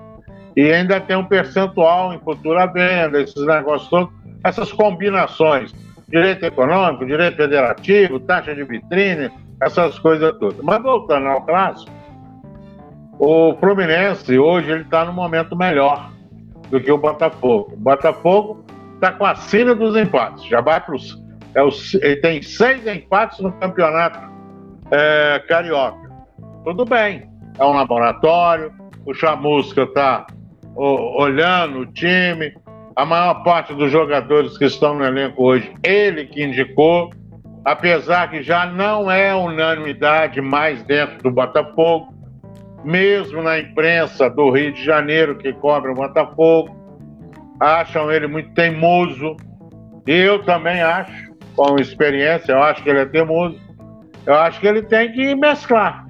[0.57, 4.09] E ainda tem um percentual em futura venda, esses negócios todos,
[4.45, 5.75] essas combinações.
[6.09, 9.29] Direito econômico, direito federativo, taxa de vitrine,
[9.61, 10.61] essas coisas todas.
[10.63, 11.91] Mas voltando ao clássico,
[13.19, 16.11] o Fluminense hoje ele está no momento melhor
[16.71, 17.73] do que o Botafogo.
[17.73, 18.65] O Botafogo
[18.95, 21.25] está com a sina dos empates, já vai para os.
[21.55, 24.19] É ele tem seis empates no campeonato
[24.91, 26.11] é, carioca.
[26.65, 28.73] Tudo bem, é um laboratório,
[29.07, 30.27] o Chamusca está
[30.75, 32.53] olhando o time,
[32.95, 37.11] a maior parte dos jogadores que estão no elenco hoje, ele que indicou
[37.67, 42.15] apesar que já não é unanimidade mais dentro do Botafogo,
[42.85, 46.77] mesmo na imprensa do Rio de Janeiro que cobre o Botafogo,
[47.59, 49.37] acham ele muito teimoso.
[50.07, 53.59] Eu também acho, com experiência, eu acho que ele é teimoso.
[54.25, 56.07] Eu acho que ele tem que mesclar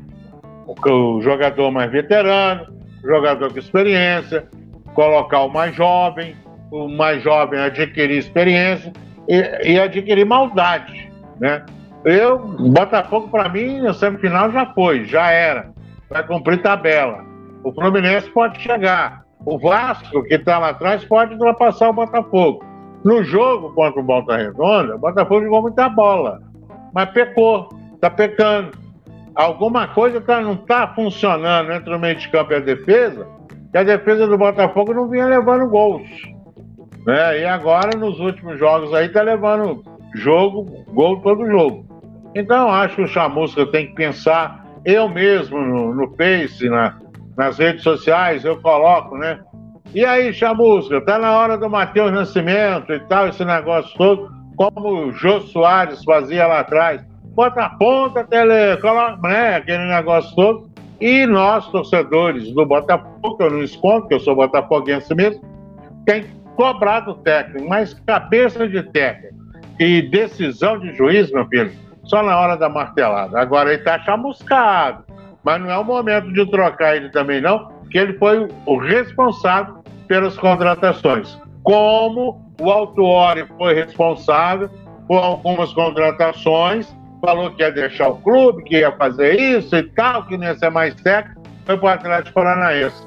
[0.67, 2.67] o jogador mais veterano,
[3.03, 4.47] o jogador com experiência,
[4.93, 6.37] colocar o mais jovem,
[6.71, 8.93] o mais jovem adquirir experiência
[9.27, 11.65] e, e adquirir maldade né?
[12.05, 15.71] Eu, Botafogo para mim, na semifinal já foi, já era.
[16.09, 17.25] Vai cumprir tabela.
[17.65, 19.25] O Fluminense pode chegar.
[19.45, 22.65] O Vasco, que está lá atrás, pode ultrapassar o Botafogo.
[23.05, 26.41] No jogo contra o Volta Redonda, o Botafogo jogou muita bola,
[26.95, 28.71] mas pecou, está pecando.
[29.35, 33.27] Alguma coisa tá, não está funcionando entre o meio de campo e a defesa,
[33.71, 36.09] que a defesa do Botafogo não vinha levando gols.
[37.07, 37.41] Né?
[37.41, 39.85] E agora, nos últimos jogos aí, está levando
[40.15, 41.87] jogo, gol todo jogo.
[42.35, 46.99] Então, acho que o Chamusca tem que pensar, eu mesmo no, no Face, na,
[47.37, 49.41] nas redes sociais, eu coloco, né?
[49.95, 55.07] E aí, Chamusca, tá na hora do Matheus Nascimento e tal, esse negócio todo, como
[55.07, 57.03] o Jô Soares fazia lá atrás.
[57.35, 59.57] Bota a ponta, tele, coloca, né?
[59.57, 60.71] Aquele negócio todo.
[61.01, 65.43] E nós, torcedores do Botafogo, eu não escondo, que eu sou botafoguense mesmo,
[66.07, 66.25] tem
[66.57, 69.37] cobrado técnico, mas cabeça de técnico
[69.79, 71.73] e decisão de juiz, meu filho,
[72.05, 73.39] só na hora da martelada.
[73.39, 75.05] Agora ele está chamuscado,
[75.45, 79.83] mas não é o momento de trocar ele também, não, porque ele foi o responsável
[80.09, 81.39] pelas contratações.
[81.63, 84.71] Como o Autuori foi responsável
[85.07, 90.25] por algumas contratações, falou que ia deixar o clube, que ia fazer isso e tal,
[90.27, 93.07] que não ia ser mais técnico, foi para o Atlético Paranaense.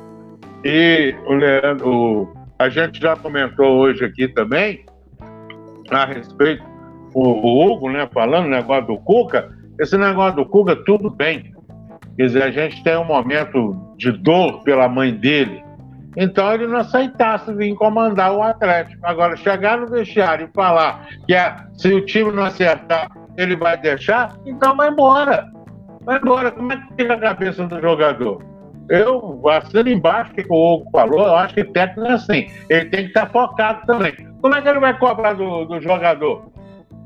[0.63, 4.85] E o Leandro, o, a gente já comentou hoje aqui também
[5.97, 6.63] a respeito,
[7.13, 9.49] o, Hugo, né, falando o negócio do Cuca,
[9.79, 11.53] esse negócio do Cuca, tudo bem.
[12.15, 15.63] Quer dizer, a gente tem um momento de dor pela mãe dele,
[16.17, 18.99] então ele não aceitasse vir comandar o Atlético.
[19.05, 23.77] Agora, chegar no vestiário e falar que é, se o time não acertar, ele vai
[23.77, 25.45] deixar, então vai embora.
[26.01, 26.51] Vai embora.
[26.51, 28.48] Como é que fica a cabeça do jogador?
[28.89, 32.47] Eu assino embaixo que o Hugo falou, eu acho que técnico é assim.
[32.69, 34.13] Ele tem que estar focado também.
[34.41, 36.51] Como é que ele vai cobrar do, do jogador?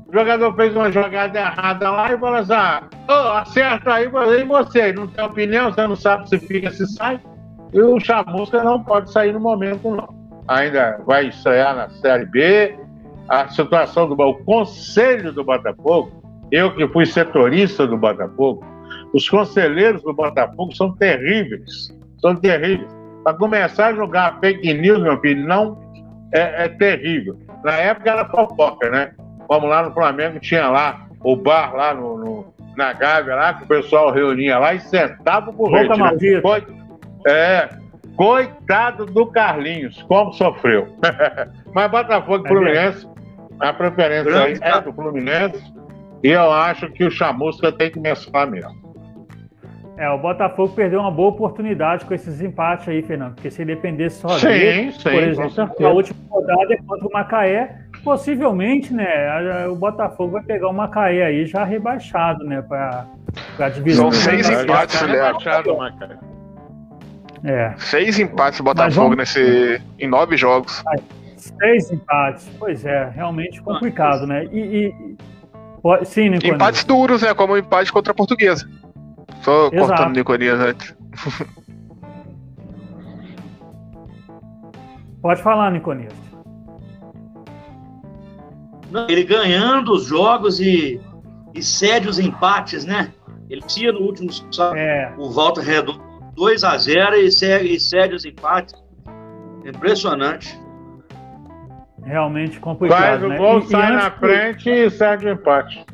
[0.08, 4.44] O jogador fez uma jogada errada lá e fala assim: ah, oh, acerta aí, e
[4.44, 4.92] você?
[4.92, 7.20] Não tem opinião, você não sabe se fica, se sai.
[7.72, 10.08] E o Chamusca não pode sair no momento, não.
[10.48, 12.78] Ainda vai estrear na Série B.
[13.28, 18.64] A situação do o conselho do Botafogo eu que fui setorista do Botafogo,
[19.14, 21.96] os conselheiros do Botafogo são terríveis.
[22.20, 22.90] São terríveis.
[23.22, 25.80] Para começar a jogar fake news, meu filho, não
[26.32, 27.38] é, é terrível.
[27.62, 29.12] Na época era fofoca, né?
[29.46, 33.62] Como lá no Flamengo tinha lá o bar lá no, no na Gávea lá, que
[33.62, 35.96] o pessoal reunia lá e sentava por Boca né?
[35.96, 36.66] maldita.
[37.24, 37.68] É,
[38.16, 40.88] coitado do Carlinhos, como sofreu.
[41.72, 43.08] Mas Botafogo e é Fluminense,
[43.60, 45.62] a preferência aí é do Fluminense.
[46.22, 48.83] E eu acho que o Chamusca tem que mesclar mesmo.
[49.96, 53.34] É, o Botafogo perdeu uma boa oportunidade com esses empates aí, Fernando.
[53.34, 57.12] Porque se dependesse só sim, dele, sim, por exemplo, a última rodada é contra o
[57.12, 63.06] Macaé, possivelmente, né, o Botafogo vai pegar o Macaé aí já rebaixado, né, para
[63.58, 64.10] a divisão.
[64.10, 66.18] São seis empates, rebaixado, Macaé.
[67.44, 67.74] É.
[67.76, 69.16] Seis empates do Botafogo vamos...
[69.18, 70.82] nesse, em nove jogos.
[71.36, 74.44] Seis empates, pois é, realmente complicado, né?
[74.46, 75.16] E, e,
[76.04, 76.54] Sim, Niconias.
[76.54, 77.34] Empates duros, né?
[77.34, 78.66] Como o empate contra a portuguesa.
[79.44, 79.76] Só Exato.
[79.76, 80.96] cortando o Niconias antes.
[85.20, 86.12] Pode falar, Niconias.
[89.08, 91.00] Ele ganhando os jogos e,
[91.54, 93.12] e cede os empates, né?
[93.50, 95.12] Ele tinha no último sábado é.
[95.18, 96.02] o Volta Redondo
[96.36, 98.74] 2 a 0 e cede, e cede os empates.
[99.64, 100.58] Impressionante
[102.04, 103.00] realmente complicado.
[103.00, 103.36] Faz o né?
[103.36, 105.84] gol, e, sai e na frente e segue o empate.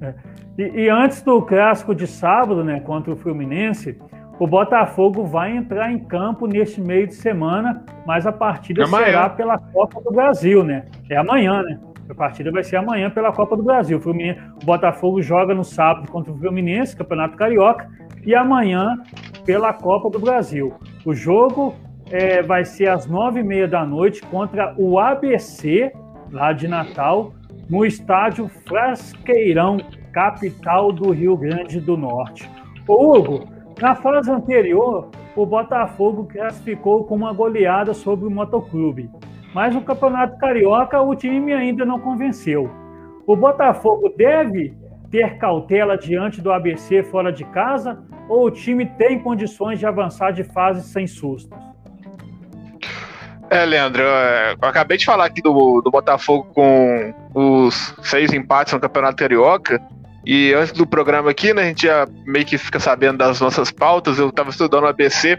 [0.00, 0.14] É.
[0.58, 3.98] E, e, antes do clássico de sábado, né, contra o Fluminense,
[4.38, 9.28] o Botafogo vai entrar em campo neste meio de semana, mas a partida é será
[9.28, 10.84] pela Copa do Brasil, né?
[11.10, 11.78] É amanhã, né?
[12.08, 14.00] A partida vai ser amanhã pela Copa do Brasil.
[14.04, 17.88] O, o Botafogo joga no sábado contra o Fluminense, Campeonato Carioca,
[18.24, 19.02] e amanhã
[19.44, 20.74] pela Copa do Brasil.
[21.04, 21.74] O jogo
[22.10, 25.92] é, vai ser às nove e meia da noite contra o ABC,
[26.30, 27.32] lá de Natal,
[27.68, 29.78] no estádio Frasqueirão,
[30.16, 32.50] capital do Rio Grande do Norte.
[32.88, 33.46] Hugo,
[33.78, 39.10] na fase anterior, o Botafogo classificou com uma goleada sobre o Motoclube,
[39.52, 42.70] mas no Campeonato Carioca o time ainda não convenceu.
[43.26, 44.74] O Botafogo deve
[45.10, 50.30] ter cautela diante do ABC fora de casa ou o time tem condições de avançar
[50.30, 51.58] de fase sem sustos?
[53.50, 58.80] É, Leandro, eu acabei de falar aqui do, do Botafogo com os seis empates no
[58.80, 59.78] Campeonato Carioca.
[60.26, 63.70] E antes do programa aqui, né, a gente já meio que fica sabendo das nossas
[63.70, 64.18] pautas.
[64.18, 65.38] Eu estava estudando o ABC.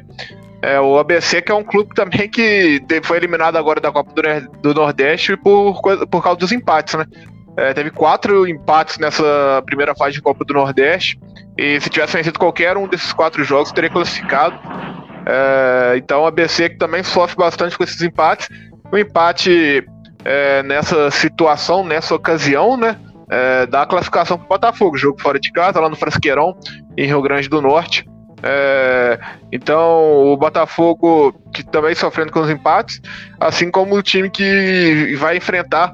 [0.62, 4.12] É, o ABC que é um clube também que foi eliminado agora da Copa
[4.62, 7.06] do, Nordeste por, por causa dos empates, né?
[7.58, 11.20] É, teve quatro empates nessa primeira fase de Copa do Nordeste.
[11.58, 14.58] E se tivesse vencido qualquer um desses quatro jogos, teria classificado.
[15.26, 18.48] É, então a BC que também sofre bastante com esses empates.
[18.90, 19.84] O empate
[20.24, 22.96] é, nessa situação, nessa ocasião, né?
[23.30, 26.56] É, dá a classificação para o Botafogo, jogo fora de casa, lá no Frasqueirão,
[26.98, 28.06] em Rio Grande do Norte.
[28.44, 29.20] É,
[29.52, 33.02] então, o Botafogo, que também sofrendo com os empates,
[33.40, 35.94] assim como o time que vai enfrentar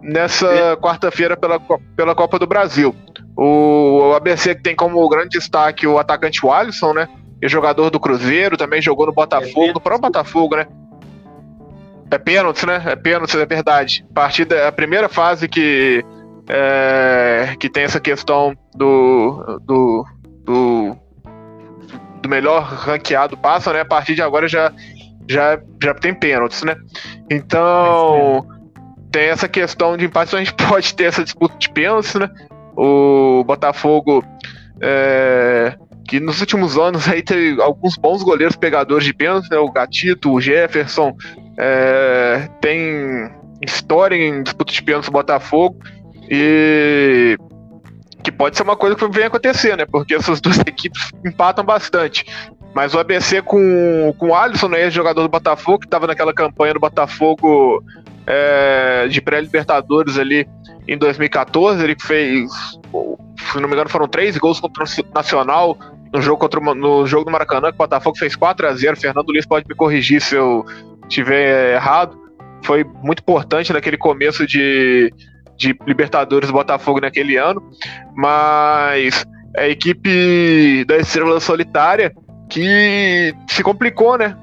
[0.00, 1.60] nessa quarta-feira pela,
[1.96, 2.94] pela Copa do Brasil.
[3.36, 7.08] O, o ABC que tem como grande destaque o atacante Alisson, né?
[7.42, 10.66] e jogador do Cruzeiro, também jogou no Botafogo, é no próprio Botafogo, né?
[12.08, 12.80] É pênalti, né?
[12.86, 14.06] É pênalti, é verdade.
[14.14, 16.04] Partida, a primeira fase que,
[16.54, 20.04] é, que tem essa questão do, do,
[20.44, 20.96] do,
[22.22, 23.80] do, melhor ranqueado passa, né?
[23.80, 24.70] A partir de agora já,
[25.26, 26.76] já, já tem pênaltis, né?
[27.30, 28.46] Então,
[29.10, 32.28] tem essa questão de empate, então a gente pode ter essa disputa de pênaltis, né?
[32.76, 34.22] O Botafogo
[34.78, 35.74] é,
[36.06, 39.56] que nos últimos anos aí teve alguns bons goleiros pegadores de pênalti, né?
[39.56, 41.16] O Gatito, o Jefferson,
[41.58, 43.30] é, tem
[43.62, 45.78] história em disputa de pênalti no Botafogo
[46.34, 47.36] e
[48.24, 49.84] que pode ser uma coisa que vem acontecer, né?
[49.84, 52.24] Porque essas duas equipes empatam bastante.
[52.74, 56.72] Mas o ABC com, com o Alisson, né, jogador do Botafogo, que estava naquela campanha
[56.72, 57.84] do Botafogo
[58.26, 60.48] é, de pré-libertadores ali
[60.88, 65.76] em 2014, ele fez, se não me engano, foram três gols contra o Nacional
[66.10, 69.28] no jogo contra no jogo do Maracanã, que o Botafogo fez 4 a 0 Fernando
[69.28, 70.64] Luiz pode me corrigir se eu
[71.02, 72.18] estiver errado.
[72.64, 75.12] Foi muito importante naquele começo de,
[75.62, 77.62] de Libertadores do Botafogo naquele ano,
[78.14, 79.24] mas
[79.56, 82.12] a equipe da Estrela Solitária
[82.50, 84.36] que se complicou, né?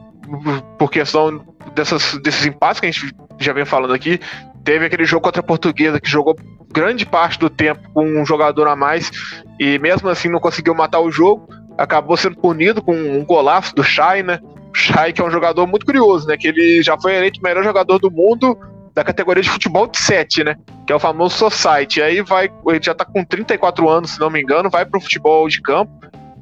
[0.78, 1.44] Por questão
[1.76, 4.20] dessas, desses empates que a gente já vem falando aqui.
[4.64, 6.36] Teve aquele jogo contra a Portuguesa que jogou
[6.72, 9.12] grande parte do tempo com um jogador a mais
[9.60, 11.48] e mesmo assim não conseguiu matar o jogo.
[11.78, 14.40] Acabou sendo punido com um golaço do Shai, né?
[14.74, 16.38] Shai, que é um jogador muito curioso, né?
[16.38, 18.58] Que ele já foi eleito o melhor jogador do mundo
[19.00, 20.58] da categoria de futebol de 7, né?
[20.86, 22.02] Que é o famoso Society.
[22.02, 25.48] Aí vai, ele já tá com 34 anos, se não me engano, vai pro futebol
[25.48, 25.90] de campo.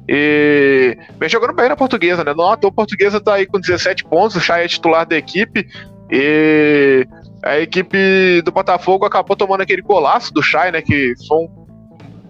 [0.08, 2.34] E vem jogando bem na portuguesa, né?
[2.36, 5.68] Não, a portuguesa tá aí com 17 pontos, o Chay é titular da equipe.
[6.10, 7.06] E
[7.44, 10.82] a equipe do Botafogo acabou tomando aquele golaço do Chay, né?
[10.82, 11.48] Que foi um,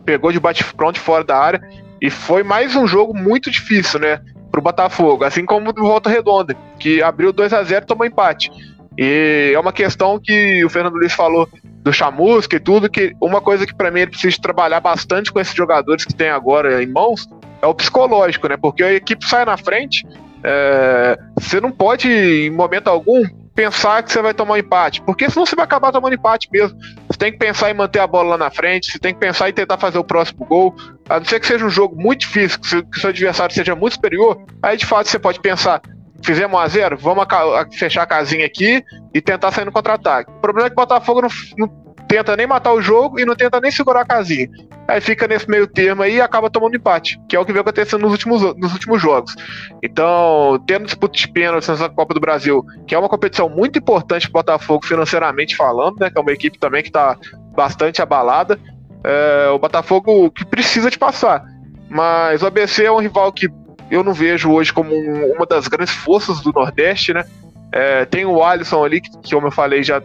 [0.05, 1.63] pegou de bate-pronto fora da área.
[2.03, 4.21] E foi mais um jogo muito difícil, né?
[4.51, 8.51] Pro Botafogo, assim como do Volta Redonda, que abriu 2 a 0 e tomou empate.
[8.99, 13.41] E é uma questão que o Fernando Luiz falou do Chamusca e tudo, que uma
[13.41, 16.87] coisa que para mim ele precisa trabalhar bastante com esses jogadores que tem agora em
[16.89, 17.29] mãos
[17.63, 18.57] é o psicológico, né?
[18.57, 20.05] Porque a equipe sai na frente,
[20.43, 23.23] é, você não pode, em momento algum,
[23.55, 26.79] pensar que você vai tomar um empate, porque senão você vai acabar tomando empate mesmo.
[27.09, 29.49] Você tem que pensar em manter a bola lá na frente, você tem que pensar
[29.49, 30.75] em tentar fazer o próximo gol.
[31.09, 34.45] A não ser que seja um jogo muito difícil, que seu adversário seja muito superior,
[34.63, 35.83] aí de fato você pode pensar.
[36.25, 37.27] Fizemos 1 a 0 vamos
[37.73, 38.83] fechar a casinha aqui
[39.15, 40.31] e tentar sair no contra-ataque.
[40.31, 41.69] O problema é que o Botafogo não, não
[42.09, 44.49] tenta nem matar o jogo e não tenta nem segurar a casinha.
[44.89, 47.61] Aí fica nesse meio termo aí e acaba tomando empate, que é o que vem
[47.61, 49.37] acontecendo nos últimos, nos últimos jogos.
[49.83, 54.31] Então, tendo disputa de pênaltis nessa Copa do Brasil, que é uma competição muito importante
[54.31, 56.11] para o Botafogo financeiramente falando, né?
[56.11, 57.19] Que é uma equipe também que está
[57.55, 58.59] bastante abalada.
[59.05, 61.45] É, o Botafogo que precisa de passar.
[61.91, 63.49] Mas o ABC é um rival que
[63.91, 67.25] eu não vejo hoje como uma das grandes forças do Nordeste, né?
[67.73, 70.03] É, tem o Alisson ali, que, que, como eu falei, já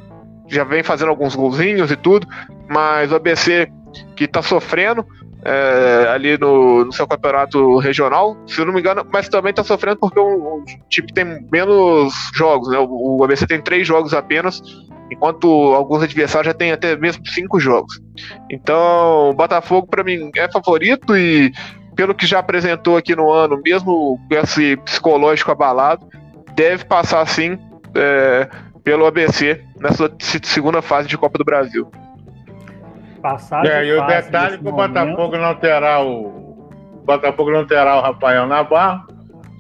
[0.48, 2.28] já vem fazendo alguns golzinhos e tudo,
[2.70, 3.72] mas o ABC
[4.16, 5.06] que está sofrendo
[5.44, 9.64] é, ali no, no, seu campeonato regional, se eu não me engano, mas também está
[9.64, 12.78] sofrendo porque o, o time tem menos jogos, né?
[12.80, 14.62] O, o, ABC tem três jogos apenas,
[15.12, 18.00] enquanto alguns adversários já têm até mesmo cinco jogos.
[18.50, 21.52] Então, o Botafogo para mim é favorito e
[21.96, 26.08] pelo que já apresentou aqui no ano, mesmo com esse psicológico abalado,
[26.56, 27.58] deve passar sim
[27.96, 28.48] é,
[28.84, 30.12] pelo ABC nessa
[30.44, 31.90] segunda fase de Copa do Brasil.
[33.22, 36.44] Passagem é, e o detalhe que o Botafogo não terá o.
[36.94, 39.06] O Botafogo não terá o Rafael Navarro,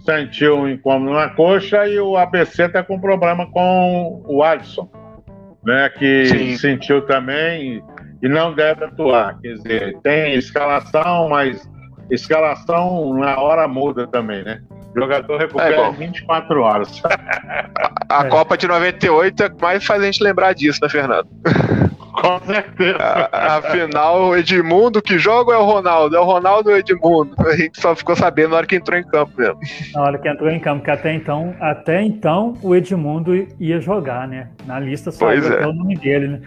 [0.06, 4.90] sentiu um incômodo na coxa e o ABC está com problema com o Alisson,
[5.64, 5.90] né?
[5.90, 6.58] Que Sim.
[6.58, 7.84] sentiu também
[8.22, 9.38] e não deve atuar.
[9.42, 11.70] Quer dizer, tem escalação, mas
[12.10, 14.62] escalação na hora muda também, né?
[14.96, 17.02] O jogador recupera é, em 24 horas.
[18.10, 18.30] A, é.
[18.30, 21.28] Copa de 98 é mais faz a gente lembrar disso, né, Fernando?
[22.14, 23.30] Com certeza.
[23.32, 27.36] afinal, o Edmundo que joga é o Ronaldo, é o Ronaldo ou o Edmundo.
[27.40, 29.60] A gente só ficou sabendo na hora que entrou em campo mesmo.
[29.96, 34.28] Na hora que entrou em campo, que até então, até então o Edmundo ia jogar,
[34.28, 34.50] né?
[34.68, 35.66] Na lista só é.
[35.66, 36.42] o nome dele, né?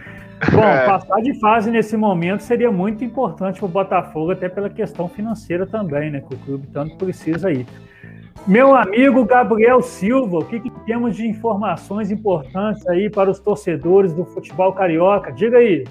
[0.51, 0.85] Bom, é.
[0.85, 5.65] passar de fase nesse momento seria muito importante para o Botafogo, até pela questão financeira
[5.65, 6.21] também, né?
[6.21, 7.65] Que o clube tanto precisa aí.
[8.45, 14.13] Meu amigo Gabriel Silva, o que, que, temos de informações importantes aí para os torcedores
[14.13, 15.31] do futebol carioca?
[15.31, 15.83] Diga aí.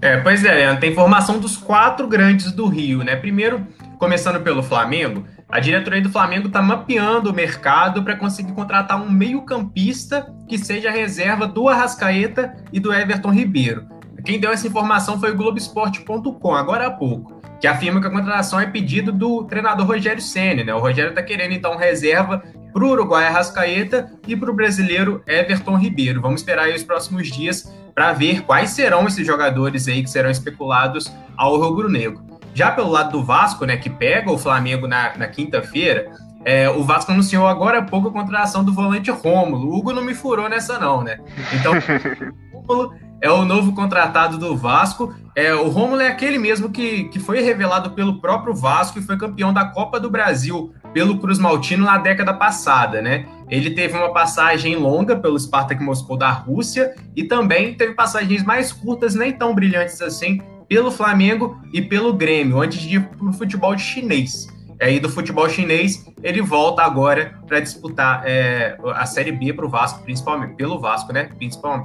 [0.00, 3.16] É, pois é, tem informação dos quatro grandes do Rio, né?
[3.16, 3.66] Primeiro,
[3.98, 5.24] começando pelo Flamengo,
[5.54, 10.90] a diretoria do Flamengo está mapeando o mercado para conseguir contratar um meio-campista que seja
[10.90, 13.86] reserva do Arrascaeta e do Everton Ribeiro.
[14.24, 18.58] Quem deu essa informação foi o Globoesporte.com, agora há pouco, que afirma que a contratação
[18.58, 20.64] é pedido do treinador Rogério Senna.
[20.64, 20.74] Né?
[20.74, 25.76] O Rogério está querendo, então, reserva para o Uruguai Arrascaeta e para o brasileiro Everton
[25.76, 26.20] Ribeiro.
[26.20, 30.30] Vamos esperar aí os próximos dias para ver quais serão esses jogadores aí que serão
[30.30, 32.33] especulados ao rubro-negro.
[32.54, 36.12] Já pelo lado do Vasco, né, que pega o Flamengo na, na quinta-feira,
[36.44, 39.68] é, o Vasco anunciou agora há pouco a contratação do volante Rômulo.
[39.68, 41.18] O Hugo não me furou nessa, não, né?
[41.52, 41.72] Então,
[42.52, 45.14] o Rômulo é o novo contratado do Vasco.
[45.34, 49.16] É, o Rômulo é aquele mesmo que, que foi revelado pelo próprio Vasco e foi
[49.16, 53.26] campeão da Copa do Brasil pelo Cruz Maltino na década passada, né?
[53.48, 58.72] Ele teve uma passagem longa pelo Spartak Moscou da Rússia e também teve passagens mais
[58.72, 63.32] curtas, nem tão brilhantes assim, pelo Flamengo e pelo Grêmio, antes de ir para o
[63.32, 64.46] futebol chinês.
[64.80, 69.68] Aí do futebol chinês, ele volta agora para disputar é, a Série B para o
[69.68, 71.30] Vasco, principalmente pelo Vasco, né?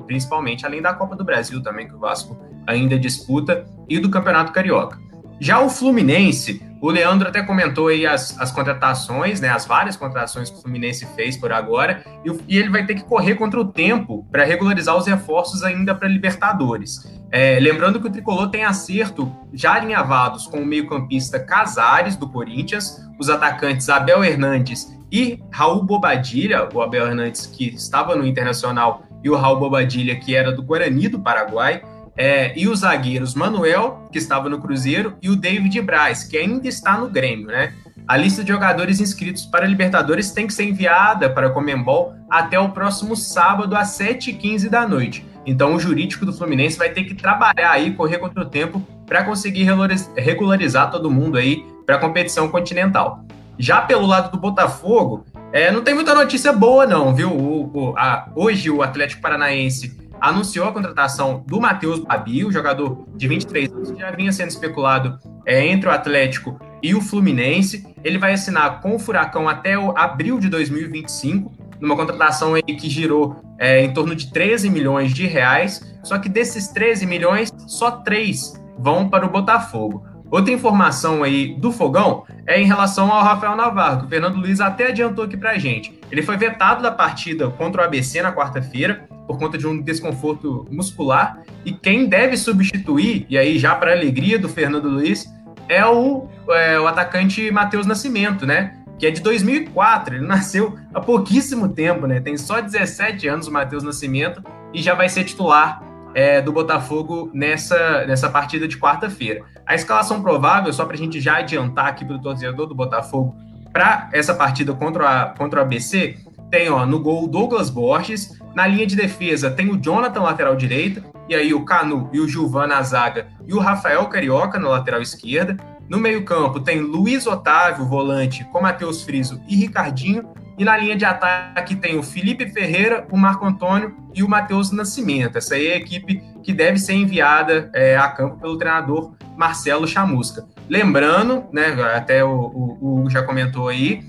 [0.05, 4.51] Principalmente, além da Copa do Brasil também, que o Vasco ainda disputa, e do Campeonato
[4.51, 4.99] Carioca.
[5.39, 10.49] Já o Fluminense, o Leandro até comentou aí as, as contratações, né, as várias contratações
[10.49, 13.65] que o Fluminense fez por agora, e, e ele vai ter que correr contra o
[13.65, 17.19] tempo para regularizar os reforços ainda para Libertadores.
[17.31, 22.99] É, lembrando que o Tricolor tem acerto já alinhavados com o meio-campista Casares, do Corinthians,
[23.19, 29.29] os atacantes Abel Hernandes e Raul Bobadilha, o Abel Hernandes que estava no Internacional e
[29.29, 31.83] o Raul Bobadilha que era do Guarani do Paraguai,
[32.19, 36.67] é, e os zagueiros Manuel, que estava no Cruzeiro, e o David Braz, que ainda
[36.67, 37.73] está no Grêmio, né?
[38.05, 42.15] a lista de jogadores inscritos para a Libertadores tem que ser enviada para a Comembol
[42.29, 45.23] até o próximo sábado, às 7h15 da noite.
[45.45, 49.23] Então, o jurídico do Fluminense vai ter que trabalhar aí, correr contra o tempo, para
[49.23, 49.67] conseguir
[50.15, 53.23] regularizar todo mundo aí para a competição continental.
[53.57, 55.23] Já pelo lado do Botafogo,
[55.53, 57.31] é, não tem muita notícia boa, não, viu?
[57.31, 63.27] O, o, a, hoje o Atlético Paranaense anunciou a contratação do Matheus Babi, jogador de
[63.27, 67.85] 23 anos, que já vinha sendo especulado é, entre o Atlético e o Fluminense.
[68.03, 72.89] Ele vai assinar com o Furacão até o abril de 2025, numa contratação aí que
[72.89, 75.81] girou é, em torno de 13 milhões de reais.
[76.03, 80.05] Só que desses 13 milhões, só 3 vão para o Botafogo.
[80.31, 84.61] Outra informação aí do Fogão é em relação ao Rafael Navarro, que o Fernando Luiz
[84.61, 85.99] até adiantou aqui pra gente.
[86.11, 90.65] Ele foi vetado da partida contra o ABC na quarta-feira, por conta de um desconforto
[90.71, 91.43] muscular.
[91.63, 95.31] E quem deve substituir, e aí já para alegria do Fernando Luiz,
[95.67, 98.73] é o, é, o atacante Matheus Nascimento, né?
[98.97, 102.19] Que é de 2004, ele nasceu há pouquíssimo tempo, né?
[102.19, 104.43] Tem só 17 anos o Matheus Nascimento
[104.73, 105.83] e já vai ser titular
[106.15, 109.43] é, do Botafogo nessa, nessa partida de quarta-feira.
[109.63, 113.35] A escalação provável, só para a gente já adiantar aqui para o torcedor do Botafogo,
[113.71, 116.17] para essa partida contra, a, contra o ABC,
[116.49, 121.01] tem ó, no gol Douglas Borges, na linha de defesa tem o Jonathan, lateral direito,
[121.29, 125.01] e aí o Canu e o Gilvan na zaga, e o Rafael Carioca na lateral
[125.01, 125.55] esquerda.
[125.87, 130.27] No meio-campo tem Luiz Otávio, volante, com Matheus Friso e Ricardinho.
[130.57, 134.73] E na linha de ataque tem o Felipe Ferreira, o Marco Antônio e o Matheus
[134.73, 135.37] Nascimento.
[135.37, 139.87] Essa aí é a equipe que deve ser enviada é, a campo pelo treinador Marcelo
[139.87, 140.45] Chamusca.
[140.67, 144.03] Lembrando, né, até o, o, o já comentou aí,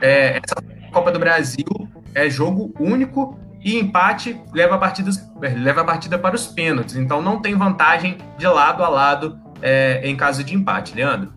[0.00, 0.60] é, essa
[0.90, 1.64] Copa do Brasil
[2.12, 5.10] é jogo único e empate leva a, partida,
[5.40, 6.96] leva a partida para os pênaltis.
[6.96, 10.94] Então não tem vantagem de lado a lado é, em caso de empate.
[10.94, 11.32] Leandro?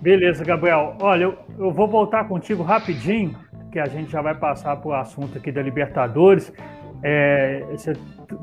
[0.00, 0.96] Beleza, Gabriel.
[1.00, 3.36] Olha, eu, eu vou voltar contigo rapidinho,
[3.70, 6.50] que a gente já vai passar para o assunto aqui da Libertadores.
[7.04, 7.92] É, você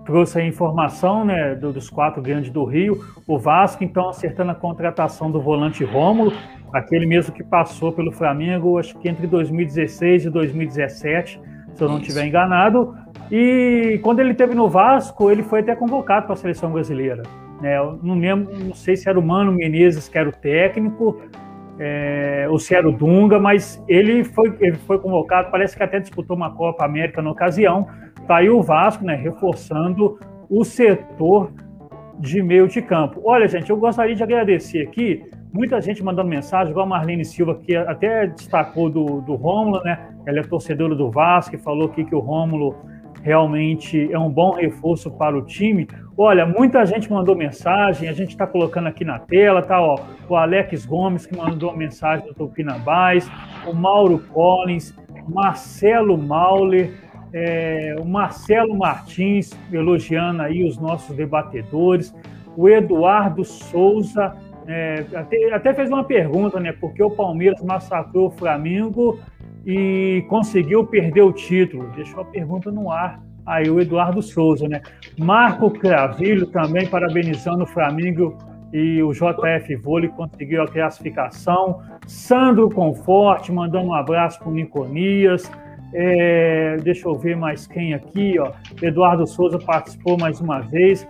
[0.06, 3.04] trouxe a informação né, dos quatro grandes do Rio.
[3.28, 6.34] O Vasco, então, acertando a contratação do volante Rômulo,
[6.72, 11.49] aquele mesmo que passou pelo Flamengo, acho que entre 2016 e 2017
[11.80, 12.93] se eu não estiver enganado.
[13.31, 17.23] E quando ele teve no Vasco, ele foi até convocado para a seleção brasileira.
[17.61, 17.77] Né?
[17.77, 21.22] Eu não lembro, não sei se era o Mano Menezes que era o técnico,
[21.80, 25.99] é, ou se era o Dunga, mas ele foi, ele foi convocado, parece que até
[25.99, 27.88] disputou uma Copa América na ocasião.
[28.19, 30.19] Está aí o Vasco, né, reforçando
[30.49, 31.51] o setor
[32.19, 33.22] de meio de campo.
[33.23, 37.56] Olha, gente, eu gostaria de agradecer aqui muita gente mandando mensagem, igual a Marlene Silva,
[37.56, 40.10] que até destacou do, do Rômulo, né?
[40.26, 42.76] Ela é torcedora do Vasco e falou aqui que o Rômulo
[43.22, 45.88] realmente é um bom reforço para o time.
[46.18, 49.82] Olha, muita gente mandou mensagem, a gente está colocando aqui na tela, tá?
[49.82, 53.30] Ó, o Alex Gomes que mandou mensagem do Tupinambás,
[53.68, 54.96] o Mauro Collins,
[55.28, 56.94] Marcelo Mauler,
[57.34, 62.14] é, o Marcelo Martins elogiando aí os nossos debatedores,
[62.58, 64.36] o Eduardo Souza
[64.72, 66.72] é, até, até, fez uma pergunta, né?
[66.72, 69.20] Porque o Palmeiras massacrou o Flamengo
[69.66, 71.90] e conseguiu perder o título.
[71.96, 73.20] Deixou a pergunta no ar.
[73.48, 74.84] Aí o Eduardo Souza, né?
[75.18, 78.38] Marco Cravilho também parabenizando o Flamengo
[78.72, 81.82] e o JF Vôlei conseguiu a classificação.
[82.06, 85.52] Sandro Conforte mandando um abraço para o Niconias.
[85.91, 88.52] É, deixa eu ver mais quem aqui, ó.
[88.80, 91.08] Eduardo Souza participou mais uma vez.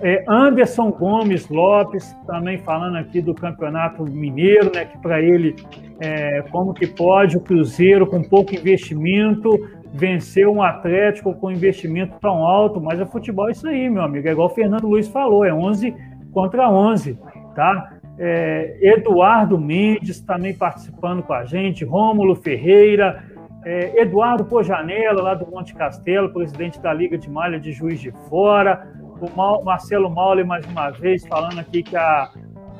[0.00, 5.56] É, Anderson Gomes Lopes, também falando aqui do Campeonato Mineiro, né, que para ele,
[6.00, 9.50] é, como que pode o Cruzeiro, com pouco investimento,
[9.92, 14.32] vencer um Atlético com investimento tão alto, mas é futebol isso aí, meu amigo, é
[14.32, 15.94] igual o Fernando Luiz falou, é 11
[16.32, 17.18] contra 11,
[17.54, 17.94] tá?
[18.20, 23.24] É, Eduardo Mendes também participando com a gente, Rômulo Ferreira,
[23.64, 28.10] é, Eduardo Pojanela, lá do Monte Castelo, presidente da Liga de Malha de Juiz de
[28.28, 32.30] Fora, o Marcelo Maule, mais uma vez, falando aqui que a.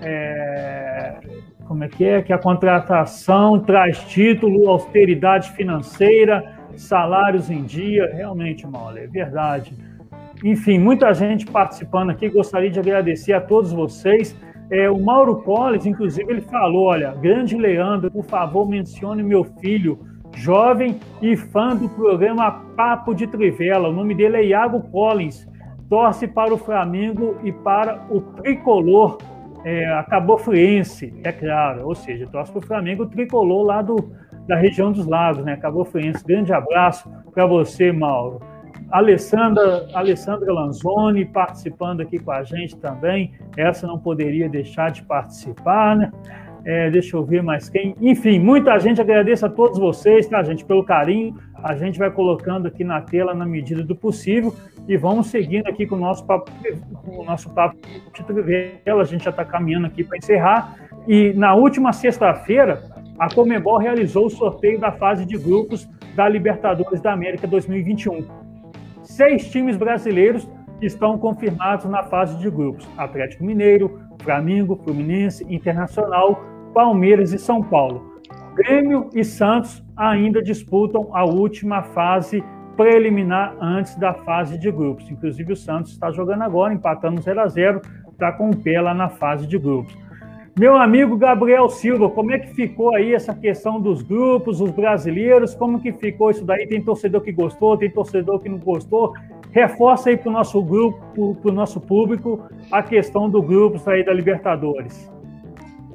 [0.01, 1.19] É,
[1.66, 2.23] como é que é?
[2.23, 8.10] Que a contratação traz título, austeridade financeira, salários em dia.
[8.15, 9.74] Realmente, Maule, é verdade.
[10.44, 12.28] Enfim, muita gente participando aqui.
[12.28, 14.36] Gostaria de agradecer a todos vocês.
[14.70, 19.98] É, o Mauro Collins, inclusive, ele falou: olha, grande Leandro, por favor, mencione meu filho,
[20.36, 23.89] jovem e fã do programa Papo de Trivela.
[23.89, 25.47] O nome dele é Iago Collins
[25.89, 29.19] torce para o Flamengo e para o tricolor
[29.65, 34.12] é, a Cabo Friense, é claro, ou seja, torce para o Flamengo tricolor lá do,
[34.47, 35.56] da região dos lagos, né?
[35.56, 36.24] Cabo Friense.
[36.24, 38.40] Grande abraço para você, Mauro.
[38.90, 43.32] Alessandra, Alessandra Lanzoni participando aqui com a gente também.
[43.56, 46.12] Essa não poderia deixar de participar, né?
[46.65, 47.94] É, deixa eu ver mais quem.
[48.01, 51.36] Enfim, muita gente agradece a todos vocês, tá, gente, pelo carinho.
[51.63, 54.55] A gente vai colocando aqui na tela na medida do possível
[54.87, 56.51] e vamos seguindo aqui com o nosso papo,
[57.05, 57.77] com o nosso papo
[58.87, 60.77] A gente já está caminhando aqui para encerrar.
[61.07, 62.83] E na última sexta-feira,
[63.19, 68.25] a Comebol realizou o sorteio da fase de grupos da Libertadores da América 2021.
[69.03, 70.49] Seis times brasileiros
[70.81, 76.41] estão confirmados na fase de grupos: Atlético Mineiro, Flamengo, Fluminense, Internacional,
[76.73, 78.08] Palmeiras e São Paulo.
[78.59, 82.43] Grêmio e Santos ainda disputam a última fase
[82.77, 85.09] preliminar antes da fase de grupos.
[85.09, 87.81] Inclusive, o Santos está jogando agora, empatando 0 a 0
[88.11, 89.97] está com o pé lá na fase de grupos.
[90.59, 95.55] Meu amigo Gabriel Silva, como é que ficou aí essa questão dos grupos, os brasileiros?
[95.55, 96.67] Como que ficou isso daí?
[96.67, 99.15] Tem torcedor que gostou, tem torcedor que não gostou?
[99.53, 104.05] Reforça aí para o nosso grupo, para o nosso público, a questão do grupos aí
[104.05, 105.09] da Libertadores.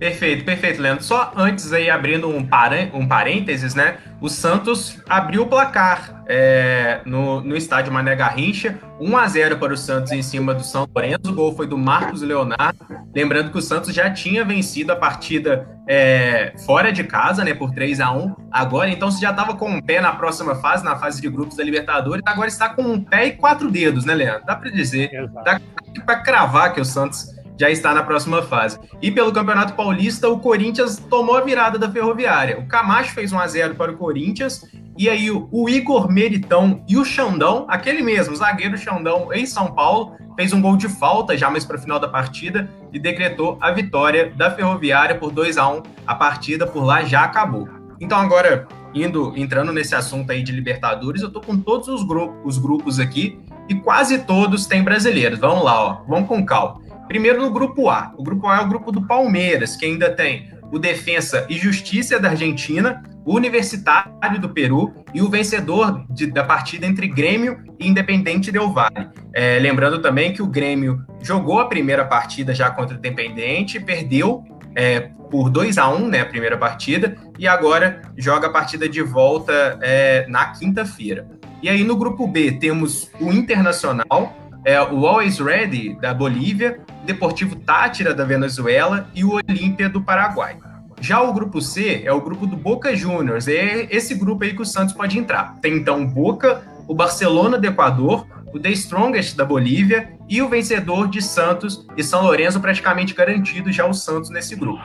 [0.04, 1.02] Perfeito, perfeito, Leandro.
[1.02, 2.46] Só antes aí, abrindo um,
[2.94, 4.00] um parênteses, né?
[4.20, 9.72] O Santos abriu o placar é, no, no estádio Mané Garrincha, 1 a 0 para
[9.72, 11.32] o Santos em cima do São Lourenço.
[11.32, 12.86] O gol foi do Marcos Leonardo.
[13.16, 17.72] Lembrando que o Santos já tinha vencido a partida é, fora de casa, né, por
[17.72, 20.98] 3 a 1 Agora, então, você já estava com um pé na próxima fase, na
[20.98, 22.22] fase de grupos da Libertadores.
[22.26, 24.46] Agora está com um pé e quatro dedos, né, Leandro?
[24.46, 25.46] Dá para dizer, Exato.
[25.46, 25.62] dá
[26.06, 28.80] para cravar que o Santos já está na próxima fase.
[29.02, 32.60] E pelo Campeonato Paulista, o Corinthians tomou a virada da Ferroviária.
[32.60, 34.66] O Camacho fez 1 a 0 para o Corinthians,
[34.98, 40.16] e aí o Igor Meritão e o Xandão, aquele mesmo, zagueiro Xandão em São Paulo,
[40.36, 43.72] fez um gol de falta já mais para o final da partida e decretou a
[43.72, 45.84] vitória da Ferroviária por 2 a 1.
[46.06, 47.68] A partida por lá já acabou.
[48.00, 52.38] Então agora indo entrando nesse assunto aí de Libertadores, eu tô com todos os grupos,
[52.44, 55.40] os grupos aqui e quase todos têm brasileiros.
[55.40, 55.98] Vamos lá, ó.
[56.08, 56.82] Vamos com calma.
[57.14, 58.12] Primeiro no grupo A.
[58.18, 62.20] O grupo A é o grupo do Palmeiras, que ainda tem o Defensa e Justiça
[62.20, 67.88] da Argentina, o Universitário do Peru e o vencedor de, da partida entre Grêmio e
[67.88, 69.10] Independente Del Valle.
[69.32, 74.44] É, lembrando também que o Grêmio jogou a primeira partida já contra o Independente, perdeu
[74.76, 79.04] é, por 2 a 1 né, a primeira partida, e agora joga a partida de
[79.04, 81.28] volta é, na quinta-feira.
[81.62, 84.36] E aí no grupo B temos o Internacional,
[84.66, 90.58] é, o Always Ready da Bolívia, Deportivo Tátira da Venezuela e o Olímpia do Paraguai.
[91.02, 94.62] Já o grupo C é o grupo do Boca Juniors, é esse grupo aí que
[94.62, 95.58] o Santos pode entrar.
[95.62, 100.48] Tem então o Boca, o Barcelona do Equador, o The Strongest da Bolívia e o
[100.48, 104.82] vencedor de Santos e São Lourenço praticamente garantido já o Santos nesse grupo.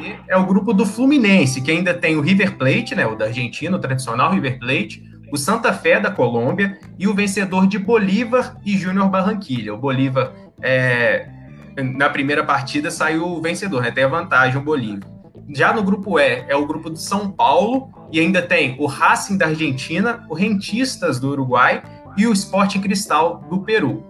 [0.00, 3.26] E é o grupo do Fluminense, que ainda tem o River Plate, né, o da
[3.26, 8.56] Argentina, o tradicional River Plate, o Santa Fé da Colômbia e o vencedor de Bolívar
[8.64, 9.74] e Júnior Barranquilha.
[9.74, 10.32] O Bolívar,
[10.62, 11.28] é,
[11.76, 13.90] na primeira partida, saiu o vencedor, né?
[13.90, 15.08] tem a vantagem o Bolívar.
[15.48, 19.36] Já no grupo E, é o grupo de São Paulo e ainda tem o Racing
[19.36, 21.82] da Argentina, o Rentistas do Uruguai
[22.16, 24.04] e o Sporting Cristal do Peru.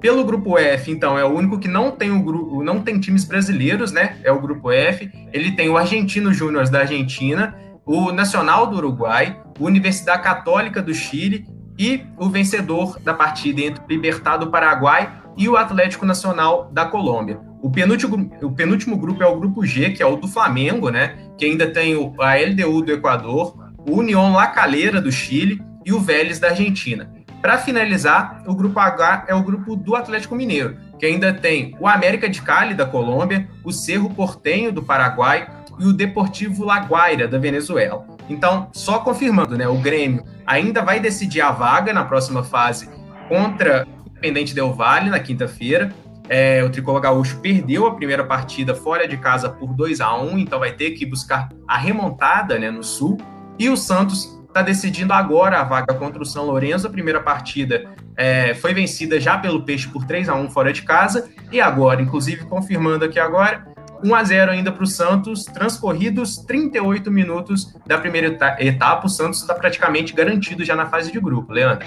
[0.00, 3.24] Pelo grupo F, então, é o único que não tem o grupo, não tem times
[3.24, 4.16] brasileiros, né?
[4.24, 5.08] É o grupo F.
[5.32, 7.54] Ele tem o Argentino Júnior da Argentina,
[7.86, 11.46] o Nacional do Uruguai, Universidade Católica do Chile
[11.78, 16.84] e o vencedor da partida entre o Libertad do Paraguai e o Atlético Nacional da
[16.84, 17.40] Colômbia.
[17.62, 21.16] O penúltimo, o penúltimo grupo é o grupo G, que é o do Flamengo, né?
[21.38, 23.56] Que ainda tem a LDU do Equador,
[23.88, 27.10] o União La Calera do Chile e o Vélez da Argentina.
[27.40, 31.88] Para finalizar, o grupo H é o grupo do Atlético Mineiro, que ainda tem o
[31.88, 35.48] América de Cali da Colômbia, o Cerro Portenho do Paraguai
[35.78, 38.06] e o Deportivo Laguaira da Venezuela.
[38.32, 42.88] Então, só confirmando, né, o Grêmio ainda vai decidir a vaga na próxima fase
[43.28, 45.92] contra o Independente Del Valle na quinta-feira.
[46.28, 50.38] É, o Tricolor Gaúcho perdeu a primeira partida fora de casa por 2 a 1
[50.38, 53.18] então vai ter que buscar a remontada né, no Sul.
[53.58, 56.86] E o Santos está decidindo agora a vaga contra o São Lourenço.
[56.86, 57.84] A primeira partida
[58.16, 61.28] é, foi vencida já pelo Peixe por 3 a 1 fora de casa.
[61.50, 63.66] E agora, inclusive confirmando aqui agora,
[64.04, 69.40] 1 a 0 ainda para o Santos, transcorridos 38 minutos da primeira etapa, o Santos
[69.40, 71.52] está praticamente garantido já na fase de grupo.
[71.52, 71.86] Leandro.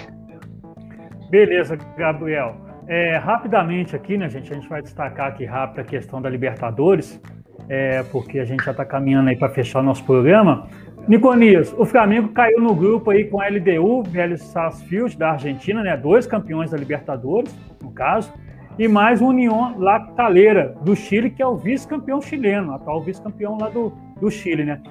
[1.29, 2.55] Beleza, Gabriel.
[2.87, 4.51] É, rapidamente aqui, né, gente?
[4.51, 7.19] A gente vai destacar aqui rápido a questão da Libertadores,
[7.67, 10.67] é, porque a gente já está caminhando aí para fechar o nosso programa.
[11.07, 15.97] Niconias, o Flamengo caiu no grupo aí com a LDU, Vélez Sarsfield, da Argentina, né?
[15.97, 18.31] Dois campeões da Libertadores, no caso
[18.77, 19.75] e mais o União
[20.15, 24.81] Calera, do Chile, que é o vice-campeão chileno, atual vice-campeão lá do, do Chile, né?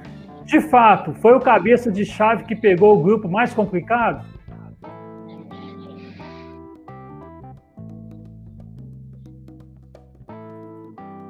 [0.45, 4.25] De fato, foi o cabeça de chave que pegou o grupo mais complicado?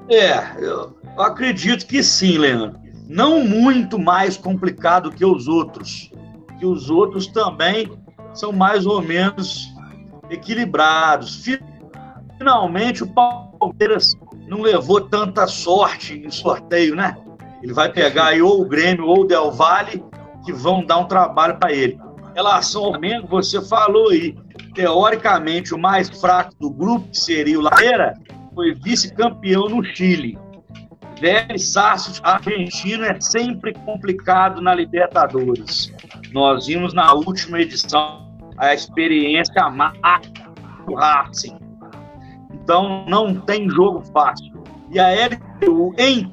[0.09, 2.79] É, eu acredito que sim, Leandro.
[3.09, 6.11] Não muito mais complicado que os outros,
[6.59, 7.91] que os outros também
[8.33, 9.73] são mais ou menos
[10.31, 11.45] equilibrados.
[12.39, 14.15] Finalmente o Palmeiras
[14.47, 17.16] não levou tanta sorte em sorteio, né?
[17.62, 20.05] Ele vai pegar aí ou o Grêmio ou o Del Valle,
[20.44, 21.98] que vão dar um trabalho para ele.
[22.32, 24.36] Em relação ao Flamengo, você falou aí,
[24.74, 28.15] teoricamente o mais fraco do grupo, que seria o Lareira,
[28.55, 30.39] foi vice-campeão no Chile.
[31.20, 35.93] Velho Sassos, argentino, é sempre complicado na Libertadores.
[36.32, 38.28] Nós vimos na última edição
[38.59, 40.20] a experiência amarga
[40.86, 41.64] do Racing.
[42.65, 44.65] Então não tem jogo fácil.
[44.91, 46.32] E a LDU em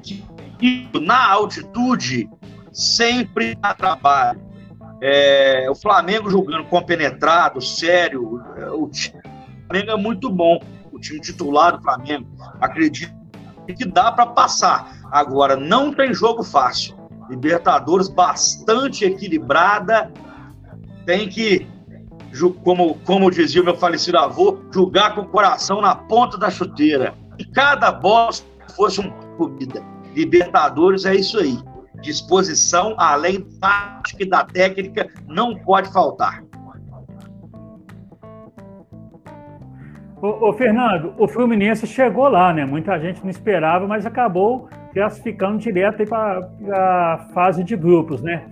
[1.00, 2.28] na altitude
[2.72, 4.40] sempre dá trabalho.
[5.00, 8.88] É, o Flamengo jogando compenetrado, sério, é, o
[9.66, 10.58] Flamengo é muito bom,
[10.90, 12.26] o time titular do Flamengo.
[12.60, 13.12] Acredito
[13.76, 14.96] que dá para passar.
[15.10, 16.96] Agora, não tem jogo fácil.
[17.28, 20.10] Libertadores bastante equilibrada,
[21.04, 21.66] tem que
[22.62, 27.14] como, como dizia o meu falecido avô, jogar com o coração na ponta da chuteira.
[27.38, 28.30] E cada bola
[28.76, 29.82] fosse uma comida.
[30.14, 31.58] Libertadores é isso aí.
[32.00, 36.42] Disposição, além da tática e da técnica, não pode faltar.
[40.20, 42.64] Ô, ô, Fernando, o Fluminense chegou lá, né?
[42.64, 48.44] Muita gente não esperava, mas acabou classificando direto para a fase de grupos, né?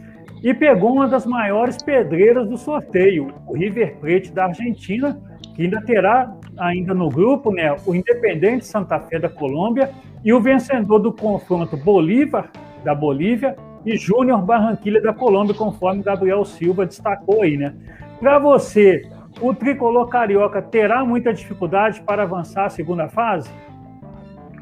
[0.43, 5.21] E pegou uma das maiores pedreiras do sorteio, o River Plate da Argentina,
[5.55, 9.91] que ainda terá ainda no grupo, né, o Independente Santa Fé da Colômbia
[10.25, 12.51] e o vencedor do confronto Bolívar
[12.85, 17.75] da Bolívia e Júnior Barranquilha da Colômbia, conforme Gabriel Silva destacou aí, né?
[18.19, 19.03] Para você,
[19.41, 23.51] o tricolor carioca terá muita dificuldade para avançar a segunda fase?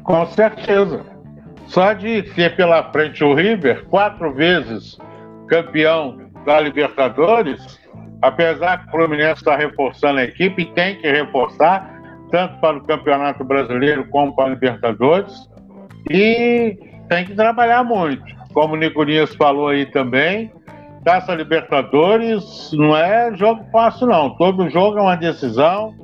[0.03, 1.05] Com certeza.
[1.67, 4.97] Só de ter pela frente o River quatro vezes
[5.49, 7.79] campeão da Libertadores,
[8.21, 11.99] apesar que o Fluminense está reforçando a equipe, tem que reforçar,
[12.31, 15.33] tanto para o Campeonato Brasileiro como para a Libertadores,
[16.09, 16.77] e
[17.09, 18.23] tem que trabalhar muito.
[18.53, 20.51] Como o Nicolias falou aí também,
[21.03, 24.31] Taça Libertadores não é jogo fácil, não.
[24.31, 25.95] Todo jogo é uma decisão.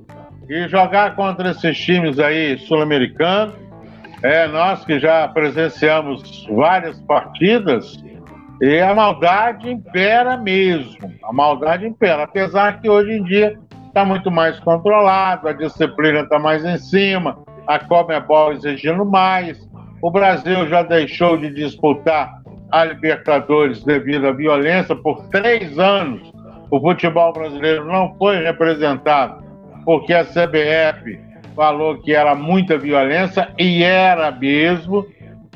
[0.47, 3.55] E jogar contra esses times aí sul-americanos,
[4.22, 8.03] é, nós que já presenciamos várias partidas,
[8.61, 11.14] e a maldade impera mesmo.
[11.23, 12.23] A maldade impera.
[12.23, 13.57] Apesar que hoje em dia
[13.88, 17.38] está muito mais controlado, a disciplina está mais em cima,
[17.68, 19.57] a Comebol exigindo mais.
[20.02, 22.41] O Brasil já deixou de disputar
[22.72, 26.32] a Libertadores devido à violência por três anos.
[26.69, 29.44] O futebol brasileiro não foi representado
[29.86, 31.19] porque a CBF
[31.56, 35.06] falou que era muita violência e era mesmo.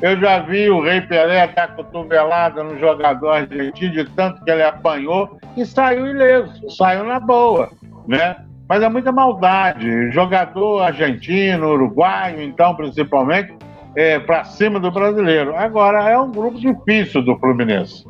[0.02, 4.64] Eu já vi o Rei Pelé dar cotovelada no jogador argentino de tanto que ele
[4.64, 7.70] apanhou e saiu ileso, saiu na boa,
[8.08, 8.38] né?
[8.68, 10.12] Mas é muita maldade.
[10.12, 13.54] Jogador argentino, uruguaio, então, principalmente,
[13.96, 15.56] é, para cima do brasileiro.
[15.56, 18.06] Agora, é um grupo difícil do Fluminense.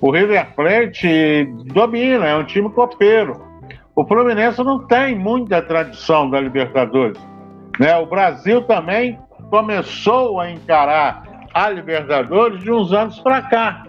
[0.00, 3.40] O River Plate domina, é um time copeiro.
[3.96, 7.18] O Fluminense não tem muita tradição da Libertadores.
[7.80, 7.96] Né?
[7.96, 9.18] O Brasil também
[9.50, 11.22] começou a encarar
[11.54, 13.84] a Libertadores de uns anos para cá.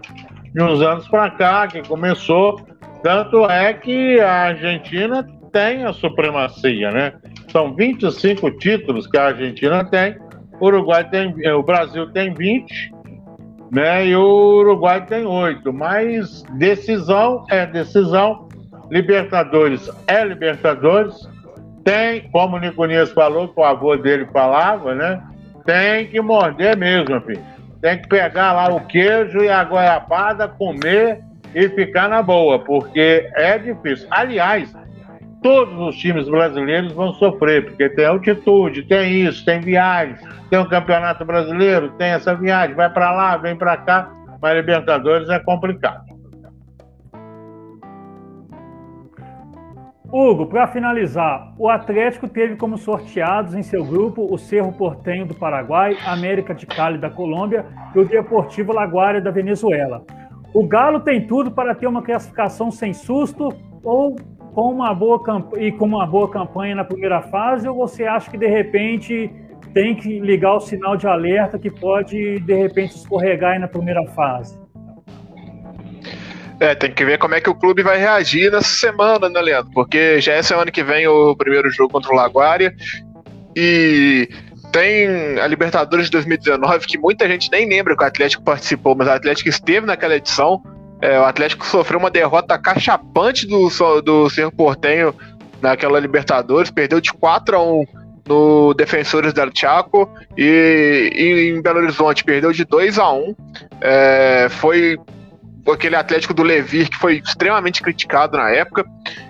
[0.53, 2.59] De uns anos para cá que começou.
[3.03, 7.13] Tanto é que a Argentina tem a supremacia, né?
[7.51, 10.17] São 25 títulos que a Argentina tem.
[10.59, 12.91] O Uruguai tem, o Brasil tem 20,
[13.71, 14.07] né?
[14.07, 15.71] E o Uruguai tem 8.
[15.71, 18.47] Mas decisão é decisão.
[18.89, 21.15] Libertadores é Libertadores.
[21.83, 25.21] Tem, como o Niconias falou, que o avô dele falava, né?
[25.67, 27.43] Tem que morder mesmo, filho.
[27.81, 31.19] Tem que pegar lá o queijo e a goiabada, comer
[31.53, 34.07] e ficar na boa, porque é difícil.
[34.09, 34.73] Aliás,
[35.43, 40.15] todos os times brasileiros vão sofrer, porque tem altitude, tem isso, tem viagem,
[40.49, 44.09] tem o Campeonato Brasileiro, tem essa viagem, vai para lá, vem para cá,
[44.41, 46.05] mas Libertadores é complicado.
[50.11, 55.35] Hugo, para finalizar, o Atlético teve como sorteados em seu grupo o Cerro Portenho do
[55.35, 60.05] Paraguai, América de Cali da Colômbia e o Deportivo Laguária da Venezuela.
[60.53, 63.49] O Galo tem tudo para ter uma classificação sem susto
[63.83, 64.15] ou
[64.53, 65.21] com uma boa
[65.57, 69.29] e com uma boa campanha na primeira fase, ou você acha que de repente
[69.73, 74.57] tem que ligar o sinal de alerta que pode de repente escorregar na primeira fase?
[76.59, 79.71] É, tem que ver como é que o clube vai reagir nessa semana, né, Leandro?
[79.73, 82.75] Porque já é semana que vem o primeiro jogo contra o Laguária.
[83.55, 84.27] E
[84.71, 89.07] tem a Libertadores de 2019, que muita gente nem lembra que o Atlético participou, mas
[89.07, 90.61] o Atlético esteve naquela edição.
[90.99, 93.69] É, o Atlético sofreu uma derrota cachapante do,
[94.01, 95.13] do Cerro Portenho
[95.61, 97.85] naquela Libertadores, perdeu de 4 a 1
[98.27, 103.35] no Defensores del Chaco e, e em Belo Horizonte perdeu de 2 a 1
[103.79, 104.97] é, foi
[105.71, 108.85] aquele Atlético do Levir que foi extremamente criticado na época.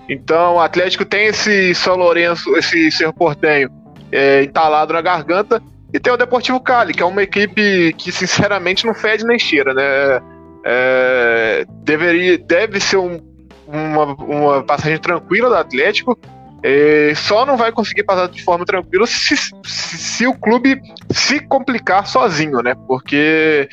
[0.10, 3.70] Então o Atlético tem esse São Lourenço, esse Cerro Portenho
[4.12, 5.62] é, entalado na garganta.
[5.94, 9.74] E tem o Deportivo Cali, que é uma equipe que sinceramente não fede nem cheira,
[9.74, 10.22] né?
[10.66, 13.22] É, deveria, deve ser um,
[13.66, 16.18] uma, uma passagem tranquila do Atlético.
[16.64, 20.82] É, só não vai conseguir passar de forma tranquila se, se, se o clube
[21.12, 22.76] se complicar sozinho, né?
[22.88, 23.70] Porque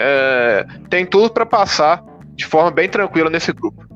[0.00, 2.02] é, tem tudo para passar
[2.34, 3.90] de forma bem tranquila nesse grupo.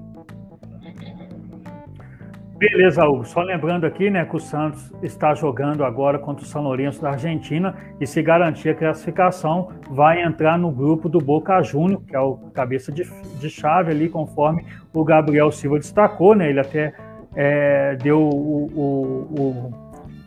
[2.56, 3.24] Beleza, Hugo.
[3.24, 7.10] Só lembrando aqui, né, que o Santos está jogando agora contra o São Lourenço da
[7.10, 12.20] Argentina e se garantir a classificação, vai entrar no grupo do Boca Júnior, que é
[12.20, 13.02] o cabeça de,
[13.38, 14.64] de chave ali, conforme
[14.94, 16.48] o Gabriel Silva destacou, né?
[16.48, 16.94] Ele até
[17.34, 19.74] é, deu o, o, o,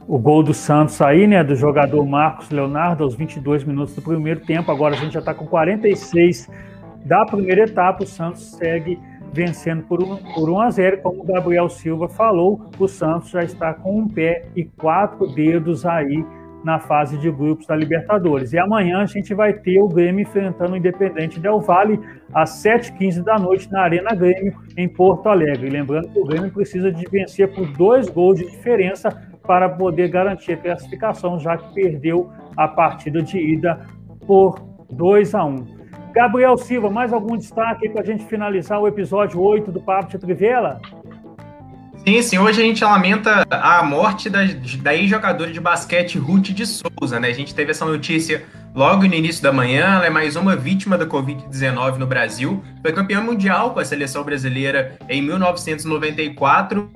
[0.08, 4.40] o, gol do Santos aí, né, do jogador Marcos Leonardo aos 22 minutos do primeiro
[4.40, 4.72] tempo.
[4.72, 6.50] Agora a gente já está com 46
[7.06, 8.04] da primeira etapa.
[8.04, 9.00] O Santos segue
[9.34, 11.02] vencendo por 1, por 1 a 0.
[11.02, 15.86] Como o Gabriel Silva falou, o Santos já está com um pé e quatro dedos
[15.86, 16.24] aí
[16.64, 18.52] na fase de grupos da Libertadores.
[18.52, 22.00] E amanhã a gente vai ter o Grêmio enfrentando o Independente Del Vale
[22.34, 25.70] às 7h15 da noite na Arena Grêmio, em Porto Alegre.
[25.70, 29.10] Lembrando que o Grêmio precisa de vencer por dois gols de diferença
[29.48, 33.88] para poder garantir a classificação, já que perdeu a partida de ida
[34.28, 34.60] por
[34.91, 35.78] 2 a 1.
[36.14, 40.18] Gabriel Silva, mais algum destaque para a gente finalizar o episódio 8 do Papo de
[40.18, 40.82] Trivela?
[42.06, 42.38] Sim, sim.
[42.38, 44.40] Hoje a gente lamenta a morte da,
[44.82, 47.30] da ex-jogadora de basquete Ruth de Souza, né?
[47.30, 49.95] A gente teve essa notícia logo no início da manhã.
[49.95, 52.64] Ela é mais uma vítima da Covid-19 no Brasil.
[52.81, 56.89] Foi campeã mundial com a seleção brasileira em 1994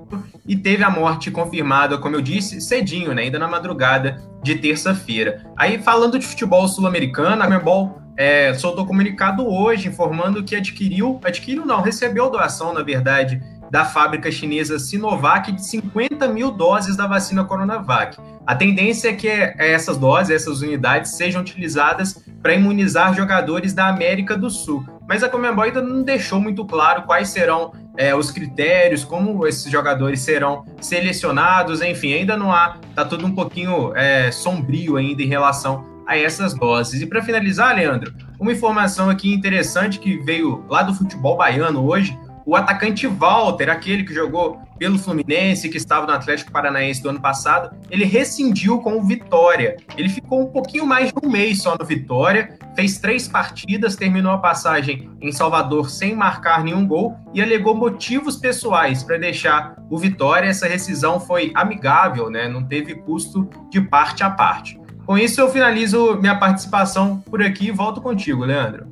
[0.46, 3.22] e teve a morte confirmada, como eu disse, cedinho, né?
[3.22, 5.44] Ainda na madrugada de terça-feira.
[5.56, 11.64] Aí, falando de futebol sul-americano, a Comebol é, soltou comunicado hoje informando que adquiriu, adquiriu
[11.64, 13.42] não, recebeu doação, na verdade,
[13.72, 18.18] da fábrica chinesa Sinovac de 50 mil doses da vacina Coronavac.
[18.46, 24.36] A tendência é que essas doses, essas unidades, sejam utilizadas para imunizar jogadores da América
[24.36, 24.84] do Sul.
[25.08, 29.72] Mas a Comembol ainda não deixou muito claro quais serão é, os critérios, como esses
[29.72, 35.28] jogadores serão selecionados, enfim, ainda não há, tá tudo um pouquinho é, sombrio ainda em
[35.28, 37.00] relação a essas doses.
[37.00, 42.18] E para finalizar, Leandro, uma informação aqui interessante que veio lá do futebol baiano hoje,
[42.44, 47.20] o atacante Walter, aquele que jogou pelo Fluminense, que estava no Atlético Paranaense do ano
[47.20, 49.76] passado, ele rescindiu com o Vitória.
[49.96, 54.32] Ele ficou um pouquinho mais de um mês só no Vitória, fez três partidas, terminou
[54.32, 59.96] a passagem em Salvador sem marcar nenhum gol e alegou motivos pessoais para deixar o
[59.98, 60.48] Vitória.
[60.48, 62.48] Essa rescisão foi amigável, né?
[62.48, 64.80] não teve custo de parte a parte.
[65.06, 68.86] Com isso, eu finalizo minha participação por aqui e volto contigo, Leandro.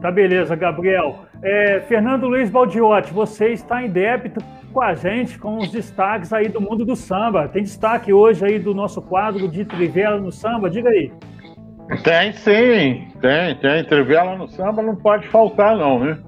[0.00, 1.29] Tá beleza, Gabriel.
[1.42, 4.40] É, Fernando Luiz Baldiotti, você está em débito
[4.72, 7.48] com a gente com os destaques aí do mundo do samba.
[7.48, 10.70] Tem destaque hoje aí do nosso quadro de Trivela no Samba?
[10.70, 11.10] Diga aí.
[12.04, 13.84] Tem sim, tem, tem.
[13.84, 16.18] Trivela no Samba não pode faltar, não, né?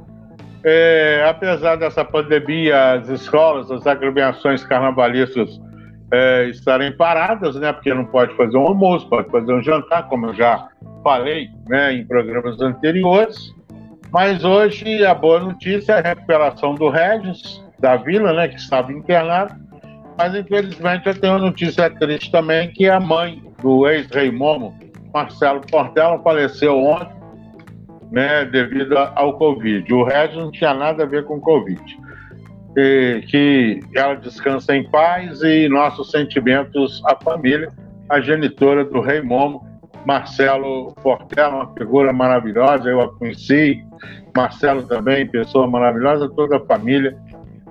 [0.64, 5.60] É, apesar dessa pandemia, as escolas, as agremiações carnavalistas
[6.12, 7.72] é, estarem paradas, né?
[7.72, 10.68] Porque não pode fazer um almoço, pode fazer um jantar, como eu já
[11.02, 13.55] falei né, em programas anteriores.
[14.12, 18.93] Mas hoje a boa notícia é a recuperação do Regis, da Vila, né, que estava
[18.93, 19.55] internado.
[20.18, 24.78] Mas infelizmente eu tenho uma notícia triste também, que a mãe do ex-rei Momo,
[25.14, 27.16] Marcelo Portela, faleceu ontem,
[28.10, 29.93] né, devido ao Covid.
[29.94, 32.02] O Regis não tinha nada a ver com Covid
[33.28, 37.70] que ela descansa em paz e nossos sentimentos à família,
[38.09, 39.66] a genitora do Rei Momo,
[40.05, 43.85] Marcelo Portela, uma figura maravilhosa, eu a conheci,
[44.35, 47.16] Marcelo também, pessoa maravilhosa, toda a família,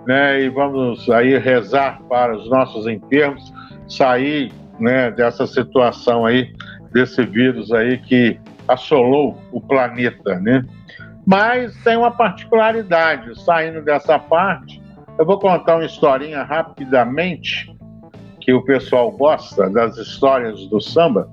[0.06, 0.42] né?
[0.42, 3.52] E vamos aí rezar para os nossos enfermos
[3.88, 6.54] sair, né, dessa situação aí,
[6.94, 10.66] desse vírus aí que assolou o planeta, né?
[11.26, 14.82] Mas tem uma particularidade, saindo dessa parte,
[15.20, 17.76] eu vou contar uma historinha rapidamente,
[18.40, 21.30] que o pessoal gosta das histórias do samba,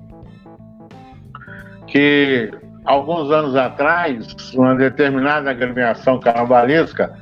[1.91, 2.51] que
[2.85, 7.13] alguns anos atrás, uma determinada agremiação carnavalesca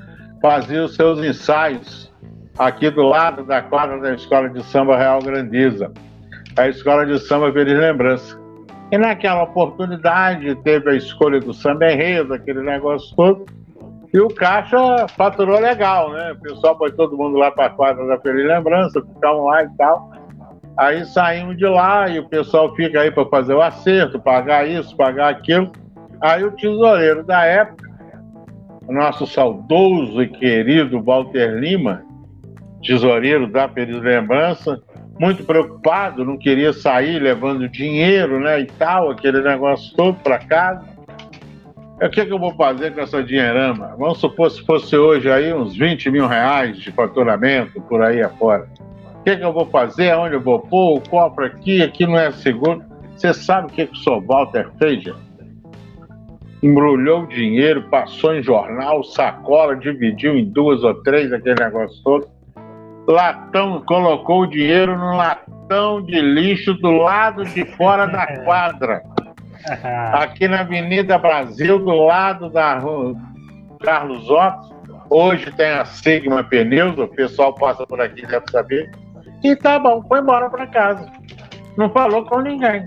[0.42, 2.12] fazia os seus ensaios
[2.58, 5.92] aqui do lado da quadra da Escola de Samba Real Grandeza.
[6.58, 8.40] a escola de samba Feliz Lembrança.
[8.92, 13.46] E naquela oportunidade teve a escolha do samba enredo, aquele negócio todo,
[14.14, 16.32] e o caixa faturou legal, né?
[16.32, 19.70] O pessoal foi todo mundo lá para a quadra da Feliz Lembrança, ficavam lá e
[19.78, 20.12] tal.
[20.78, 24.96] Aí saímos de lá e o pessoal fica aí para fazer o acerto, pagar isso,
[24.96, 25.72] pagar aquilo.
[26.22, 27.90] Aí o tesoureiro da época,
[28.88, 32.04] nosso saudoso e querido Walter Lima,
[32.86, 34.80] tesoureiro da Feliz Lembrança,
[35.20, 40.86] muito preocupado, não queria sair levando dinheiro, né, e tal, aquele negócio todo para casa.
[42.00, 43.96] O que, que eu vou fazer com essa dinheirama?
[43.98, 48.68] Vamos supor se fosse hoje aí uns 20 mil reais de faturamento por aí afora
[49.28, 52.32] que, que eu vou fazer, aonde eu vou pôr, o cofre aqui, aqui não é
[52.32, 52.82] seguro.
[53.14, 54.26] Você sabe o que, que o Sr.
[54.26, 55.28] Walter fez, gente?
[56.64, 62.28] Embrulhou o dinheiro, passou em jornal, sacola, dividiu em duas ou três, aquele negócio todo.
[63.06, 69.04] Latão, colocou o dinheiro no latão de lixo do lado de fora da quadra.
[70.14, 73.14] Aqui na Avenida Brasil, do lado da rua
[73.82, 74.78] Carlos Otto.
[75.10, 78.90] Hoje tem a Sigma Pneus, o pessoal passa por aqui, deve saber.
[79.44, 81.06] E tá bom, foi embora para casa.
[81.78, 82.86] Não falou com ninguém.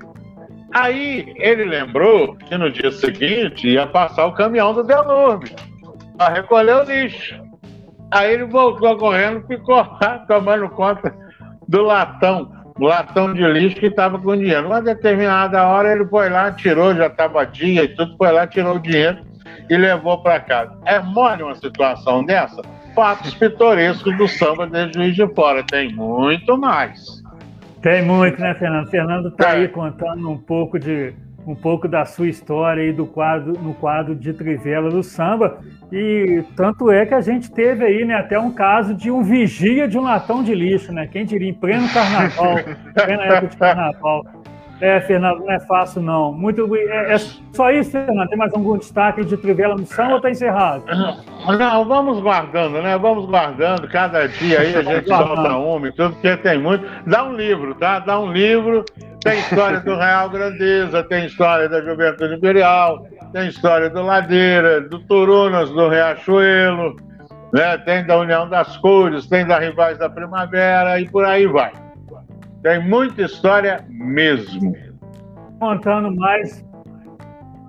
[0.73, 5.53] Aí ele lembrou que no dia seguinte ia passar o caminhão do Delurbe
[6.17, 7.41] para recolher o lixo.
[8.11, 11.15] Aí ele voltou correndo, ficou lá tomando conta
[11.69, 14.67] do latão, latão de lixo que estava com dinheiro.
[14.67, 18.77] Uma determinada hora ele foi lá, tirou, já estava dia e tudo, foi lá, tirou
[18.77, 19.25] o dinheiro
[19.69, 20.77] e levou para casa.
[20.85, 22.63] É mole uma situação dessa?
[23.01, 25.65] Fatos pitorescos do samba de Juiz de Fora.
[25.65, 27.23] Tem muito mais.
[27.81, 28.91] Tem muito, né, Fernando?
[28.91, 31.15] Fernando está aí contando um pouco de
[31.47, 35.59] um pouco da sua história aí do quadro no quadro de Trivela do samba
[35.91, 39.89] e tanto é que a gente teve aí né até um caso de um vigia
[39.89, 42.57] de um latão de lixo né quem diria em pleno carnaval
[42.93, 44.27] plena época de carnaval
[44.81, 46.33] é, Fernando, não é fácil, não.
[46.33, 47.19] Muito é, é
[47.53, 48.29] só isso, Fernando.
[48.29, 50.85] Tem mais algum destaque de Trivela no São ou está encerrado?
[51.59, 52.97] Não, vamos guardando, né?
[52.97, 53.87] Vamos guardando.
[53.89, 56.87] Cada dia aí a gente solta uma e tudo, porque tem muito.
[57.07, 57.99] Dá um livro, tá?
[57.99, 58.85] Dá um livro.
[59.23, 63.05] Tem história do Real Grandeza, tem história da Juventude Imperial,
[63.35, 66.97] tem história do Ladeira, do Turunas, do Riachuelo,
[67.53, 67.77] né?
[67.79, 71.71] tem da União das Cores, tem da Rivais da Primavera e por aí vai.
[72.63, 74.77] Tem muita história mesmo.
[75.59, 76.65] Contando mais,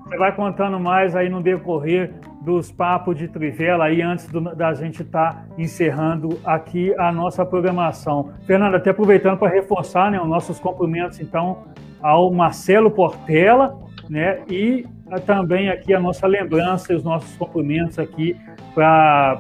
[0.04, 4.74] você vai contando mais aí no decorrer dos papos de Trivela aí antes do, da
[4.74, 8.34] gente estar tá encerrando aqui a nossa programação.
[8.46, 11.64] Fernando, até aproveitando para reforçar né, os nossos cumprimentos então
[12.02, 13.80] ao Marcelo Portela,
[14.10, 14.86] né, e
[15.26, 18.36] também aqui a nossa lembrança e os nossos cumprimentos aqui
[18.74, 19.40] para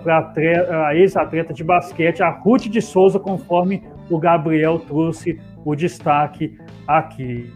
[0.87, 6.57] a ex-atleta de basquete, a Ruth de Souza, conforme o Gabriel trouxe o destaque
[6.87, 7.51] aqui.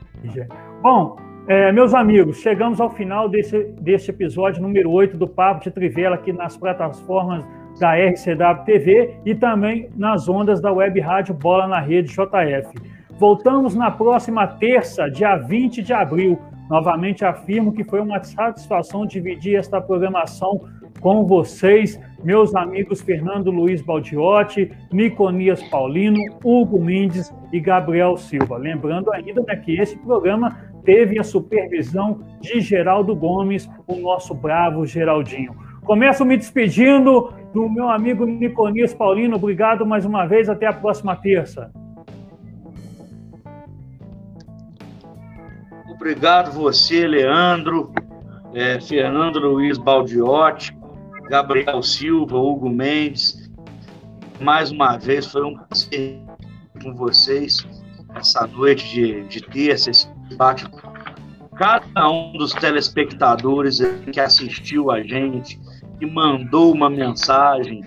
[0.82, 1.18] Bom,
[1.48, 6.16] é, meus amigos, chegamos ao final desse, desse episódio número 8 do Papo de Trivela
[6.16, 7.46] aqui nas plataformas
[7.80, 12.74] da RCW TV e também nas ondas da Web Rádio Bola na Rede JF.
[13.20, 16.40] Voltamos na próxima terça, dia 20 de abril.
[16.70, 20.62] Novamente afirmo que foi uma satisfação dividir esta programação
[21.00, 28.58] com vocês, meus amigos Fernando Luiz Baldiotti, Niconias Paulino, Hugo Mendes e Gabriel Silva.
[28.58, 34.86] Lembrando ainda né, que esse programa teve a supervisão de Geraldo Gomes, o nosso bravo
[34.86, 35.56] Geraldinho.
[35.84, 39.36] Começo me despedindo do meu amigo Niconias Paulino.
[39.36, 40.50] Obrigado mais uma vez.
[40.50, 41.72] Até a próxima terça.
[45.94, 47.94] Obrigado você, Leandro,
[48.54, 50.76] é, Fernando Luiz Baldiotti,
[51.30, 53.50] Gabriel Silva, Hugo Mendes.
[54.40, 56.20] Mais uma vez foi um prazer
[56.82, 57.66] com vocês
[58.16, 60.66] essa noite de, de terça, esse debate.
[61.56, 63.80] Cada um dos telespectadores
[64.12, 65.60] que assistiu a gente,
[66.00, 67.84] que mandou uma mensagem,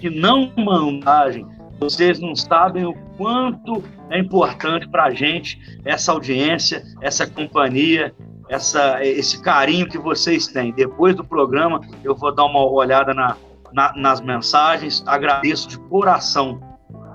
[0.00, 1.46] que não mensagem,
[1.78, 8.14] vocês não sabem o quanto é importante para a gente essa audiência, essa companhia,
[8.52, 10.72] essa, esse carinho que vocês têm.
[10.72, 13.34] Depois do programa, eu vou dar uma olhada na,
[13.72, 15.02] na, nas mensagens.
[15.06, 16.60] Agradeço de coração.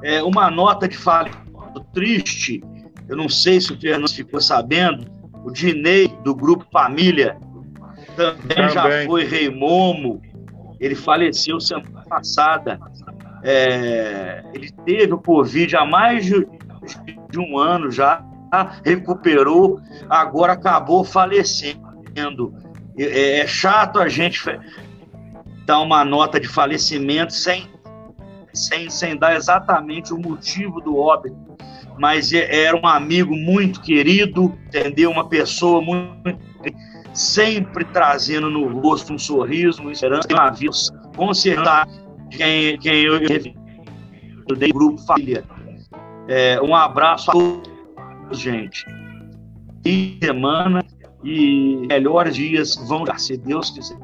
[0.03, 1.30] É, uma nota de fala
[1.93, 2.64] triste,
[3.07, 5.06] eu não sei se o Fernando ficou sabendo,
[5.43, 7.38] o Dinei, do Grupo Família,
[8.16, 8.69] também, também.
[8.69, 10.19] já foi rei Momo,
[10.80, 12.80] ele faleceu semana passada.
[13.43, 16.48] É, ele teve o Covid há mais de,
[17.30, 18.24] de um ano já,
[18.84, 22.53] recuperou, agora acabou falecendo.
[22.98, 24.42] É, é chato a gente
[25.66, 27.69] dar uma nota de falecimento sem,
[28.53, 31.35] sem, sem dar exatamente o motivo do óbito.
[32.00, 35.11] mas é, era um amigo muito querido, entendeu?
[35.11, 36.40] Uma pessoa muito
[37.14, 40.72] sempre trazendo no rosto um sorriso, uma esperança, uma vida,
[41.16, 41.88] com certeza
[42.30, 43.19] quem, quem eu,
[44.50, 45.43] eu dei grupo família.
[46.27, 47.76] É, um abraço a todos,
[48.31, 48.85] gente.
[49.85, 50.83] E semana
[51.23, 53.97] e melhores dias vão dar, se Deus quiser.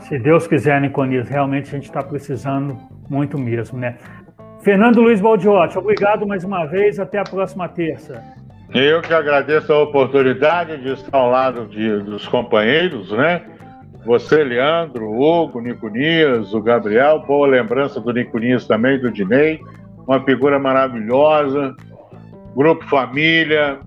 [0.00, 2.78] Se Deus quiser, Niconias, realmente a gente está precisando
[3.10, 3.98] muito mesmo, né?
[4.62, 8.22] Fernando Luiz Baldiotti, obrigado mais uma vez, até a próxima terça.
[8.72, 13.42] Eu que agradeço a oportunidade de estar ao lado de, dos companheiros, né?
[14.04, 19.60] Você, Leandro, o Hugo, Niconias, o Gabriel, boa lembrança do Niconias também, do Dinei,
[20.06, 21.74] uma figura maravilhosa,
[22.54, 23.78] grupo família,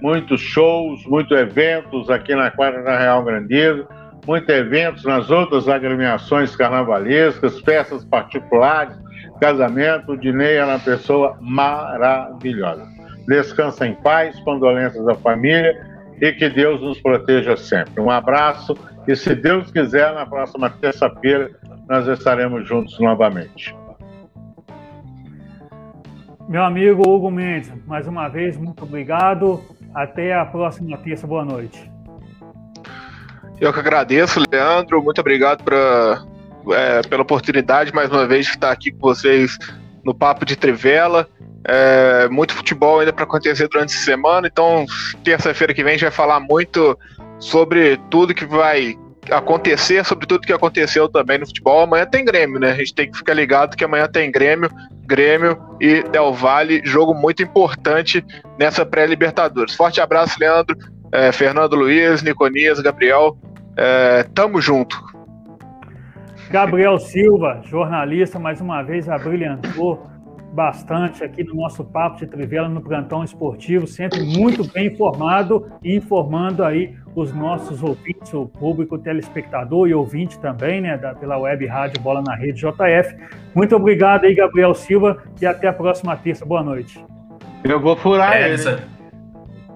[0.00, 3.86] muitos shows, muitos eventos aqui na quadra da Real Grandeza
[4.26, 8.96] muitos eventos nas outras agremiações carnavalescas, festas particulares,
[9.40, 10.12] casamento.
[10.12, 12.86] O Dinei é uma pessoa maravilhosa.
[13.26, 15.80] Descansa em paz, condolências à família
[16.20, 18.00] e que Deus nos proteja sempre.
[18.00, 18.76] Um abraço
[19.06, 21.50] e, se Deus quiser, na próxima terça-feira
[21.88, 23.74] nós estaremos juntos novamente.
[26.52, 29.64] Meu amigo Hugo Mendes, mais uma vez, muito obrigado.
[29.94, 31.26] Até a próxima terça.
[31.26, 31.90] Boa noite.
[33.58, 35.02] Eu que agradeço, Leandro.
[35.02, 36.22] Muito obrigado pra,
[36.72, 39.56] é, pela oportunidade, mais uma vez, de estar aqui com vocês
[40.04, 41.26] no Papo de Trivela.
[41.66, 44.84] É, muito futebol ainda para acontecer durante a semana, então
[45.24, 46.98] terça-feira que vem a gente vai falar muito
[47.38, 48.94] sobre tudo que vai
[49.30, 51.82] acontecer, sobre tudo que aconteceu também no futebol.
[51.82, 52.72] Amanhã tem Grêmio, né?
[52.72, 54.70] A gente tem que ficar ligado que amanhã tem Grêmio,
[55.06, 58.24] Grêmio e Del Valle, jogo muito importante
[58.58, 59.74] nessa pré-Libertadores.
[59.74, 60.76] Forte abraço, Leandro,
[61.12, 63.36] é, Fernando Luiz, Niconias, Gabriel.
[63.76, 65.00] É, tamo junto.
[66.50, 70.11] Gabriel Silva, jornalista, mais uma vez abrilhantou
[70.52, 75.96] bastante aqui no nosso Papo de Trivela no Plantão Esportivo, sempre muito bem informado e
[75.96, 81.66] informando aí os nossos ouvintes, o público telespectador e ouvinte também, né, da, pela web
[81.66, 83.16] rádio Bola na Rede JF.
[83.54, 86.44] Muito obrigado aí, Gabriel Silva, e até a próxima terça.
[86.44, 87.04] Boa noite.
[87.64, 88.54] Eu vou furar é, ele.
[88.54, 88.82] Essa...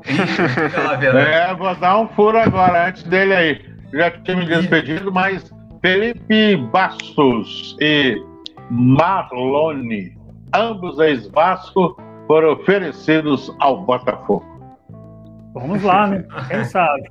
[1.19, 6.57] é, vou dar um furo agora, antes dele aí já tinha me despedido, mas Felipe
[6.57, 8.17] Bastos e
[8.71, 10.16] Marlone,
[10.57, 14.45] ambos ex-Vasco, foram oferecidos ao Botafogo.
[15.55, 16.25] Vamos lá, né?
[16.49, 17.09] Quem sabe?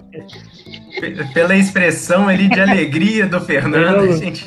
[1.34, 4.46] Pela expressão ali de alegria do Fernando, a gente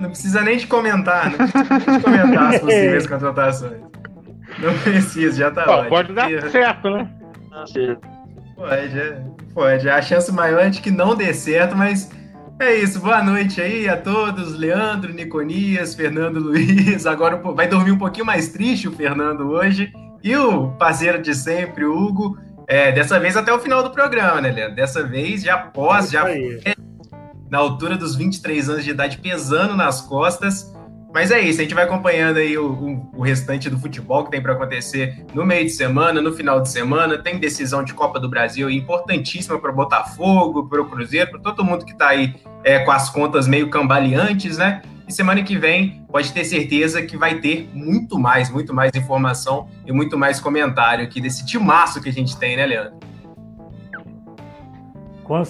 [0.00, 3.82] não precisa nem de comentar, não precisa nem de comentar as possíveis contratações.
[4.58, 7.10] Não precisa, já tá Pô, Pode dar certo, né?
[8.56, 9.22] Pode, é.
[9.54, 9.88] pode.
[9.88, 12.10] A chance maior é de que não dê certo, mas
[12.62, 13.00] é isso.
[13.00, 14.54] Boa noite aí a todos.
[14.56, 17.06] Leandro, Niconias, Fernando Luiz.
[17.06, 19.92] Agora vai dormir um pouquinho mais triste o Fernando hoje.
[20.22, 22.38] E o parceiro de sempre, o Hugo.
[22.66, 24.76] É, dessa vez até o final do programa, né, Leandro?
[24.76, 26.24] Dessa vez já pós, já
[27.50, 30.72] na altura dos 23 anos de idade, pesando nas costas.
[31.12, 34.40] Mas é isso, a gente vai acompanhando aí o, o, restante do futebol que tem
[34.40, 37.18] para acontecer no meio de semana, no final de semana.
[37.18, 41.64] Tem decisão de Copa do Brasil importantíssima para o Botafogo, para o Cruzeiro, para todo
[41.64, 44.82] mundo que está aí é, com as contas meio cambaleantes, né?
[45.08, 49.68] E semana que vem pode ter certeza que vai ter muito mais, muito mais informação
[49.84, 53.09] e muito mais comentário aqui desse timaço que a gente tem, né, Leandro?
[55.30, 55.44] Com,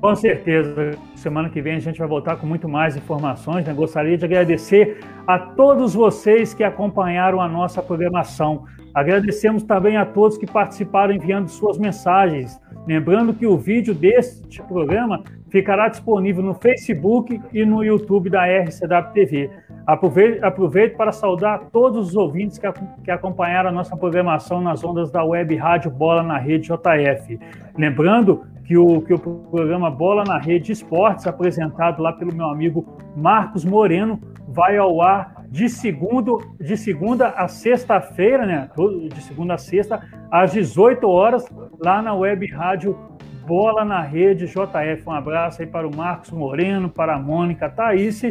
[0.00, 3.66] com, certeza, semana que vem a gente vai voltar com muito mais informações.
[3.66, 3.74] Né?
[3.74, 8.64] Gostaria de agradecer a todos vocês que acompanharam a nossa programação.
[8.94, 12.58] Agradecemos também a todos que participaram enviando suas mensagens.
[12.86, 19.12] Lembrando que o vídeo deste programa ficará disponível no Facebook e no YouTube da RCW
[19.12, 19.50] TV.
[19.86, 22.66] Aproveite para saudar todos os ouvintes que,
[23.04, 27.38] que acompanharam a nossa programação nas ondas da web Rádio Bola na Rede JF.
[27.76, 32.86] Lembrando que o, que o programa Bola na Rede Esportes, apresentado lá pelo meu amigo
[33.14, 38.70] Marcos Moreno, vai ao ar de, segundo, de segunda a sexta-feira, né?
[39.12, 40.00] De segunda a sexta,
[40.30, 41.44] às 18 horas,
[41.78, 42.96] lá na web rádio
[43.46, 45.02] Bola na Rede JF.
[45.06, 48.22] Um abraço aí para o Marcos Moreno, para a Mônica Thaís.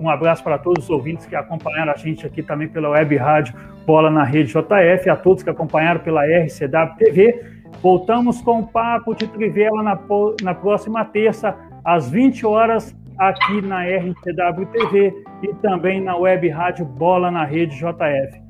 [0.00, 3.54] Um abraço para todos os ouvintes que acompanharam a gente aqui também pela web rádio
[3.86, 9.14] Bola na Rede JF, a todos que acompanharam pela RCW TV Voltamos com o Papo
[9.14, 9.98] de Trivela na,
[10.42, 16.84] na próxima terça, às 20 horas, aqui na RTW TV e também na web rádio
[16.84, 18.40] Bola na Rede JF.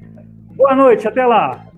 [0.57, 1.74] Boa noite, até lá!